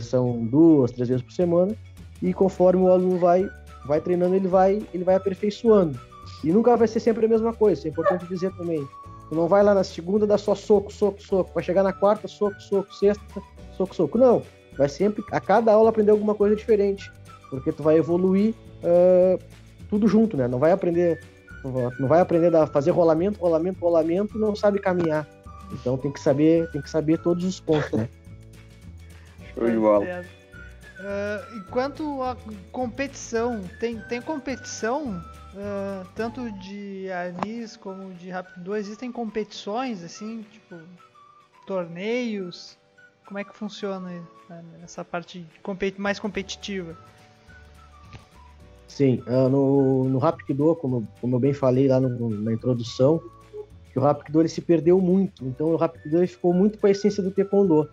são 0.00 0.44
duas, 0.46 0.90
três 0.92 1.08
vezes 1.08 1.22
por 1.22 1.32
semana. 1.32 1.76
E 2.22 2.32
conforme 2.32 2.82
o 2.82 2.88
aluno 2.88 3.18
vai, 3.18 3.48
vai 3.86 4.00
treinando, 4.00 4.34
ele 4.34 4.48
vai, 4.48 4.82
ele 4.94 5.04
vai 5.04 5.14
aperfeiçoando. 5.14 5.98
E 6.42 6.52
nunca 6.52 6.76
vai 6.76 6.88
ser 6.88 7.00
sempre 7.00 7.26
a 7.26 7.28
mesma 7.28 7.52
coisa, 7.52 7.86
é 7.86 7.90
importante 7.90 8.26
dizer 8.26 8.50
também. 8.56 8.86
Tu 9.34 9.36
não 9.36 9.48
vai 9.48 9.64
lá 9.64 9.74
na 9.74 9.82
segunda 9.82 10.28
dar 10.28 10.38
só 10.38 10.54
soco, 10.54 10.92
soco, 10.92 11.20
soco. 11.20 11.50
Vai 11.52 11.64
chegar 11.64 11.82
na 11.82 11.92
quarta, 11.92 12.28
soco, 12.28 12.60
soco, 12.62 12.94
sexta, 12.94 13.42
soco, 13.76 13.92
soco. 13.92 14.16
Não. 14.16 14.44
Vai 14.78 14.88
sempre, 14.88 15.24
a 15.32 15.40
cada 15.40 15.72
aula, 15.72 15.90
aprender 15.90 16.12
alguma 16.12 16.36
coisa 16.36 16.54
diferente. 16.54 17.10
Porque 17.50 17.72
tu 17.72 17.82
vai 17.82 17.96
evoluir 17.98 18.54
uh, 18.84 19.42
tudo 19.90 20.06
junto, 20.06 20.36
né? 20.36 20.46
Não 20.46 20.60
vai 20.60 20.70
aprender. 20.70 21.20
Não 21.98 22.06
vai 22.06 22.20
aprender 22.20 22.54
a 22.54 22.64
fazer 22.64 22.92
rolamento, 22.92 23.40
rolamento, 23.40 23.80
rolamento, 23.80 24.38
não 24.38 24.54
sabe 24.54 24.78
caminhar. 24.78 25.26
Então 25.72 25.96
tem 25.96 26.12
que 26.12 26.20
saber, 26.20 26.70
tem 26.70 26.80
que 26.80 26.90
saber 26.90 27.18
todos 27.18 27.44
os 27.44 27.58
pontos, 27.58 27.90
né? 27.90 28.08
Show 29.52 29.68
de 29.68 29.78
bola. 29.78 30.04
Uh, 30.04 31.56
enquanto 31.56 32.22
a 32.22 32.36
competição, 32.70 33.62
tem, 33.80 33.98
tem 34.02 34.22
competição 34.22 35.20
ah, 35.56 36.04
tanto 36.14 36.50
de 36.52 37.08
Anis 37.10 37.76
como 37.76 38.12
de 38.14 38.30
Rapido, 38.30 38.74
existem 38.74 39.12
competições, 39.12 40.02
assim, 40.02 40.44
tipo, 40.50 40.76
torneios? 41.66 42.76
Como 43.26 43.38
é 43.38 43.44
que 43.44 43.56
funciona 43.56 44.10
né, 44.48 44.64
essa 44.82 45.04
parte 45.04 45.46
mais 45.96 46.18
competitiva? 46.18 46.96
Sim, 48.86 49.22
uh, 49.26 49.48
no, 49.48 50.04
no 50.04 50.18
Rapido, 50.18 50.76
como, 50.76 51.08
como 51.20 51.36
eu 51.36 51.40
bem 51.40 51.52
falei 51.52 51.88
lá 51.88 51.98
no, 51.98 52.30
na 52.30 52.52
introdução, 52.52 53.20
que 53.92 53.98
o 53.98 54.02
Rapido 54.02 54.40
ele 54.40 54.48
se 54.48 54.60
perdeu 54.60 55.00
muito. 55.00 55.44
Então 55.44 55.68
o 55.68 55.76
Rapido 55.76 56.18
ele 56.18 56.26
ficou 56.26 56.52
muito 56.52 56.78
com 56.78 56.86
a 56.86 56.90
essência 56.90 57.22
do 57.22 57.30
Taekwondo. 57.30 57.88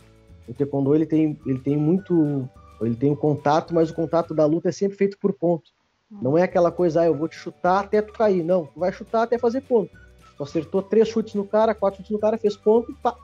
O 0.48 0.54
Taekwondo 0.54 0.94
ele 0.94 1.06
tem, 1.06 1.40
ele 1.46 1.60
tem 1.60 1.78
muito, 1.78 2.48
ele 2.82 2.96
tem 2.96 3.12
um 3.12 3.16
contato, 3.16 3.74
mas 3.74 3.90
o 3.90 3.94
contato 3.94 4.34
da 4.34 4.46
luta 4.46 4.70
é 4.70 4.72
sempre 4.72 4.98
feito 4.98 5.18
por 5.18 5.34
ponto. 5.34 5.72
Não 6.20 6.38
é 6.38 6.44
aquela 6.44 6.72
coisa, 6.72 7.02
ah, 7.02 7.06
eu 7.06 7.16
vou 7.16 7.28
te 7.28 7.36
chutar 7.36 7.82
até 7.82 8.02
tu 8.02 8.12
cair. 8.14 8.44
Não, 8.44 8.66
tu 8.66 8.80
vai 8.80 8.92
chutar 8.92 9.24
até 9.24 9.38
fazer 9.38 9.62
ponto. 9.62 9.92
Tu 10.36 10.44
acertou 10.44 10.82
três 10.82 11.08
chutes 11.08 11.36
no 11.36 11.46
cara, 11.46 11.76
quatro 11.76 11.98
chutes 11.98 12.12
no 12.12 12.20
cara, 12.20 12.38
fez 12.38 12.58
ponto 12.58 12.92
e 12.92 12.96
pá, 12.96 13.16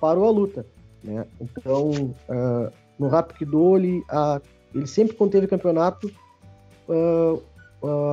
parou 0.00 0.26
a 0.26 0.30
luta. 0.30 0.66
Né? 1.04 1.26
Então, 1.40 1.90
uh, 1.90 2.72
no 2.98 3.08
Rapido, 3.08 3.76
ele, 3.76 3.98
uh, 4.10 4.40
ele 4.74 4.86
sempre 4.86 5.14
quando 5.14 5.32
teve 5.32 5.46
campeonato, 5.46 6.10
uh, 6.88 7.42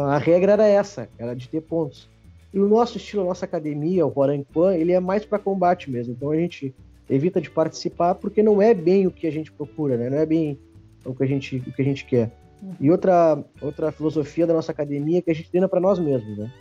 a 0.09 0.17
regra 0.17 0.53
era 0.53 0.67
essa, 0.67 1.09
era 1.17 1.35
de 1.35 1.47
ter 1.47 1.61
pontos. 1.61 2.09
E 2.53 2.59
o 2.59 2.67
nosso 2.67 2.97
estilo, 2.97 3.23
a 3.23 3.25
nossa 3.25 3.45
academia, 3.45 4.05
o 4.05 4.09
Rorankwan, 4.09 4.75
ele 4.75 4.91
é 4.91 4.99
mais 4.99 5.23
para 5.23 5.37
combate 5.37 5.89
mesmo. 5.89 6.13
Então 6.13 6.31
a 6.31 6.35
gente 6.35 6.73
evita 7.09 7.39
de 7.39 7.49
participar 7.49 8.15
porque 8.15 8.41
não 8.41 8.61
é 8.61 8.73
bem 8.73 9.05
o 9.05 9.11
que 9.11 9.27
a 9.27 9.31
gente 9.31 9.51
procura, 9.51 9.97
né? 9.97 10.09
Não 10.09 10.17
é 10.17 10.25
bem 10.25 10.59
o 11.05 11.13
que 11.13 11.23
a 11.23 11.27
gente, 11.27 11.57
o 11.57 11.71
que 11.71 11.81
a 11.81 11.85
gente 11.85 12.05
quer. 12.05 12.31
E 12.79 12.91
outra, 12.91 13.43
outra 13.61 13.91
filosofia 13.91 14.45
da 14.45 14.53
nossa 14.53 14.71
academia 14.71 15.19
é 15.19 15.21
que 15.21 15.31
a 15.31 15.35
gente 15.35 15.49
treina 15.49 15.67
para 15.67 15.79
nós 15.79 15.97
mesmos, 15.97 16.37
né? 16.37 16.51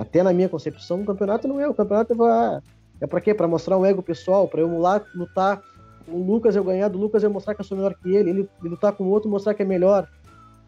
Até 0.00 0.22
na 0.22 0.32
minha 0.32 0.48
concepção, 0.48 1.02
o 1.02 1.04
campeonato 1.04 1.48
não 1.48 1.58
é. 1.58 1.68
O 1.68 1.74
campeonato 1.74 2.12
é, 2.24 2.60
é 3.00 3.06
para 3.06 3.20
quê? 3.20 3.34
Para 3.34 3.48
mostrar 3.48 3.76
um 3.76 3.84
ego 3.84 4.02
pessoal, 4.02 4.46
para 4.46 4.60
eu 4.60 4.78
lá 4.78 5.04
lutar 5.14 5.60
com 6.06 6.12
o 6.12 6.24
Lucas, 6.24 6.54
eu 6.54 6.62
ganhar 6.62 6.88
do 6.88 6.98
Lucas, 6.98 7.22
eu 7.22 7.30
mostrar 7.30 7.54
que 7.54 7.60
eu 7.60 7.64
sou 7.64 7.76
melhor 7.76 7.94
que 7.94 8.14
ele, 8.14 8.30
ele, 8.30 8.48
lutar 8.62 8.92
com 8.92 9.04
o 9.04 9.08
outro, 9.08 9.28
mostrar 9.28 9.54
que 9.54 9.62
é 9.62 9.66
melhor. 9.66 10.08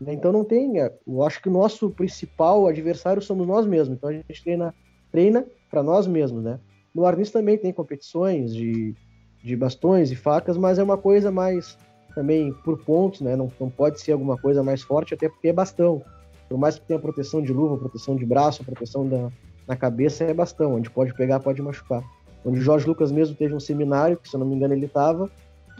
Então 0.07 0.33
não 0.33 0.45
tem. 0.45 0.81
É, 0.81 0.93
eu 1.07 1.23
acho 1.23 1.41
que 1.41 1.49
o 1.49 1.53
nosso 1.53 1.91
principal 1.91 2.67
adversário 2.67 3.23
somos 3.23 3.47
nós 3.47 3.67
mesmos. 3.67 3.97
Então 3.97 4.11
a 4.11 4.13
gente 4.13 4.43
treina, 4.43 4.75
treina 5.13 5.47
para 5.71 5.83
nós 5.83 6.07
mesmos, 6.07 6.43
né? 6.43 6.59
No 6.93 7.07
Arnis 7.07 7.31
também 7.31 7.57
tem 7.57 7.73
competições 7.73 8.53
de, 8.53 8.95
de 9.45 9.57
bastões 9.57 10.11
e 10.11 10.17
facas, 10.17 10.57
mas 10.57 10.79
é 10.79 10.83
uma 10.83 10.99
coisa 10.99 11.31
mais 11.31 11.79
também 12.15 12.53
por 12.65 12.79
pontos, 12.79 13.21
né? 13.21 13.37
Não, 13.37 13.51
não 13.59 13.71
pode 13.71 14.01
ser 14.01 14.13
alguma 14.13 14.37
coisa 14.37 14.63
mais 14.63 14.83
forte, 14.83 15.15
até 15.15 15.29
porque 15.29 15.49
é 15.49 15.53
bastão. 15.53 16.03
Por 16.49 16.59
mais 16.59 16.79
que 16.79 16.87
tenha 16.87 16.99
proteção 16.99 17.43
de 17.43 17.53
luva, 17.53 17.77
proteção 17.77 18.17
de 18.17 18.27
braço, 18.27 18.65
proteção 18.65 19.09
da, 19.09 19.31
na 19.67 19.77
cabeça, 19.77 20.25
é 20.25 20.35
bastão. 20.35 20.75
Onde 20.75 20.91
pode 20.91 21.15
pegar, 21.15 21.41
pode 21.41 21.63
machucar. 21.63 22.03
Onde 22.45 22.59
o 22.59 22.63
Jorge 22.63 22.87
Lucas 22.87 23.13
mesmo 23.13 23.37
teve 23.37 23.55
um 23.55 23.61
seminário, 23.61 24.17
que 24.17 24.29
se 24.29 24.35
eu 24.35 24.41
não 24.41 24.47
me 24.47 24.57
engano 24.57 24.75
ele 24.75 24.87
estava, 24.87 25.31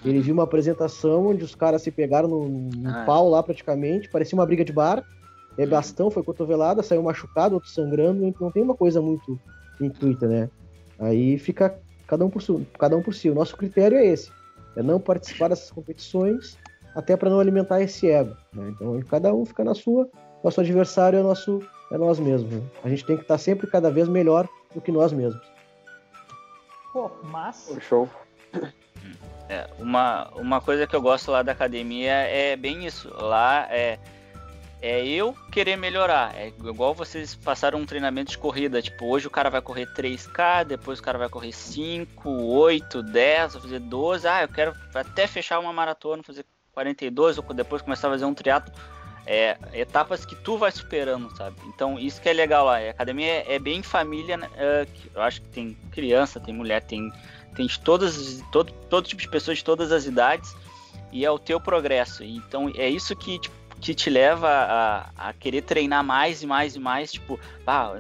ele 0.05 0.21
viu 0.21 0.35
uma 0.35 0.45
apresentação 0.45 1.29
onde 1.29 1.45
os 1.45 1.55
caras 1.55 1.83
se 1.83 1.91
pegaram 1.91 2.29
no, 2.29 2.49
no 2.49 2.91
ah, 2.91 3.05
pau 3.05 3.29
lá 3.29 3.43
praticamente, 3.43 4.09
parecia 4.11 4.39
uma 4.39 4.47
briga 4.47 4.65
de 4.65 4.73
bar. 4.73 5.05
É 5.59 5.65
uhum. 5.65 5.71
bastão, 5.71 6.11
foi 6.11 6.23
cotovelada, 6.23 6.83
saiu 6.83 7.03
machucado, 7.03 7.55
outro 7.55 7.69
sangrando, 7.69 8.35
não 8.41 8.51
tem 8.51 8.63
uma 8.63 8.75
coisa 8.75 9.03
muito 9.03 9.39
intuita, 9.81 10.29
né? 10.29 10.49
Aí 10.99 11.39
fica 11.39 11.77
cada 12.07 12.25
um 12.25 12.31
por 12.31 12.41
si, 12.41 12.67
cada 12.79 12.97
um 12.97 13.03
por 13.03 13.15
si. 13.15 13.29
O 13.29 13.35
nosso 13.35 13.57
critério 13.57 13.99
é 13.99 14.07
esse 14.07 14.31
é 14.77 14.83
não 14.83 15.01
participar 15.01 15.49
dessas 15.49 15.71
competições, 15.71 16.59
até 16.95 17.17
para 17.17 17.31
não 17.31 17.41
alimentar 17.41 17.81
esse 17.81 18.11
ego. 18.11 18.37
Né? 18.53 18.71
Então, 18.71 19.01
cada 19.03 19.33
um 19.33 19.45
fica 19.45 19.65
na 19.65 19.75
sua, 19.75 20.09
nosso 20.43 20.61
adversário 20.61 21.19
é, 21.19 21.23
nosso, 21.23 21.61
é 21.91 21.99
nós 21.99 22.19
mesmos. 22.19 22.53
Né? 22.53 22.63
A 22.85 22.89
gente 22.89 23.05
tem 23.05 23.17
que 23.17 23.23
estar 23.23 23.39
sempre 23.39 23.67
cada 23.67 23.91
vez 23.91 24.09
melhor 24.09 24.49
do 24.75 24.81
que 24.81 24.93
nós 24.93 25.13
mesmos. 25.13 25.43
Pô, 26.93 27.11
mas. 27.25 27.77
Show. 27.81 28.09
É, 29.49 29.69
uma, 29.81 30.29
uma 30.37 30.61
coisa 30.61 30.87
que 30.87 30.95
eu 30.95 31.03
gosto 31.03 31.31
lá 31.33 31.43
da 31.43 31.51
academia 31.51 32.13
é 32.13 32.55
bem 32.55 32.87
isso. 32.87 33.13
Lá 33.21 33.67
é 33.69 33.99
é 34.83 35.07
eu 35.07 35.37
querer 35.53 35.77
melhorar. 35.77 36.35
É 36.35 36.49
igual 36.49 36.95
vocês 36.95 37.35
passaram 37.35 37.79
um 37.79 37.87
treinamento 37.87 38.31
de 38.31 38.39
corrida. 38.39 38.81
Tipo, 38.81 39.07
hoje 39.07 39.27
o 39.27 39.31
cara 39.31 39.51
vai 39.51 39.61
correr 39.61 39.87
3K, 39.95 40.65
depois 40.65 40.99
o 40.99 41.03
cara 41.03 41.19
vai 41.19 41.29
correr 41.29 41.53
5, 41.53 42.31
8, 42.31 43.03
10, 43.03 43.53
vai 43.53 43.63
fazer 43.63 43.79
12. 43.81 44.27
Ah, 44.27 44.43
eu 44.43 44.49
quero 44.49 44.75
até 44.95 45.27
fechar 45.27 45.59
uma 45.59 45.73
maratona, 45.73 46.23
fazer 46.23 46.47
42, 46.73 47.39
ou 47.39 47.45
depois 47.55 47.83
começar 47.83 48.09
a 48.09 48.13
fazer 48.13 48.25
um 48.25 48.35
triatlo. 48.35 48.73
É, 49.27 49.57
etapas 49.75 50.25
que 50.25 50.35
tu 50.35 50.57
vai 50.57 50.73
superando, 50.73 51.31
sabe? 51.37 51.57
Então, 51.67 51.99
isso 51.99 52.21
que 52.21 52.29
é 52.29 52.33
legal 52.33 52.65
lá. 52.65 52.79
A 52.79 52.91
academia 52.91 53.27
é, 53.27 53.55
é 53.55 53.59
bem 53.59 53.83
família. 53.83 54.39
Né? 54.39 54.49
É, 54.57 54.87
eu 55.15 55.23
acho 55.23 55.43
que 55.43 55.49
tem 55.49 55.77
criança, 55.93 56.41
tem 56.41 56.55
mulher, 56.55 56.83
tem, 56.83 57.13
tem 57.55 57.67
de 57.67 57.79
todas, 57.79 58.43
todo, 58.51 58.73
todo 58.89 59.07
tipo 59.07 59.21
de 59.21 59.29
pessoas 59.29 59.59
de 59.59 59.65
todas 59.65 59.93
as 59.93 60.07
idades. 60.07 60.57
E 61.13 61.25
é 61.25 61.31
o 61.31 61.39
teu 61.39 61.61
progresso. 61.61 62.25
Então, 62.25 62.73
é 62.75 62.89
isso 62.89 63.15
que, 63.15 63.39
tipo, 63.39 63.55
que 63.81 63.95
te 63.95 64.11
leva 64.11 64.49
a, 64.49 65.29
a 65.29 65.33
querer 65.33 65.63
treinar 65.63 66.05
mais 66.05 66.43
e 66.43 66.47
mais 66.47 66.77
e 66.77 66.79
mais. 66.79 67.13
Tipo, 67.13 67.41
ah, 67.67 67.99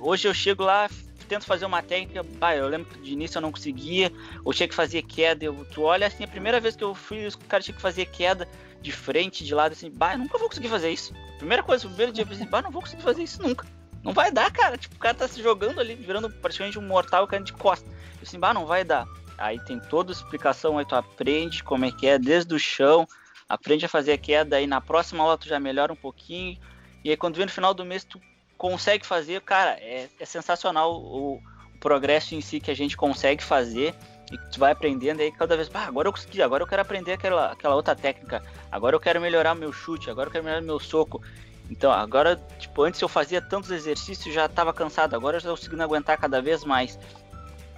hoje 0.00 0.26
eu 0.26 0.34
chego 0.34 0.64
lá, 0.64 0.88
tento 1.28 1.44
fazer 1.44 1.66
uma 1.66 1.82
técnica, 1.82 2.22
bah, 2.22 2.56
eu 2.56 2.66
lembro 2.68 2.88
que 2.88 3.00
de 3.00 3.12
início 3.12 3.38
eu 3.38 3.42
não 3.42 3.52
conseguia, 3.52 4.10
ou 4.44 4.54
tinha 4.54 4.66
que 4.66 4.74
fazer 4.74 5.02
queda. 5.02 5.44
Eu, 5.44 5.66
tu 5.72 5.82
olha 5.82 6.06
assim, 6.06 6.24
a 6.24 6.28
primeira 6.28 6.58
vez 6.58 6.74
que 6.74 6.82
eu 6.82 6.94
fui, 6.94 7.26
o 7.26 7.38
cara 7.46 7.62
tinha 7.62 7.74
que 7.74 7.82
fazer 7.82 8.06
queda 8.06 8.48
de 8.80 8.90
frente, 8.90 9.44
de 9.44 9.54
lado, 9.54 9.72
assim, 9.72 9.90
bah, 9.90 10.14
eu 10.14 10.18
nunca 10.18 10.38
vou 10.38 10.48
conseguir 10.48 10.68
fazer 10.68 10.90
isso. 10.90 11.12
Primeira 11.36 11.62
coisa, 11.62 11.86
o 11.86 11.90
primeiro 11.90 12.12
dia 12.12 12.22
eu 12.22 12.28
pensei, 12.28 12.46
bah, 12.46 12.62
não 12.62 12.70
vou 12.70 12.80
conseguir 12.80 13.02
fazer 13.02 13.22
isso 13.22 13.42
nunca. 13.42 13.66
Não 14.02 14.12
vai 14.12 14.30
dar, 14.30 14.50
cara. 14.50 14.78
Tipo, 14.78 14.96
o 14.96 14.98
cara 14.98 15.14
tá 15.14 15.28
se 15.28 15.42
jogando 15.42 15.80
ali, 15.80 15.94
virando 15.94 16.30
praticamente 16.30 16.78
um 16.78 16.82
mortal 16.82 17.26
caindo 17.26 17.44
de 17.44 17.52
costa. 17.52 17.88
Eu 17.88 18.22
assim, 18.22 18.38
bah, 18.38 18.54
não 18.54 18.64
vai 18.64 18.84
dar. 18.84 19.06
Aí 19.36 19.60
tem 19.60 19.78
toda 19.78 20.10
a 20.10 20.14
explicação, 20.14 20.78
aí 20.78 20.84
tu 20.84 20.94
aprende 20.94 21.62
como 21.62 21.84
é 21.84 21.92
que 21.92 22.06
é, 22.06 22.18
desde 22.18 22.52
o 22.54 22.58
chão, 22.58 23.06
aprende 23.48 23.86
a 23.86 23.88
fazer 23.88 24.12
a 24.12 24.18
queda, 24.18 24.56
aí 24.56 24.66
na 24.66 24.80
próxima 24.80 25.22
aula 25.22 25.38
tu 25.38 25.48
já 25.48 25.58
melhora 25.58 25.92
um 25.92 25.96
pouquinho, 25.96 26.58
e 27.04 27.10
aí 27.10 27.16
quando 27.16 27.36
vem 27.36 27.46
no 27.46 27.52
final 27.52 27.72
do 27.72 27.84
mês 27.84 28.04
tu 28.04 28.20
consegue 28.56 29.06
fazer, 29.06 29.40
cara, 29.40 29.78
é, 29.80 30.08
é 30.18 30.24
sensacional 30.24 30.94
o, 30.94 31.34
o, 31.34 31.42
progresso 31.80 32.34
em 32.34 32.40
si 32.40 32.58
que 32.58 32.70
a 32.70 32.74
gente 32.74 32.96
consegue 32.96 33.42
fazer, 33.42 33.94
e 34.32 34.36
tu 34.50 34.58
vai 34.58 34.72
aprendendo. 34.72 35.20
Aí 35.20 35.32
cada 35.32 35.56
vez, 35.56 35.70
ah, 35.72 35.86
agora 35.86 36.08
eu 36.08 36.12
consegui, 36.12 36.42
agora 36.42 36.62
eu 36.62 36.66
quero 36.66 36.82
aprender 36.82 37.12
aquela, 37.12 37.52
aquela 37.52 37.74
outra 37.74 37.94
técnica, 37.94 38.42
agora 38.70 38.96
eu 38.96 39.00
quero 39.00 39.20
melhorar 39.20 39.54
meu 39.54 39.72
chute, 39.72 40.10
agora 40.10 40.28
eu 40.28 40.32
quero 40.32 40.44
melhorar 40.44 40.60
meu 40.60 40.80
soco, 40.80 41.22
então, 41.70 41.92
agora, 41.92 42.40
tipo, 42.58 42.82
antes 42.82 43.00
eu 43.00 43.08
fazia 43.08 43.42
tantos 43.42 43.70
exercícios 43.70 44.34
já 44.34 44.46
estava 44.46 44.72
cansado, 44.72 45.14
agora 45.14 45.36
eu 45.36 45.38
estou 45.38 45.54
conseguindo 45.54 45.82
aguentar 45.82 46.16
cada 46.16 46.40
vez 46.40 46.64
mais. 46.64 46.98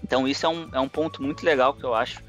Então, 0.02 0.28
isso 0.28 0.46
é 0.46 0.48
um, 0.48 0.68
é 0.72 0.80
um 0.80 0.88
ponto 0.88 1.22
muito 1.22 1.44
legal 1.44 1.74
que 1.74 1.84
eu 1.84 1.94
acho 1.94 2.22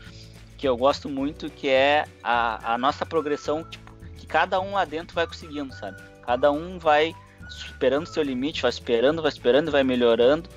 que 0.62 0.68
eu 0.68 0.78
gosto 0.78 1.09
muito, 1.09 1.49
que 1.49 1.68
é 1.68 2.05
a, 2.22 2.76
a 2.76 2.78
nossa 2.78 3.03
progressão, 3.03 3.64
tipo, 3.64 3.91
que 4.16 4.28
cada 4.28 4.62
um 4.62 4.74
lá 4.74 4.86
dentro 4.86 5.16
vai 5.16 5.26
conseguindo, 5.26 5.74
sabe? 5.74 5.99
Cada 6.22 6.51
um 6.51 6.78
vai 6.78 7.16
superando 7.49 8.05
seu 8.05 8.22
limite, 8.22 8.62
vai 8.62 8.72
superando, 8.72 9.24
vai 9.24 9.32
superando, 9.32 9.72
vai 9.72 9.84
melhorando. 9.84 10.47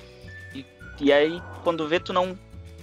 E, 0.53 0.63
e 1.01 1.11
aí, 1.11 1.41
quando 1.63 1.87
vê, 1.87 1.99
tu 1.99 2.13
não. 2.13 2.37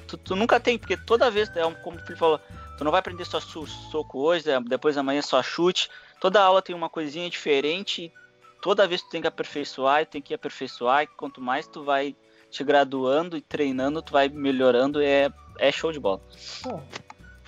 Tu, 0.08 0.16
tu 0.16 0.34
nunca 0.34 0.58
tem, 0.58 0.76
porque 0.76 0.96
toda 0.96 1.30
vez, 1.30 1.48
é 1.54 1.62
como 1.74 1.96
o 1.96 2.00
Felipe 2.00 2.18
falou, 2.18 2.40
tu 2.76 2.82
não 2.82 2.90
vai 2.90 2.98
aprender 2.98 3.24
só 3.24 3.38
soco 3.38 4.18
hoje, 4.18 4.50
é, 4.50 4.60
depois 4.60 4.98
amanhã 4.98 5.22
só 5.22 5.40
chute. 5.44 5.88
Toda 6.20 6.42
aula 6.42 6.60
tem 6.60 6.74
uma 6.74 6.90
coisinha 6.90 7.30
diferente. 7.30 8.12
toda 8.60 8.86
vez 8.86 9.00
tu 9.00 9.10
tem 9.10 9.20
que 9.20 9.28
aperfeiçoar 9.28 10.02
e 10.02 10.06
tem 10.06 10.20
que 10.20 10.34
aperfeiçoar. 10.34 11.04
E 11.04 11.06
quanto 11.06 11.40
mais 11.40 11.68
tu 11.68 11.84
vai 11.84 12.16
te 12.50 12.64
graduando 12.64 13.36
e 13.36 13.40
treinando, 13.40 14.02
tu 14.02 14.12
vai 14.12 14.28
melhorando. 14.28 15.00
É, 15.00 15.30
é 15.58 15.72
show 15.72 15.92
de 15.92 16.00
bola. 16.00 16.20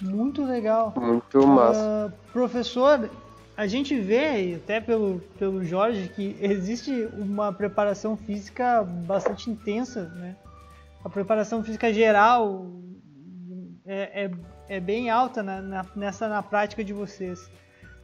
Muito 0.05 0.45
legal. 0.45 0.93
Muito 0.97 1.47
massa. 1.47 2.13
Uh, 2.13 2.33
professor, 2.33 3.09
a 3.57 3.67
gente 3.67 3.99
vê, 3.99 4.55
até 4.57 4.81
pelo, 4.81 5.21
pelo 5.39 5.65
Jorge, 5.65 6.09
que 6.09 6.37
existe 6.41 7.09
uma 7.17 7.53
preparação 7.53 8.17
física 8.17 8.83
bastante 8.83 9.51
intensa, 9.51 10.09
né? 10.17 10.37
A 11.05 11.09
preparação 11.09 11.63
física 11.63 11.93
geral 11.93 12.67
é, 13.87 14.25
é, 14.25 14.31
é 14.77 14.81
bem 14.81 15.11
alta 15.11 15.43
na, 15.43 15.61
na, 15.61 15.87
nessa 15.95 16.29
na 16.29 16.43
prática 16.43 16.83
de 16.83 16.93
vocês. 16.93 17.51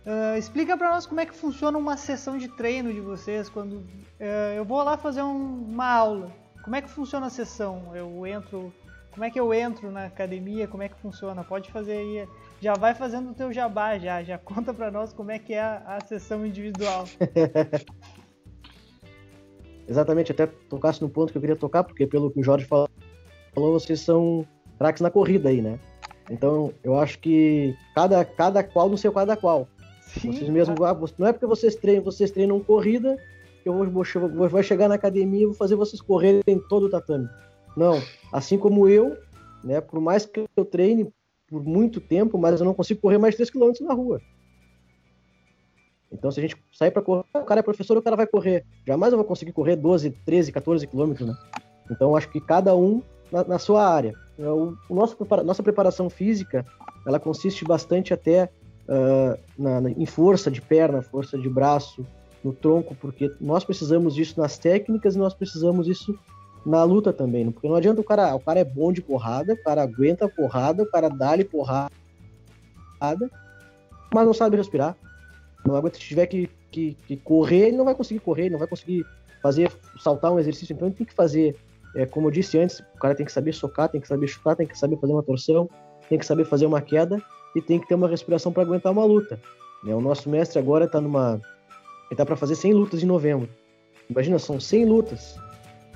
Uh, 0.07 0.39
explica 0.39 0.77
para 0.77 0.91
nós 0.93 1.05
como 1.07 1.21
é 1.21 1.27
que 1.27 1.35
funciona 1.35 1.77
uma 1.77 1.97
sessão 1.97 2.39
de 2.39 2.49
treino 2.49 2.93
de 2.93 3.01
vocês 3.01 3.49
quando 3.49 3.75
uh, 3.75 4.55
eu 4.57 4.65
vou 4.65 4.83
lá 4.83 4.97
fazer 4.97 5.23
um, 5.23 5.65
uma 5.65 5.87
aula. 5.87 6.33
Como 6.63 6.77
é 6.77 6.83
que 6.83 6.89
funciona 6.89 7.27
a 7.27 7.31
sessão? 7.31 7.91
Eu 7.95 8.27
entro 8.27 8.73
como 9.13 9.25
é 9.25 9.31
que 9.31 9.41
eu 9.41 9.53
entro 9.53 9.91
na 9.91 10.07
academia? 10.07 10.67
Como 10.69 10.83
é 10.83 10.89
que 10.89 10.97
funciona? 11.01 11.43
Pode 11.43 11.71
fazer 11.71 11.93
aí. 11.93 12.29
Já 12.61 12.75
vai 12.75 12.95
fazendo 12.95 13.31
o 13.31 13.35
teu 13.35 13.53
jabá, 13.53 13.99
já. 13.99 14.23
Já 14.23 14.39
conta 14.39 14.73
para 14.73 14.91
nós 14.91 15.13
como 15.13 15.31
é 15.31 15.39
que 15.39 15.53
é 15.55 15.61
a, 15.61 15.97
a 15.97 16.01
sessão 16.01 16.47
individual. 16.47 17.05
Exatamente, 19.89 20.31
até 20.31 20.47
tocasse 20.47 21.03
no 21.03 21.09
ponto 21.09 21.33
que 21.33 21.39
eu 21.39 21.41
queria 21.41 21.57
tocar, 21.57 21.83
porque 21.83 22.07
pelo 22.07 22.31
que 22.31 22.39
o 22.39 22.45
Jorge 22.45 22.65
falou, 22.65 22.89
vocês 23.55 24.01
são 24.01 24.47
craques 24.79 25.03
na 25.03 25.11
corrida 25.11 25.49
aí, 25.49 25.61
né? 25.61 25.81
Então, 26.31 26.73
eu 26.85 26.97
acho 26.97 27.19
que 27.19 27.75
cada, 27.93 28.25
cada 28.25 28.63
qual 28.63 28.89
no 28.89 28.97
seu 28.97 29.13
cada 29.13 29.37
qual. 29.37 29.67
Sim, 30.01 30.33
vocês 30.33 30.49
mesmos, 30.49 30.81
ah, 30.81 30.97
não 31.19 31.27
é 31.27 31.33
porque 31.33 31.47
vocês 31.47 31.75
treinam, 31.75 32.05
vocês 32.05 32.31
treinam 32.31 32.61
corrida 32.61 33.17
que 33.63 33.69
eu 33.69 33.75
vou, 33.75 33.87
vou, 33.87 34.49
vou 34.49 34.63
chegar 34.63 34.89
na 34.89 34.95
academia 34.95 35.43
e 35.43 35.47
vou 35.47 35.55
fazer 35.55 35.75
vocês 35.75 36.01
correrem 36.01 36.43
todo 36.69 36.87
o 36.87 36.91
tatame. 36.91 37.29
Não, 37.77 38.03
assim 38.33 38.59
como 38.59 38.89
eu, 38.89 39.17
né, 39.63 39.81
por 39.81 40.01
mais 40.01 40.27
que 40.27 40.45
eu 40.57 40.65
treine 40.65 41.13
por 41.49 41.63
muito 41.65 42.01
tempo, 42.01 42.39
mas 42.39 42.61
eu 42.61 42.67
não 42.67 42.75
consigo 42.75 43.01
correr 43.01 43.19
mais 43.19 43.35
3 43.35 43.51
km 43.51 43.73
na 43.81 43.95
rua. 43.95 44.21
Então, 46.13 46.31
se 46.31 46.41
a 46.41 46.43
gente 46.43 46.57
sair 46.73 46.91
para 46.91 47.03
correr, 47.03 47.25
o 47.35 47.45
cara 47.45 47.61
é 47.61 47.63
professor, 47.63 47.97
o 47.97 48.03
cara 48.03 48.17
vai 48.17 48.27
correr. 48.27 48.65
Jamais 48.87 49.13
eu 49.13 49.19
vou 49.19 49.27
conseguir 49.27 49.53
correr 49.53 49.77
12, 49.77 50.11
13, 50.25 50.53
14 50.53 50.87
quilômetros, 50.87 51.29
né? 51.29 51.37
Então, 51.91 52.17
acho 52.17 52.29
que 52.29 52.41
cada 52.41 52.75
um 52.75 53.03
na, 53.31 53.45
na 53.45 53.59
sua 53.59 53.89
área. 53.89 54.15
É, 54.39 54.49
o, 54.49 54.77
o 54.89 54.95
nosso, 54.95 55.17
nossa 55.45 55.63
preparação 55.63 56.11
física, 56.11 56.67
ela 57.07 57.21
consiste 57.21 57.65
bastante 57.65 58.13
até 58.13 58.51
uh, 58.89 59.39
na, 59.57 59.81
na, 59.81 59.91
em 59.91 60.07
força 60.07 60.51
de 60.51 60.61
perna, 60.61 61.03
força 61.03 61.39
de 61.39 61.49
braço, 61.49 62.05
no 62.43 62.53
tronco, 62.53 62.95
porque 62.95 63.31
nós 63.41 63.65
precisamos 63.65 64.15
disso 64.15 64.41
nas 64.41 64.59
técnicas 64.59 65.15
e 65.15 65.19
nós 65.19 65.35
precisamos 65.35 65.87
disso 65.87 66.19
na 66.65 66.83
luta 66.85 67.13
também. 67.13 67.45
Né? 67.45 67.51
Porque 67.53 67.69
não 67.69 67.77
adianta 67.77 68.01
o 68.01 68.05
cara, 68.05 68.35
o 68.35 68.41
cara 68.41 68.61
é 68.61 68.65
bom 68.65 68.93
de 68.93 69.03
porrada, 69.03 69.55
o 69.55 69.63
cara 69.63 69.83
aguenta 69.83 70.29
porrada, 70.29 70.83
o 70.83 70.91
cara 70.91 71.09
dá-lhe 71.09 71.45
porrada, 71.45 71.91
mas 74.13 74.27
não 74.27 74.35
sabe 74.35 74.57
respirar. 74.57 74.97
Não 75.65 75.77
aguenta, 75.77 75.97
se 75.97 76.03
tiver 76.03 76.27
que, 76.27 76.49
que, 76.71 76.97
que, 77.07 77.17
correr, 77.17 77.69
ele 77.69 77.77
não 77.77 77.85
vai 77.85 77.95
conseguir 77.95 78.21
correr, 78.21 78.51
não 78.51 78.59
vai 78.59 78.69
conseguir 78.69 79.05
fazer, 79.43 79.71
saltar 79.99 80.33
um 80.33 80.39
exercício. 80.39 80.73
Então 80.73 80.89
ele 80.89 80.97
tem 80.97 81.07
que 81.07 81.15
fazer, 81.15 81.57
é, 81.95 82.07
como 82.07 82.29
eu 82.29 82.31
disse 82.31 82.59
antes, 82.59 82.81
o 82.81 82.99
cara 82.99 83.15
tem 83.15 83.27
que 83.27 83.33
saber 83.33 83.53
socar, 83.53 83.89
tem 83.89 84.01
que 84.01 84.09
saber 84.09 84.27
chutar, 84.27 84.57
tem 84.57 84.67
que 84.67 84.79
saber 84.79 84.97
fazer 84.97 85.13
uma 85.13 85.23
torção, 85.23 85.69
tem 86.09 86.19
que 86.19 86.27
saber 86.27 86.45
fazer 86.45 86.67
uma 86.67 86.81
queda 86.81 87.23
e 87.55 87.61
tem 87.61 87.79
que 87.79 87.87
ter 87.87 87.95
uma 87.95 88.09
respiração 88.09 88.53
para 88.53 88.63
aguentar 88.63 88.93
uma 88.93 89.05
luta. 89.05 89.41
Né? 89.85 89.95
O 89.95 90.01
nosso 90.01 90.29
mestre 90.29 90.59
agora 90.59 90.85
está 90.85 91.01
numa. 91.01 91.41
Ele 92.11 92.17
tá 92.17 92.27
para 92.27 92.37
fazer 92.37 92.57
100 92.57 92.73
lutas 92.75 93.03
em 93.03 93.07
novembro. 93.07 93.49
Imagina, 94.09 94.39
são 94.39 94.59
100 94.59 94.85
lutas. 94.87 95.37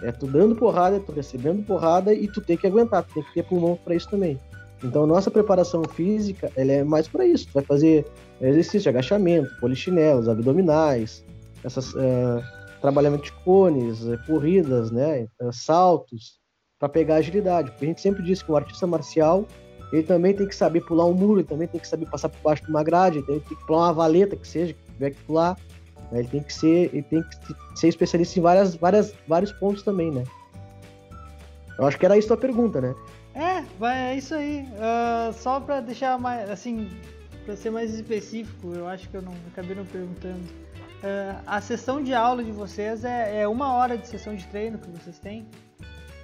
É 0.05 0.13
tu 0.13 0.27
dando 0.27 0.55
porrada, 0.55 1.01
tu 1.01 1.13
recebendo 1.13 1.65
porrada 1.65 2.13
e 2.13 2.29
tu 2.29 2.41
tem 2.41 2.57
que 2.57 2.67
aguentar, 2.67 3.03
tu 3.05 3.15
tem 3.15 3.23
que 3.23 3.35
ter 3.35 3.43
pulmão 3.43 3.79
para 3.83 3.95
isso 3.95 4.09
também. 4.09 4.39
Então, 4.83 5.07
nossa 5.07 5.31
preparação 5.31 5.83
física, 5.85 6.53
ela 6.55 6.73
é 6.73 6.85
mais 6.85 7.09
para 7.09 7.25
isso. 7.27 7.47
Tu 7.47 7.55
vai 7.55 7.65
fazer 7.65 8.07
exercício 8.41 8.91
agachamento, 8.91 9.49
polichinelos, 9.59 10.29
abdominais, 10.29 11.25
essas, 11.65 11.95
é, 11.97 12.43
trabalhamento 12.83 13.25
de 13.25 13.33
cones, 13.33 14.07
é, 14.07 14.19
corridas, 14.27 14.91
né, 14.91 15.27
é, 15.41 15.53
saltos, 15.53 16.39
para 16.79 16.89
pegar 16.89 17.17
agilidade. 17.17 17.71
Porque 17.71 17.87
a 17.87 17.89
gente 17.89 18.03
sempre 18.03 18.23
diz 18.23 18.43
que 18.43 18.53
o 18.53 18.57
artista 18.57 18.87
marcial, 18.87 19.47
ele 19.91 20.03
também 20.03 20.35
tem 20.35 20.47
que 20.47 20.55
saber 20.55 20.83
pular 20.83 21.07
um 21.07 21.15
muro, 21.15 21.41
ele 21.41 21.49
também 21.49 21.67
tem 21.67 21.81
que 21.81 21.89
saber 21.89 22.05
passar 22.07 22.29
por 22.29 22.43
baixo 22.43 22.63
de 22.65 22.69
uma 22.69 22.83
grade, 22.83 23.19
ele 23.19 23.27
tem 23.27 23.41
que 23.41 23.67
pular 23.67 23.87
uma 23.87 23.93
valeta 23.95 24.37
que 24.37 24.47
seja, 24.47 24.75
que 24.75 24.93
tiver 24.93 25.11
que 25.11 25.23
pular. 25.23 25.57
Né, 26.11 26.21
ele 26.21 26.29
tem 26.29 26.43
que 26.43 26.53
ser, 26.53 26.91
ele 26.93 27.03
tem 27.03 27.23
que 27.23 27.79
ser 27.79 27.89
especialista 27.89 28.39
em 28.39 28.43
várias, 28.43 28.75
várias, 28.75 29.15
vários 29.27 29.53
pontos 29.53 29.83
também, 29.83 30.11
né? 30.11 30.25
Eu 31.79 31.87
acho 31.87 31.99
que 31.99 32.07
era 32.07 32.17
isso 32.17 32.33
a 32.33 32.37
pergunta, 32.37 32.81
né? 32.81 32.95
É, 33.35 33.63
vai, 33.79 34.13
é 34.13 34.17
isso 34.17 34.35
aí. 34.35 34.63
Uh, 34.63 35.33
só 35.33 35.59
para 35.59 35.81
deixar 35.81 36.19
mais, 36.19 36.49
assim, 36.49 36.89
para 37.45 37.57
ser 37.57 37.71
mais 37.71 37.93
específico, 37.93 38.73
eu 38.73 38.87
acho 38.87 39.09
que 39.09 39.17
eu 39.17 39.23
não 39.23 39.35
acabei 39.53 39.75
não 39.75 39.85
perguntando. 39.85 40.45
Uh, 41.03 41.43
a 41.47 41.61
sessão 41.61 42.03
de 42.03 42.15
aula 42.15 42.43
de 42.45 42.53
vocês 42.53 43.05
é, 43.05 43.43
é, 43.43 43.49
uma 43.49 43.75
hora 43.75 43.99
de 43.99 44.07
sessão 44.07 44.35
de 44.35 44.47
treino 44.47 44.79
que 44.79 44.89
vocês 44.89 45.19
têm? 45.19 45.47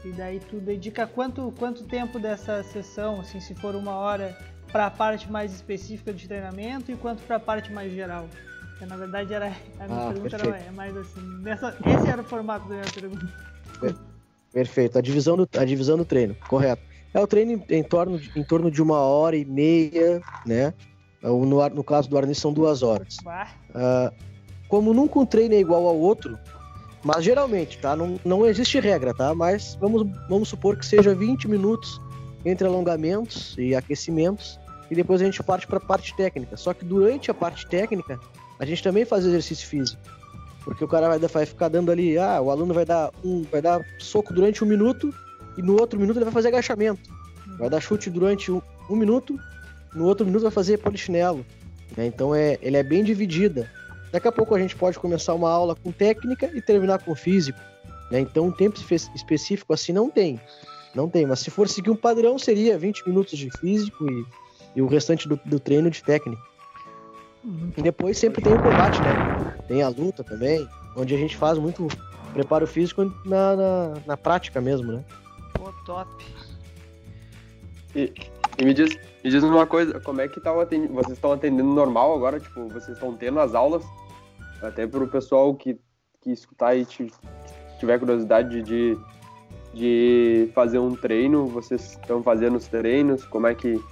E 0.05 0.13
daí 0.13 0.41
tu 0.41 0.57
dedica 0.57 1.07
quanto, 1.07 1.53
quanto 1.59 1.85
tempo 1.85 2.19
dessa 2.19 2.63
sessão, 2.63 3.21
assim, 3.21 3.41
se 3.41 3.55
for 3.55 3.75
uma 3.75 3.95
hora 3.97 4.39
para 4.73 4.87
a 4.87 4.91
parte 4.91 5.31
mais 5.31 5.53
específica 5.53 6.13
de 6.13 6.27
treinamento 6.27 6.91
e 6.91 6.97
quanto 6.97 7.23
para 7.25 7.37
a 7.37 7.41
parte 7.41 7.73
mais 7.73 7.93
geral? 7.93 8.27
Porque, 8.81 8.87
na 8.87 8.97
verdade 8.97 9.35
era 9.35 9.53
a 9.79 9.87
minha 9.87 10.01
ah, 10.01 10.13
pergunta 10.13 10.39
perfeito. 10.39 10.57
era 10.57 10.65
é 10.67 10.71
mais 10.71 10.97
assim, 10.97 11.21
nessa, 11.43 11.77
esse 11.85 12.09
era 12.09 12.23
o 12.23 12.25
formato 12.25 12.67
da 12.67 12.77
minha 12.77 12.87
pergunta. 12.91 13.29
Perfeito, 14.51 14.99
a 14.99 15.03
divisão 15.03 15.37
do, 15.37 15.49
a 15.59 15.65
divisão 15.67 15.99
do 15.99 16.05
treino, 16.07 16.35
correto. 16.49 16.83
É 17.13 17.21
o 17.21 17.27
treino 17.27 17.63
em 17.69 17.83
torno, 17.83 18.19
de, 18.19 18.33
em 18.35 18.43
torno 18.43 18.71
de 18.71 18.81
uma 18.81 18.99
hora 18.99 19.37
e 19.37 19.45
meia, 19.45 20.23
né? 20.47 20.73
No, 21.23 21.69
no 21.69 21.85
caso 21.85 22.09
do 22.09 22.17
Arnis 22.17 22.39
são 22.39 22.55
duas 22.55 22.83
horas. 22.83 23.19
Uh, 23.19 24.15
como 24.67 24.95
nunca 24.95 25.19
um 25.19 25.27
treino 25.27 25.55
é 25.55 25.59
igual 25.59 25.87
ao 25.87 25.99
outro, 25.99 26.39
mas 27.05 27.23
geralmente, 27.23 27.77
tá? 27.79 27.95
Não, 27.95 28.19
não 28.25 28.47
existe 28.47 28.81
regra, 28.81 29.13
tá? 29.13 29.35
Mas 29.35 29.77
vamos, 29.79 30.11
vamos 30.27 30.49
supor 30.49 30.79
que 30.79 30.87
seja 30.87 31.15
20 31.15 31.49
minutos 31.49 32.01
entre 32.47 32.67
alongamentos 32.67 33.55
e 33.59 33.75
aquecimentos 33.75 34.59
e 34.91 34.95
depois 34.95 35.21
a 35.21 35.25
gente 35.27 35.43
parte 35.43 35.67
para 35.67 35.77
a 35.77 35.81
parte 35.81 36.17
técnica. 36.17 36.57
Só 36.57 36.73
que 36.73 36.85
durante 36.85 37.31
a 37.31 37.35
parte 37.35 37.67
técnica, 37.67 38.19
a 38.61 38.67
gente 38.67 38.83
também 38.83 39.07
faz 39.07 39.25
exercício 39.25 39.67
físico. 39.67 40.01
Porque 40.63 40.85
o 40.85 40.89
cara 40.89 41.09
vai, 41.09 41.19
vai 41.19 41.47
ficar 41.47 41.69
dando 41.69 41.91
ali, 41.91 42.19
ah, 42.19 42.43
o 42.43 42.51
aluno 42.51 42.75
vai 42.75 42.85
dar 42.85 43.11
um, 43.25 43.43
vai 43.51 43.63
dar 43.63 43.81
soco 43.99 44.35
durante 44.35 44.63
um 44.63 44.67
minuto 44.67 45.13
e 45.57 45.63
no 45.63 45.81
outro 45.81 45.99
minuto 45.99 46.19
ele 46.19 46.27
vai 46.27 46.35
fazer 46.35 46.49
agachamento. 46.49 47.01
Vai 47.59 47.71
dar 47.71 47.81
chute 47.81 48.11
durante 48.11 48.53
um, 48.53 48.61
um 48.91 48.97
minuto, 48.97 49.41
no 49.95 50.05
outro 50.05 50.27
minuto 50.27 50.43
vai 50.43 50.51
fazer 50.51 50.77
polichinelo. 50.77 51.45
Né? 51.97 52.05
Então 52.05 52.35
é, 52.35 52.59
ele 52.61 52.77
é 52.77 52.83
bem 52.83 53.03
dividida. 53.03 53.67
Daqui 54.13 54.29
a 54.29 54.33
pouco 54.33 54.55
a 54.55 54.59
gente 54.59 54.77
pode 54.77 54.99
começar 54.99 55.33
uma 55.33 55.51
aula 55.51 55.75
com 55.75 55.91
técnica 55.91 56.51
e 56.55 56.61
terminar 56.61 57.03
com 57.03 57.15
físico. 57.15 57.59
Né? 58.11 58.21
Então 58.21 58.45
um 58.45 58.53
tempo 58.53 58.79
específico 59.15 59.73
assim 59.73 59.93
não 59.93 60.11
tem. 60.11 60.39
Não 60.95 61.09
tem, 61.09 61.25
mas 61.25 61.41
se 61.41 61.51
for 61.51 61.67
seguir 61.67 61.91
um 61.91 61.97
padrão, 61.97 62.39
seria 62.39 62.77
20 62.77 63.09
minutos 63.09 63.39
de 63.39 63.51
físico 63.59 64.07
e, 64.11 64.27
e 64.77 64.83
o 64.83 64.87
restante 64.87 65.27
do, 65.27 65.41
do 65.47 65.59
treino 65.59 65.89
de 65.89 66.03
técnica. 66.03 66.51
E 67.45 67.83
depois 67.83 68.19
sempre 68.19 68.43
tem 68.43 68.55
o 68.55 68.63
combate, 68.63 69.01
né? 69.03 69.15
Tem 69.67 69.83
a 69.83 69.89
luta 69.89 70.23
também, 70.23 70.69
onde 70.97 71.15
a 71.15 71.19
gente 71.19 71.37
faz 71.37 71.59
muito 71.59 71.89
preparo 72.33 72.67
físico 72.67 73.05
na, 73.25 73.57
na, 73.57 73.95
na 74.07 74.17
prática 74.17 74.61
mesmo, 74.61 74.93
né? 74.93 75.05
Pô, 75.55 75.73
top. 75.85 76.11
E, 77.95 78.13
e, 78.59 78.65
me, 78.65 78.75
diz, 78.75 78.97
me 79.25 79.31
diz 79.31 79.43
uma 79.43 79.67
coisa, 79.67 79.99
como 80.01 80.21
é 80.21 80.29
que 80.29 80.41
tá 80.41 80.51
atendendo, 80.61 80.95
vocês 80.95 81.17
estão 81.17 81.33
atendendo 81.33 81.69
normal 81.69 82.15
agora? 82.15 82.39
Tipo, 82.39 82.69
vocês 82.69 82.97
estão 82.97 83.17
tendo 83.17 83.41
as 83.41 83.55
aulas? 83.55 83.85
Até 84.63 84.87
para 84.87 85.03
o 85.03 85.09
pessoal 85.09 85.55
que, 85.55 85.79
que 86.21 86.31
escutar 86.31 86.77
e 86.77 86.87
tiver 87.79 87.99
curiosidade 87.99 88.63
de, 88.63 88.99
de 89.73 90.51
fazer 90.55 90.79
um 90.79 90.95
treino, 90.95 91.47
vocês 91.47 91.93
estão 91.93 92.23
fazendo 92.23 92.57
os 92.57 92.67
treinos? 92.67 93.25
Como 93.25 93.47
é 93.47 93.55
que. 93.55 93.83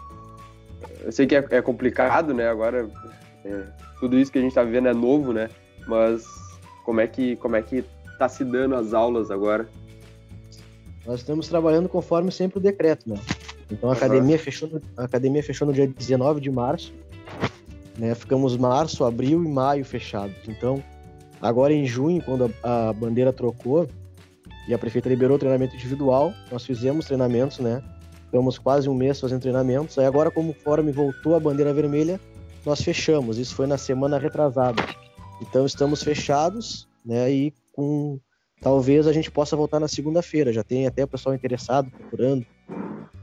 Eu 1.01 1.11
sei 1.11 1.26
que 1.26 1.34
é, 1.34 1.44
é 1.51 1.62
complicado, 1.62 2.34
né? 2.34 2.49
Agora, 2.49 2.88
é, 3.49 3.66
tudo 3.99 4.18
isso 4.18 4.30
que 4.30 4.38
a 4.38 4.42
gente 4.42 4.51
está 4.51 4.62
vivendo 4.62 4.88
é 4.88 4.94
novo, 4.94 5.32
né? 5.32 5.49
Mas 5.86 6.24
como 6.84 7.01
é 7.01 7.07
que 7.07 7.36
como 7.36 7.57
é 7.57 7.62
que 7.62 7.84
tá 8.18 8.28
se 8.28 8.44
dando 8.44 8.74
as 8.74 8.92
aulas 8.92 9.30
agora? 9.30 9.68
Nós 11.07 11.20
estamos 11.20 11.49
trabalhando 11.49 11.88
conforme 11.88 12.30
sempre 12.30 12.59
o 12.59 12.61
decreto, 12.61 13.09
né? 13.09 13.18
Então 13.70 13.90
a 13.90 13.92
academia 13.94 14.38
fechou, 14.38 14.80
a 14.96 15.05
academia 15.05 15.42
fechou 15.42 15.66
no 15.66 15.72
dia 15.72 15.86
19 15.86 16.40
de 16.40 16.51
março, 16.51 16.92
né? 17.96 18.14
Ficamos 18.14 18.57
março, 18.57 19.05
abril 19.05 19.42
e 19.42 19.49
maio 19.49 19.84
fechados. 19.84 20.36
Então, 20.46 20.82
agora 21.40 21.72
em 21.72 21.86
junho, 21.86 22.22
quando 22.22 22.53
a, 22.62 22.88
a 22.88 22.92
bandeira 22.92 23.32
trocou 23.32 23.88
e 24.68 24.74
a 24.74 24.78
prefeita 24.78 25.09
liberou 25.09 25.36
o 25.36 25.38
treinamento 25.38 25.74
individual, 25.74 26.32
nós 26.51 26.64
fizemos 26.64 27.07
treinamentos, 27.07 27.59
né? 27.59 27.82
Ficamos 28.26 28.59
quase 28.59 28.88
um 28.88 28.94
mês 28.94 29.18
fazendo 29.18 29.40
treinamentos. 29.40 29.99
Aí 29.99 30.05
agora, 30.05 30.30
como 30.30 30.53
conforme 30.53 30.92
voltou 30.92 31.34
a 31.34 31.40
bandeira 31.40 31.72
vermelha, 31.72 32.20
nós 32.64 32.82
fechamos. 32.82 33.38
Isso 33.38 33.54
foi 33.54 33.66
na 33.66 33.78
semana 33.78 34.18
retrasada. 34.18 34.82
Então 35.40 35.64
estamos 35.66 36.02
fechados, 36.02 36.88
né? 37.04 37.30
E 37.30 37.52
com 37.72 38.18
talvez 38.61 39.06
a 39.06 39.12
gente 39.12 39.30
possa 39.30 39.56
voltar 39.56 39.80
na 39.80 39.88
segunda-feira. 39.88 40.52
Já 40.52 40.62
tem 40.62 40.86
até 40.86 41.04
o 41.04 41.09
pessoal 41.09 41.34
interessado, 41.34 41.90
procurando, 41.90 42.44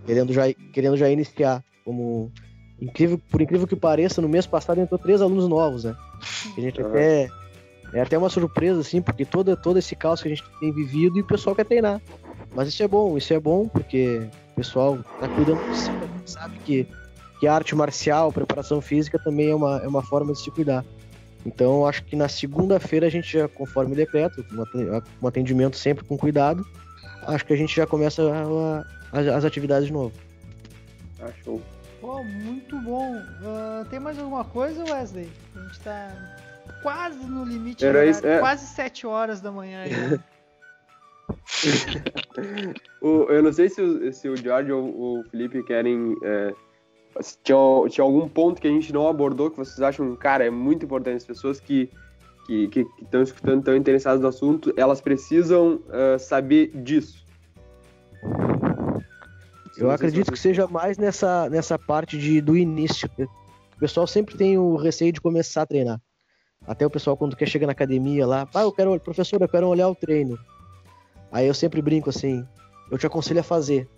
querendo 0.06 0.34
já, 0.34 0.54
querendo 0.74 0.98
já 0.98 1.10
iniciar. 1.10 1.64
Como 1.84 2.32
incrível, 2.82 3.20
por 3.30 3.42
incrível 3.42 3.68
que 3.68 3.76
pareça, 3.76 4.22
no 4.22 4.30
mês 4.30 4.46
passado 4.46 4.82
entrou 4.82 5.00
três 5.00 5.22
alunos 5.22 5.48
novos, 5.48 5.84
né? 5.84 5.96
A 6.58 6.62
gente 6.62 6.82
uhum. 6.82 6.88
até 6.88 7.30
é 7.94 8.02
até 8.02 8.18
uma 8.18 8.30
surpresa 8.30 8.82
assim, 8.82 9.02
porque 9.02 9.24
todo 9.24 9.56
todo 9.56 9.78
esse 9.78 9.96
caos 9.96 10.22
que 10.22 10.28
a 10.28 10.36
gente 10.36 10.44
tem 10.60 10.72
vivido 10.72 11.18
e 11.18 11.22
o 11.22 11.26
pessoal 11.26 11.56
quer 11.56 11.66
treinar. 11.66 12.02
Mas 12.54 12.70
isso 12.70 12.82
é 12.84 12.88
bom, 12.88 13.18
isso 13.18 13.34
é 13.34 13.40
bom 13.40 13.68
porque 13.68 14.28
o 14.52 14.56
pessoal 14.56 14.98
tá 15.20 15.28
cuidando 15.30 15.70
de 15.70 15.78
si, 15.78 15.92
sabe 16.26 16.58
que 16.60 16.88
que 17.40 17.48
a 17.48 17.54
arte 17.54 17.76
marcial, 17.76 18.32
preparação 18.32 18.82
física 18.82 19.20
também 19.20 19.50
é 19.52 19.56
uma, 19.56 19.78
é 19.80 19.88
uma 19.88 20.04
forma 20.04 20.34
de 20.34 20.40
se 20.40 20.52
cuidar. 20.52 20.84
Então, 21.46 21.86
acho 21.86 22.04
que 22.04 22.16
na 22.16 22.28
segunda-feira 22.28 23.06
a 23.06 23.10
gente 23.10 23.32
já, 23.32 23.48
conforme 23.48 23.94
o 23.94 23.96
decreto, 23.96 24.44
um 25.22 25.28
atendimento 25.28 25.78
sempre 25.78 26.04
com 26.04 26.18
cuidado, 26.18 26.66
acho 27.28 27.46
que 27.46 27.54
a 27.54 27.58
gente 27.58 27.76
já 27.76 27.86
começa 27.86 28.24
a, 28.24 29.20
a, 29.20 29.38
as 29.38 29.46
atividades 29.46 29.88
de 29.88 29.94
novo. 29.94 30.14
Ah, 31.22 31.30
show. 31.44 31.62
Pô, 32.02 32.24
muito 32.24 32.78
bom. 32.80 33.16
Uh, 33.16 33.86
tem 33.90 34.00
mais 34.00 34.18
alguma 34.18 34.44
coisa, 34.44 34.84
Wesley? 34.84 35.30
A 35.56 35.60
gente 35.60 35.80
tá 35.82 36.12
quase 36.82 37.26
no 37.26 37.44
limite, 37.44 37.86
Era 37.86 38.06
isso, 38.06 38.26
é. 38.26 38.40
quase 38.40 38.66
7 38.68 39.08
horas 39.08 39.40
da 39.40 39.52
manhã. 39.52 39.84
Aí. 39.84 40.20
o, 43.02 43.24
eu 43.30 43.42
não 43.42 43.54
sei 43.54 43.70
se 43.70 43.82
o, 43.82 44.14
se 44.14 44.30
o 44.30 44.36
George 44.36 44.72
ou 44.72 45.20
o 45.20 45.24
Felipe 45.32 45.64
querem 45.64 46.16
é, 46.24 46.54
tinha, 47.44 47.58
tinha 47.90 48.04
algum 48.04 48.28
ponto 48.28 48.62
que 48.62 48.68
a 48.68 48.72
gente 48.72 48.92
não 48.94 49.08
abordou 49.08 49.50
que 49.50 49.58
vocês 49.58 49.82
acham, 49.82 50.16
cara, 50.16 50.46
é 50.46 50.50
muito 50.50 50.86
importante 50.86 51.18
as 51.18 51.26
pessoas 51.26 51.60
que 51.60 51.90
que 52.48 52.86
estão 53.02 53.24
escutando, 53.24 53.60
estão 53.60 53.76
interessadas 53.76 54.22
no 54.22 54.28
assunto, 54.28 54.72
elas 54.78 55.02
precisam 55.02 55.80
uh, 55.88 56.20
saber 56.20 56.68
disso? 56.76 57.26
Eu 59.78 59.92
acredito 59.92 60.32
que 60.32 60.40
seja 60.40 60.68
mais 60.68 60.98
nessa, 60.98 61.50
nessa 61.50 61.78
parte 61.78 62.18
de, 62.18 62.40
do 62.40 62.56
início. 62.56 63.10
O 63.18 63.80
pessoal 63.80 64.08
sempre 64.08 64.38
tem 64.38 64.58
o 64.58 64.76
receio 64.76 65.12
de 65.12 65.20
começar 65.20 65.64
a 65.64 65.66
treinar. 65.66 66.00
Até 66.66 66.86
o 66.86 66.90
pessoal, 66.90 67.18
quando 67.18 67.36
quer 67.36 67.48
chegar 67.48 67.68
na 67.68 67.74
academia 67.74 68.26
lá, 68.26 68.48
ah, 68.54 68.62
eu 68.62 68.72
quero, 68.72 68.98
professor, 69.00 69.42
eu 69.42 69.50
quero 69.50 69.68
olhar 69.68 69.90
o 69.90 69.96
treino. 69.96 70.38
Aí 71.32 71.48
eu 71.48 71.54
sempre 71.54 71.82
brinco 71.82 72.10
assim, 72.10 72.48
eu 72.90 72.98
te 72.98 73.06
aconselho 73.06 73.42
a 73.42 73.44
fazer. 73.44 73.90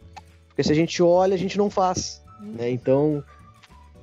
Porque 0.48 0.64
se 0.64 0.72
a 0.72 0.76
gente 0.76 1.04
olha, 1.04 1.36
a 1.36 1.38
gente 1.38 1.58
não 1.58 1.70
faz. 1.70 2.24
Né? 2.40 2.72
Então, 2.72 3.24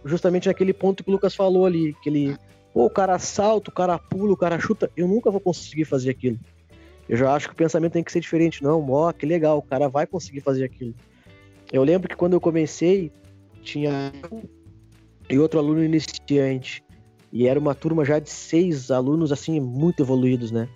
justamente 0.04 0.48
naquele 0.48 0.72
ponto 0.72 1.02
que 1.02 1.10
o 1.10 1.12
Lucas 1.12 1.34
falou 1.34 1.66
ali, 1.66 1.94
que 2.02 2.08
ele, 2.08 2.36
pô, 2.72 2.86
o 2.86 2.90
cara 2.90 3.18
salta, 3.18 3.70
o 3.70 3.74
cara 3.74 3.98
pula, 3.98 4.32
o 4.32 4.36
cara 4.36 4.58
chuta, 4.58 4.90
eu 4.96 5.08
nunca 5.08 5.30
vou 5.30 5.40
conseguir 5.40 5.84
fazer 5.84 6.10
aquilo. 6.10 6.38
Eu 7.08 7.16
já 7.16 7.34
acho 7.34 7.48
que 7.48 7.54
o 7.54 7.56
pensamento 7.56 7.92
tem 7.92 8.04
que 8.04 8.12
ser 8.12 8.20
diferente. 8.20 8.62
Não, 8.62 8.90
ó, 8.90 9.12
que 9.12 9.26
legal, 9.26 9.58
o 9.58 9.62
cara 9.62 9.88
vai 9.88 10.06
conseguir 10.06 10.40
fazer 10.40 10.64
aquilo. 10.64 10.94
Eu 11.72 11.82
lembro 11.82 12.08
que 12.08 12.16
quando 12.16 12.32
eu 12.32 12.40
comecei, 12.40 13.12
tinha 13.62 14.12
e 15.28 15.38
outro 15.38 15.58
aluno 15.58 15.82
iniciante. 15.82 16.82
E 17.32 17.46
era 17.48 17.58
uma 17.58 17.74
turma 17.74 18.04
já 18.04 18.18
de 18.18 18.30
seis 18.30 18.90
alunos, 18.90 19.32
assim, 19.32 19.60
muito 19.60 20.02
evoluídos, 20.02 20.50
né? 20.50 20.68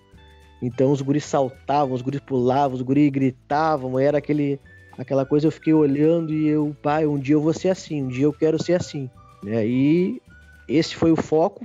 Então 0.61 0.91
os 0.91 1.01
guris 1.01 1.25
saltavam, 1.25 1.95
os 1.95 2.03
guris 2.03 2.21
pulavam, 2.21 2.75
os 2.75 2.83
guris 2.83 3.11
gritavam, 3.11 3.99
era 3.99 4.19
aquele, 4.19 4.59
aquela 4.99 5.25
coisa, 5.25 5.47
eu 5.47 5.53
fiquei 5.53 5.73
olhando 5.73 6.35
e 6.35 6.49
eu, 6.49 6.77
pai, 6.83 7.07
um 7.07 7.19
dia 7.19 7.37
eu 7.37 7.41
vou 7.41 7.55
ser 7.55 7.69
assim, 7.69 8.03
um 8.03 8.09
dia 8.09 8.25
eu 8.25 8.33
quero 8.33 8.61
ser 8.61 8.75
assim. 8.75 9.09
Né? 9.43 9.65
E 9.65 10.21
esse 10.69 10.97
foi 10.97 11.13
o 11.13 11.17
foco, 11.17 11.65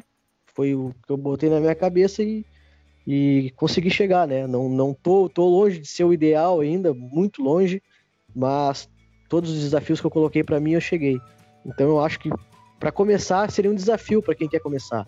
foi 0.54 0.76
o 0.76 0.94
que 1.06 1.12
eu 1.12 1.18
botei 1.18 1.50
na 1.50 1.60
minha 1.60 1.74
cabeça 1.74 2.22
e, 2.22 2.46
e 3.08 3.52
consegui 3.56 3.90
chegar, 3.90 4.28
né? 4.28 4.46
Não, 4.46 4.70
não 4.70 4.94
tô, 4.94 5.28
tô 5.28 5.50
longe 5.50 5.80
de 5.80 5.88
ser 5.88 6.04
o 6.04 6.14
ideal 6.14 6.60
ainda, 6.60 6.94
muito 6.94 7.42
longe, 7.42 7.82
mas 8.36 8.88
todos 9.28 9.50
os 9.50 9.62
desafios 9.62 10.00
que 10.00 10.06
eu 10.06 10.12
coloquei 10.12 10.44
para 10.44 10.60
mim 10.60 10.74
eu 10.74 10.82
cheguei. 10.82 11.20
Então 11.66 11.90
eu 11.90 12.00
acho 12.00 12.20
que 12.20 12.30
para 12.80 12.92
começar 12.92 13.50
seria 13.50 13.72
um 13.72 13.76
desafio 13.76 14.22
para 14.22 14.36
quem 14.36 14.48
quer 14.48 14.60
começar. 14.60 15.08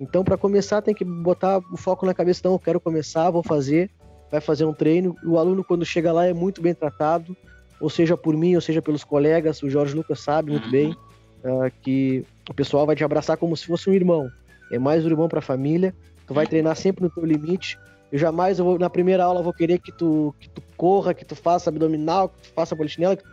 Então 0.00 0.24
para 0.24 0.38
começar 0.38 0.80
tem 0.80 0.94
que 0.94 1.04
botar 1.04 1.58
o 1.58 1.76
foco 1.76 2.06
na 2.06 2.14
cabeça, 2.14 2.40
não, 2.44 2.52
eu 2.52 2.58
quero 2.58 2.80
começar, 2.80 3.30
vou 3.30 3.42
fazer, 3.42 3.90
vai 4.30 4.40
fazer 4.40 4.64
um 4.64 4.72
treino. 4.72 5.14
O 5.22 5.38
aluno 5.38 5.62
quando 5.62 5.84
chega 5.84 6.10
lá 6.10 6.24
é 6.24 6.32
muito 6.32 6.62
bem 6.62 6.74
tratado, 6.74 7.36
ou 7.80 7.90
seja 7.90 8.16
por 8.16 8.36
mim, 8.36 8.54
ou 8.54 8.60
seja 8.60 8.80
pelos 8.80 9.04
colegas. 9.04 9.62
O 9.62 9.70
Jorge 9.70 9.94
Lucas 9.94 10.20
sabe 10.20 10.50
muito 10.50 10.70
bem 10.70 10.92
uh, 10.92 11.70
que 11.82 12.24
o 12.48 12.54
pessoal 12.54 12.86
vai 12.86 12.96
te 12.96 13.04
abraçar 13.04 13.36
como 13.36 13.56
se 13.56 13.66
fosse 13.66 13.88
um 13.90 13.94
irmão. 13.94 14.28
É 14.70 14.78
mais 14.78 15.04
um 15.04 15.08
irmão 15.08 15.28
para 15.28 15.38
a 15.38 15.42
família. 15.42 15.94
Tu 16.26 16.34
vai 16.34 16.46
treinar 16.46 16.76
sempre 16.76 17.04
no 17.04 17.10
teu 17.10 17.24
limite. 17.24 17.78
Eu 18.10 18.18
jamais, 18.18 18.58
eu 18.58 18.64
vou, 18.64 18.78
na 18.78 18.90
primeira 18.90 19.24
aula, 19.24 19.42
vou 19.42 19.52
querer 19.52 19.78
que 19.78 19.92
tu, 19.92 20.34
que 20.40 20.48
tu 20.48 20.62
corra, 20.76 21.14
que 21.14 21.24
tu 21.24 21.34
faça 21.36 21.70
abdominal, 21.70 22.28
que 22.28 22.42
tu 22.42 22.54
faça 22.54 22.74
polichinela, 22.74 23.16
que 23.16 23.24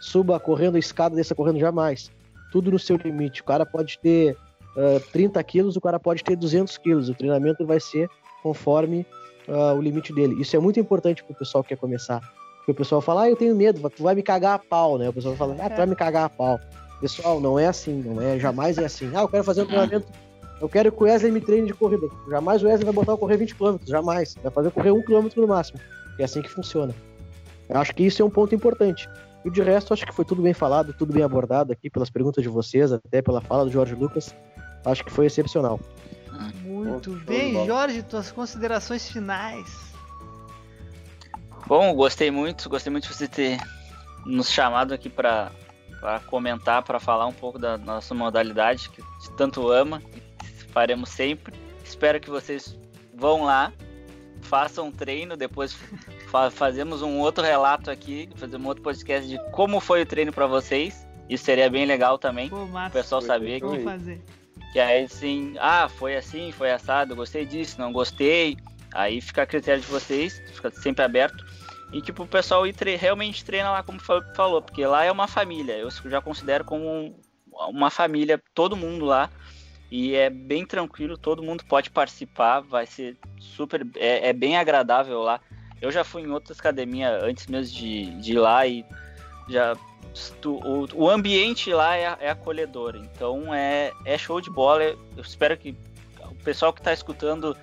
suba 0.00 0.38
correndo 0.40 0.76
a 0.76 0.78
escada, 0.78 1.14
desça 1.14 1.34
correndo, 1.34 1.58
jamais. 1.58 2.10
Tudo 2.50 2.70
no 2.70 2.78
seu 2.78 2.96
limite. 2.96 3.40
O 3.40 3.44
cara 3.44 3.64
pode 3.64 3.98
ter 3.98 4.36
uh, 4.76 5.00
30 5.12 5.42
quilos, 5.44 5.76
o 5.76 5.80
cara 5.80 5.98
pode 5.98 6.24
ter 6.24 6.36
200 6.36 6.76
quilos. 6.78 7.08
O 7.08 7.14
treinamento 7.14 7.64
vai 7.64 7.80
ser 7.80 8.08
conforme 8.42 9.06
uh, 9.48 9.76
o 9.76 9.80
limite 9.80 10.12
dele. 10.12 10.40
Isso 10.40 10.56
é 10.56 10.58
muito 10.58 10.80
importante 10.80 11.22
para 11.22 11.32
o 11.32 11.36
pessoal 11.36 11.62
que 11.62 11.70
quer 11.70 11.76
começar. 11.76 12.20
Porque 12.62 12.72
o 12.72 12.74
pessoal 12.74 13.00
fala, 13.00 13.22
ah, 13.22 13.30
eu 13.30 13.36
tenho 13.36 13.56
medo, 13.56 13.90
tu 13.90 14.04
vai 14.04 14.14
me 14.14 14.22
cagar 14.22 14.54
a 14.54 14.58
pau, 14.58 14.96
né? 14.96 15.08
O 15.08 15.12
pessoal 15.12 15.34
fala, 15.34 15.56
ah, 15.58 15.68
tu 15.68 15.76
vai 15.76 15.86
me 15.86 15.96
cagar 15.96 16.24
a 16.24 16.28
pau. 16.28 16.60
Pessoal, 17.00 17.40
não 17.40 17.58
é 17.58 17.66
assim, 17.66 18.00
não 18.00 18.22
é, 18.22 18.38
jamais 18.38 18.78
é 18.78 18.84
assim. 18.84 19.10
Ah, 19.14 19.22
eu 19.22 19.28
quero 19.28 19.42
fazer 19.42 19.62
um 19.62 19.66
treinamento, 19.66 20.06
eu 20.60 20.68
quero 20.68 20.92
que 20.92 21.02
o 21.02 21.06
Wesley 21.06 21.32
me 21.32 21.40
treine 21.40 21.66
de 21.66 21.74
corrida. 21.74 22.06
Jamais 22.30 22.62
o 22.62 22.66
Wesley 22.66 22.84
vai 22.84 22.94
botar 22.94 23.12
eu 23.12 23.18
correr 23.18 23.36
20 23.36 23.56
km, 23.56 23.76
jamais. 23.84 24.36
Vai 24.40 24.52
fazer 24.52 24.68
eu 24.68 24.72
correr 24.72 24.92
1 24.92 25.02
km 25.02 25.28
no 25.36 25.48
máximo. 25.48 25.80
É 26.16 26.22
assim 26.22 26.40
que 26.40 26.48
funciona. 26.48 26.94
Eu 27.68 27.80
acho 27.80 27.92
que 27.92 28.04
isso 28.04 28.22
é 28.22 28.24
um 28.24 28.30
ponto 28.30 28.54
importante. 28.54 29.08
E 29.44 29.50
de 29.50 29.60
resto, 29.60 29.92
acho 29.92 30.06
que 30.06 30.14
foi 30.14 30.24
tudo 30.24 30.40
bem 30.40 30.54
falado, 30.54 30.92
tudo 30.92 31.12
bem 31.12 31.24
abordado 31.24 31.72
aqui 31.72 31.90
pelas 31.90 32.10
perguntas 32.10 32.44
de 32.44 32.48
vocês, 32.48 32.92
até 32.92 33.20
pela 33.20 33.40
fala 33.40 33.64
do 33.64 33.72
Jorge 33.72 33.96
Lucas. 33.96 34.32
Acho 34.84 35.04
que 35.04 35.10
foi 35.10 35.26
excepcional. 35.26 35.80
Muito 36.62 37.10
bem, 37.26 37.66
Jorge, 37.66 38.02
tuas 38.04 38.30
considerações 38.30 39.10
finais. 39.10 39.91
Bom, 41.72 41.94
gostei 41.94 42.30
muito, 42.30 42.68
gostei 42.68 42.90
muito 42.90 43.08
de 43.08 43.14
você 43.14 43.26
ter 43.26 43.58
nos 44.26 44.50
chamado 44.50 44.92
aqui 44.92 45.08
para 45.08 45.50
comentar, 46.26 46.82
para 46.82 47.00
falar 47.00 47.26
um 47.26 47.32
pouco 47.32 47.58
da 47.58 47.78
nossa 47.78 48.14
modalidade 48.14 48.90
que 48.90 49.02
tanto 49.38 49.70
ama, 49.70 50.02
faremos 50.68 51.08
sempre. 51.08 51.54
Espero 51.82 52.20
que 52.20 52.28
vocês 52.28 52.78
vão 53.14 53.44
lá, 53.44 53.72
façam 54.42 54.88
um 54.88 54.92
treino, 54.92 55.34
depois 55.34 55.72
fa 56.30 56.50
fazemos 56.50 57.00
um 57.00 57.18
outro 57.18 57.42
relato 57.42 57.90
aqui, 57.90 58.28
fazer 58.36 58.58
um 58.58 58.66
outro 58.66 58.82
podcast 58.82 59.26
de 59.26 59.38
como 59.50 59.80
foi 59.80 60.02
o 60.02 60.06
treino 60.06 60.30
para 60.30 60.46
vocês. 60.46 61.08
Isso 61.26 61.46
seria 61.46 61.70
bem 61.70 61.86
legal 61.86 62.18
também, 62.18 62.50
Pô, 62.50 62.64
o 62.64 62.90
pessoal 62.90 63.22
saber 63.22 63.62
que, 63.62 63.78
fazer. 63.78 64.20
que 64.74 64.78
aí 64.78 65.04
assim, 65.04 65.54
ah, 65.58 65.88
foi 65.88 66.16
assim, 66.16 66.52
foi 66.52 66.70
assado, 66.70 67.16
gostei 67.16 67.46
disso, 67.46 67.80
não 67.80 67.94
gostei. 67.94 68.58
Aí 68.92 69.22
fica 69.22 69.44
a 69.44 69.46
critério 69.46 69.80
de 69.80 69.88
vocês, 69.88 70.38
fica 70.52 70.70
sempre 70.70 71.02
aberto. 71.02 71.42
E 71.92 72.00
tipo, 72.00 72.22
o 72.22 72.26
pessoal 72.26 72.62
realmente 72.98 73.44
treina 73.44 73.70
lá, 73.70 73.82
como 73.82 74.00
falou, 74.00 74.62
porque 74.62 74.84
lá 74.86 75.04
é 75.04 75.12
uma 75.12 75.28
família. 75.28 75.74
Eu 75.74 75.90
já 75.90 76.22
considero 76.22 76.64
como 76.64 77.14
uma 77.68 77.90
família, 77.90 78.42
todo 78.54 78.76
mundo 78.76 79.04
lá. 79.04 79.30
E 79.90 80.14
é 80.14 80.30
bem 80.30 80.64
tranquilo, 80.64 81.18
todo 81.18 81.42
mundo 81.42 81.64
pode 81.66 81.90
participar, 81.90 82.60
vai 82.60 82.86
ser 82.86 83.18
super. 83.38 83.86
É, 83.96 84.30
é 84.30 84.32
bem 84.32 84.56
agradável 84.56 85.20
lá. 85.20 85.38
Eu 85.82 85.92
já 85.92 86.02
fui 86.02 86.22
em 86.22 86.30
outras 86.30 86.58
academias 86.58 87.22
antes 87.22 87.46
mesmo 87.46 87.76
de, 87.76 88.06
de 88.22 88.32
ir 88.32 88.38
lá 88.38 88.66
e 88.66 88.86
já 89.50 89.76
tu, 90.40 90.54
o, 90.64 90.88
o 90.94 91.10
ambiente 91.10 91.74
lá 91.74 91.94
é, 91.94 92.16
é 92.20 92.30
acolhedor. 92.30 92.96
Então 92.96 93.52
é, 93.52 93.92
é 94.06 94.16
show 94.16 94.40
de 94.40 94.48
bola. 94.48 94.82
Eu 94.82 94.98
espero 95.18 95.58
que 95.58 95.76
o 96.20 96.34
pessoal 96.36 96.72
que 96.72 96.80
está 96.80 96.94
escutando 96.94 97.54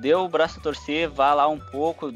dê 0.00 0.14
o 0.14 0.26
braço 0.26 0.58
a 0.60 0.62
torcer, 0.62 1.10
vá 1.10 1.34
lá 1.34 1.46
um 1.48 1.60
pouco, 1.60 2.14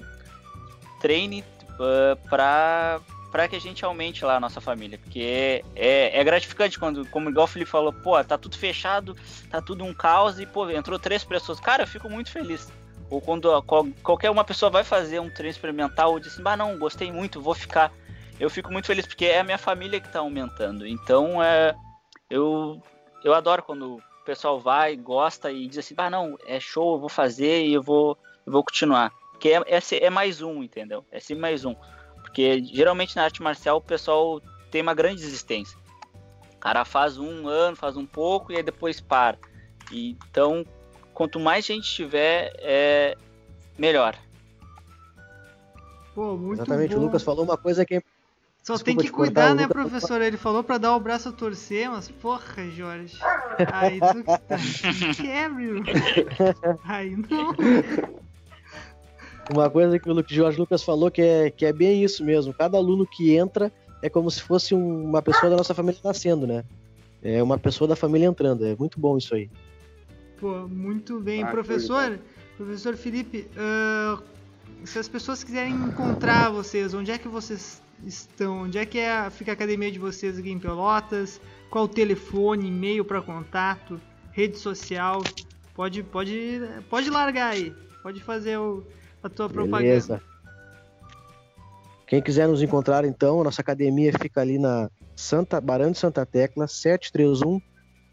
treine 0.99 1.45
uh, 1.79 2.29
para 2.29 3.01
para 3.31 3.47
que 3.47 3.57
a 3.57 3.61
gente 3.61 3.85
aumente 3.85 4.25
lá 4.25 4.37
a 4.37 4.41
nossa 4.41 4.59
família, 4.59 4.97
porque 4.97 5.63
é, 5.77 6.19
é, 6.19 6.25
gratificante 6.25 6.79
quando, 6.79 7.05
como 7.11 7.29
igual 7.29 7.45
o 7.45 7.47
Felipe 7.47 7.71
falou, 7.71 7.93
pô, 7.93 8.25
tá 8.25 8.39
tudo 8.39 8.57
fechado, 8.57 9.15
tá 9.51 9.61
tudo 9.61 9.85
um 9.85 9.93
caos 9.93 10.41
e 10.41 10.47
pô, 10.47 10.71
entrou 10.71 10.99
três 10.99 11.25
pessoas. 11.25 11.61
Cara, 11.61 11.83
eu 11.83 11.87
fico 11.87 12.09
muito 12.09 12.31
feliz 12.31 12.73
ou 13.11 13.21
quando 13.21 13.51
qualquer 14.03 14.31
uma 14.31 14.45
pessoa 14.45 14.71
vai 14.71 14.85
fazer 14.85 15.19
um 15.21 15.31
treino 15.31 15.51
experimental 15.51 16.13
ou 16.13 16.21
diz 16.21 16.35
assim, 16.35 16.43
ah 16.45 16.57
não, 16.57 16.79
gostei 16.79 17.11
muito, 17.11 17.41
vou 17.41 17.55
ficar. 17.55 17.93
Eu 18.39 18.51
fico 18.51 18.71
muito 18.71 18.87
feliz 18.87 19.07
porque 19.07 19.25
é 19.27 19.41
a 19.41 19.45
minha 19.45 19.59
família 19.59 20.01
que 20.01 20.07
está 20.07 20.21
aumentando. 20.21 20.87
Então 20.87 21.43
é, 21.43 21.75
eu, 22.29 22.81
eu 23.25 23.35
adoro 23.35 23.63
quando 23.63 23.97
o 23.97 24.03
pessoal 24.25 24.61
vai, 24.61 24.95
gosta 24.95 25.51
e 25.51 25.67
diz 25.67 25.79
assim, 25.79 25.95
ah 25.97 26.11
não, 26.11 26.37
é 26.47 26.61
show, 26.61 26.95
eu 26.95 27.01
vou 27.01 27.09
fazer 27.09 27.65
e 27.65 27.73
eu 27.73 27.83
vou, 27.83 28.17
eu 28.47 28.53
vou 28.53 28.63
continuar. 28.63 29.13
Porque 29.39 29.51
é, 29.51 29.63
é, 29.69 30.05
é 30.05 30.11
mais 30.11 30.43
um, 30.43 30.65
entendeu? 30.65 31.05
É 31.13 31.21
sempre 31.21 31.41
mais 31.41 31.65
um. 31.65 31.77
Porque 32.23 32.61
geralmente 32.65 33.15
na 33.15 33.23
arte 33.23 33.41
marcial 33.41 33.77
o 33.77 33.81
pessoal 33.81 34.43
tem 34.69 34.83
uma 34.83 34.95
grande 34.95 35.23
desistência. 35.23 35.79
O 36.55 36.59
cara 36.59 36.85
faz 36.85 37.17
um 37.19 37.47
ano, 37.47 37.77
faz 37.77 37.97
um 37.97 38.05
pouco 38.05 38.53
e 38.53 38.57
aí 38.57 38.65
depois 38.65 39.01
para. 39.01 39.39
Então, 39.93 40.67
quanto 41.15 41.39
mais 41.39 41.65
gente 41.65 41.89
tiver, 41.89 42.53
é 42.59 43.17
melhor. 43.79 44.19
Pô, 46.17 46.37
muito 46.37 46.61
Exatamente, 46.61 46.95
bom. 46.97 47.01
o 47.01 47.05
Lucas 47.05 47.23
falou 47.23 47.45
uma 47.45 47.57
coisa 47.57 47.87
que 47.87 47.95
é 47.95 48.03
só 48.65 48.75
Desculpa 48.75 49.01
tem 49.01 49.07
que 49.07 49.13
cuidar, 49.13 49.55
né, 49.55 49.69
professor? 49.69 50.21
Ele 50.21 50.37
falou 50.37 50.65
pra 50.65 50.79
dar 50.79 50.97
o 50.97 51.01
braço 51.01 51.29
a 51.29 51.33
torcer, 51.33 51.89
mas 51.89 52.11
porra, 52.11 52.69
Jorge. 52.71 53.17
Aí 53.73 54.01
tu 54.01 54.25
que 54.25 54.25
tá. 54.25 54.59
Quebre, 55.17 55.83
Aí 56.85 57.17
não. 57.17 57.55
Uma 59.51 59.71
coisa 59.71 59.99
que 59.99 60.11
o 60.11 60.25
Jorge 60.29 60.59
Lucas 60.59 60.83
falou 60.83 61.11
que 61.11 61.23
é, 61.23 61.51
que 61.51 61.65
é 61.65 61.73
bem 61.73 62.05
isso 62.05 62.25
mesmo. 62.25 62.53
Cada 62.53 62.77
aluno 62.77 63.07
que 63.07 63.35
entra 63.35 63.73
é 64.03 64.09
como 64.09 64.31
se 64.31 64.43
fosse 64.43 64.75
uma 64.75 65.23
pessoa 65.23 65.51
da 65.51 65.57
nossa 65.57 65.75
família 65.75 66.01
nascendo, 66.05 66.47
né? 66.47 66.65
É 67.23 67.43
uma 67.43 67.59
pessoa 67.59 67.89
da 67.89 67.97
família 67.97 68.27
entrando. 68.27 68.65
É 68.65 68.77
muito 68.77 69.01
bom 69.01 69.17
isso 69.17 69.35
aí. 69.35 69.51
Pô, 70.39 70.69
muito 70.69 71.19
bem. 71.19 71.43
Ah, 71.43 71.47
professor, 71.47 72.19
professor 72.57 72.97
Felipe, 72.97 73.49
uh, 73.57 74.23
se 74.85 74.99
as 74.99 75.09
pessoas 75.09 75.43
quiserem 75.43 75.75
encontrar 75.75 76.51
vocês, 76.51 76.95
onde 76.95 77.11
é 77.11 77.19
que 77.19 77.27
vocês 77.27 77.83
estão? 78.05 78.63
Onde 78.63 78.79
é 78.79 78.87
que 78.87 78.99
é, 78.99 79.29
fica 79.31 79.53
a 79.53 79.55
academia 79.55 79.91
de 79.91 79.99
vocês 79.99 80.39
aqui 80.39 80.51
em 80.51 80.59
Pelotas? 80.59 81.41
Qual 81.71 81.85
o 81.85 81.89
telefone, 81.89 82.69
e-mail 82.69 83.05
para 83.05 83.21
contato, 83.21 84.01
rede 84.31 84.59
social? 84.59 85.23
Pode, 85.75 86.03
pode, 86.03 86.61
pode 86.89 87.11
largar 87.11 87.53
aí. 87.53 87.75
Pode 88.03 88.23
fazer 88.23 88.59
o, 88.59 88.87
a 89.23 89.29
tua 89.29 89.49
propaganda. 89.49 89.79
Beleza. 89.83 90.23
Quem 92.07 92.23
quiser 92.23 92.49
nos 92.49 92.63
encontrar, 92.63 93.05
então, 93.05 93.45
nossa 93.45 93.61
academia 93.61 94.13
fica 94.19 94.41
ali 94.41 94.59
na 94.59 94.91
Santa 95.15 95.61
Barão 95.61 95.91
de 95.91 95.99
Santa 95.99 96.25
Tecla, 96.25 96.67
731 96.67 97.61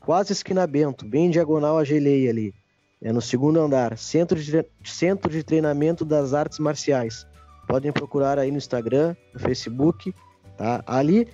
quase 0.05 0.33
esquina 0.33 0.67
Bento, 0.67 1.03
bem 1.03 1.31
diagonal 1.31 1.79
a 1.79 1.83
Geleia 1.83 2.29
ali. 2.29 2.53
É 3.01 3.11
no 3.11 3.21
segundo 3.21 3.59
andar, 3.59 3.97
Centro 3.97 4.39
de, 4.39 4.65
Centro 4.83 5.31
de 5.31 5.43
Treinamento 5.43 6.05
das 6.05 6.33
Artes 6.33 6.59
Marciais. 6.59 7.25
Podem 7.67 7.91
procurar 7.91 8.37
aí 8.37 8.51
no 8.51 8.57
Instagram, 8.57 9.15
no 9.33 9.39
Facebook, 9.39 10.13
tá? 10.55 10.83
Ali, 10.85 11.27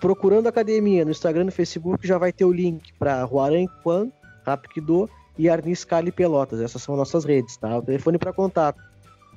procurando 0.00 0.46
academia 0.46 1.04
no 1.04 1.10
Instagram 1.10 1.42
e 1.42 1.46
no 1.46 1.52
Facebook, 1.52 2.06
já 2.06 2.16
vai 2.16 2.32
ter 2.32 2.46
o 2.46 2.52
link 2.52 2.92
para 2.98 3.24
Huaran 3.24 3.66
Kwan, 3.82 4.10
Rapkido 4.44 5.10
e 5.38 5.48
Arnis 5.50 5.84
Cali 5.84 6.10
Pelotas. 6.10 6.60
Essas 6.60 6.82
são 6.82 6.96
nossas 6.96 7.24
redes, 7.24 7.56
tá? 7.58 7.76
O 7.76 7.82
telefone 7.82 8.16
para 8.16 8.32
contato 8.32 8.80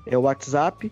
é 0.06 0.18
o 0.18 0.22
WhatsApp 0.22 0.92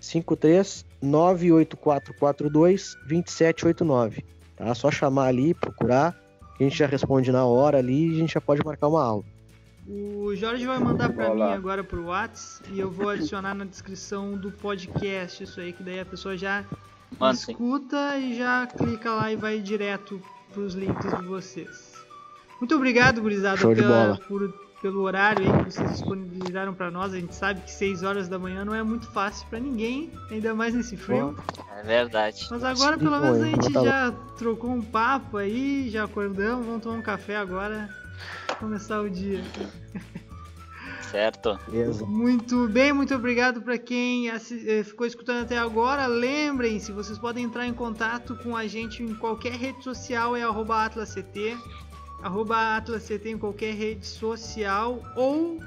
53 0.00 0.84
98442 1.02 2.94
2789. 3.08 4.24
Tá? 4.56 4.74
Só 4.74 4.90
chamar 4.90 5.26
ali, 5.28 5.54
procurar, 5.54 6.12
que 6.56 6.64
a 6.64 6.68
gente 6.68 6.78
já 6.78 6.86
responde 6.86 7.30
na 7.32 7.44
hora 7.44 7.78
ali 7.78 8.08
e 8.10 8.14
a 8.14 8.18
gente 8.18 8.34
já 8.34 8.40
pode 8.40 8.64
marcar 8.64 8.88
uma 8.88 9.02
aula. 9.04 9.24
O 9.86 10.34
Jorge 10.34 10.64
vai 10.64 10.78
mandar 10.78 11.12
pra 11.12 11.30
Olá. 11.30 11.48
mim 11.48 11.52
agora 11.54 11.84
pro 11.84 12.06
Whats 12.06 12.62
e 12.72 12.80
eu 12.80 12.90
vou 12.90 13.10
adicionar 13.10 13.54
na 13.54 13.64
descrição 13.66 14.32
do 14.36 14.50
podcast 14.50 15.44
isso 15.44 15.60
aí, 15.60 15.72
que 15.74 15.82
daí 15.82 16.00
a 16.00 16.06
pessoa 16.06 16.36
já 16.38 16.64
Manda 17.20 17.34
sim. 17.36 17.52
escuta 17.52 18.16
e 18.18 18.34
já 18.36 18.66
clica 18.66 19.10
lá 19.12 19.30
e 19.30 19.36
vai 19.36 19.60
direto 19.60 20.22
pros 20.54 20.72
links 20.74 21.14
de 21.18 21.24
vocês. 21.26 21.92
Muito 22.58 22.74
obrigado, 22.76 23.20
gurizada, 23.20 23.58
Show 23.58 23.74
de 23.74 23.82
pela- 23.82 24.04
bola. 24.06 24.18
por- 24.26 24.63
pelo 24.84 25.00
horário 25.00 25.50
aí 25.50 25.64
que 25.64 25.72
vocês 25.72 25.92
disponibilizaram 25.92 26.74
pra 26.74 26.90
nós. 26.90 27.14
A 27.14 27.18
gente 27.18 27.34
sabe 27.34 27.62
que 27.62 27.70
6 27.70 28.02
horas 28.02 28.28
da 28.28 28.38
manhã 28.38 28.66
não 28.66 28.74
é 28.74 28.82
muito 28.82 29.06
fácil 29.06 29.46
pra 29.48 29.58
ninguém, 29.58 30.12
ainda 30.30 30.54
mais 30.54 30.74
nesse 30.74 30.94
frio. 30.94 31.34
É 31.78 31.82
verdade. 31.82 32.46
Mas 32.50 32.62
agora 32.62 32.98
pelo 32.98 33.18
menos 33.18 33.40
a 33.40 33.46
gente 33.46 33.72
já 33.72 34.12
trocou 34.36 34.68
um 34.68 34.82
papo 34.82 35.38
aí, 35.38 35.88
já 35.88 36.04
acordamos, 36.04 36.66
vamos 36.66 36.82
tomar 36.82 36.96
um 36.96 37.02
café 37.02 37.34
agora, 37.34 37.88
começar 38.58 39.00
o 39.00 39.08
dia. 39.08 39.42
Certo. 41.10 41.58
Beleza? 41.66 42.04
Muito 42.04 42.68
bem, 42.68 42.92
muito 42.92 43.14
obrigado 43.14 43.62
para 43.62 43.78
quem 43.78 44.28
eh, 44.28 44.82
ficou 44.82 45.06
escutando 45.06 45.44
até 45.44 45.56
agora. 45.56 46.06
Lembrem-se, 46.08 46.92
vocês 46.92 47.18
podem 47.18 47.44
entrar 47.44 47.66
em 47.66 47.72
contato 47.72 48.36
com 48.42 48.54
a 48.56 48.66
gente 48.66 49.02
em 49.02 49.14
qualquer 49.14 49.52
rede 49.52 49.82
social, 49.82 50.36
é 50.36 50.42
arroba 50.42 50.84
atlasct, 50.84 51.56
arroba 52.24 52.76
atlasct 52.78 53.28
em 53.28 53.38
qualquer 53.38 53.74
rede 53.74 54.06
social, 54.06 55.02
ou 55.14 55.60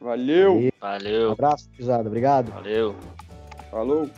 valeu, 0.00 0.56
Um 0.56 0.70
Valeu. 0.80 1.32
abraço, 1.32 1.68
pisado. 1.70 2.08
Obrigado. 2.08 2.50
Valeu. 2.50 2.96
falou. 3.70 4.10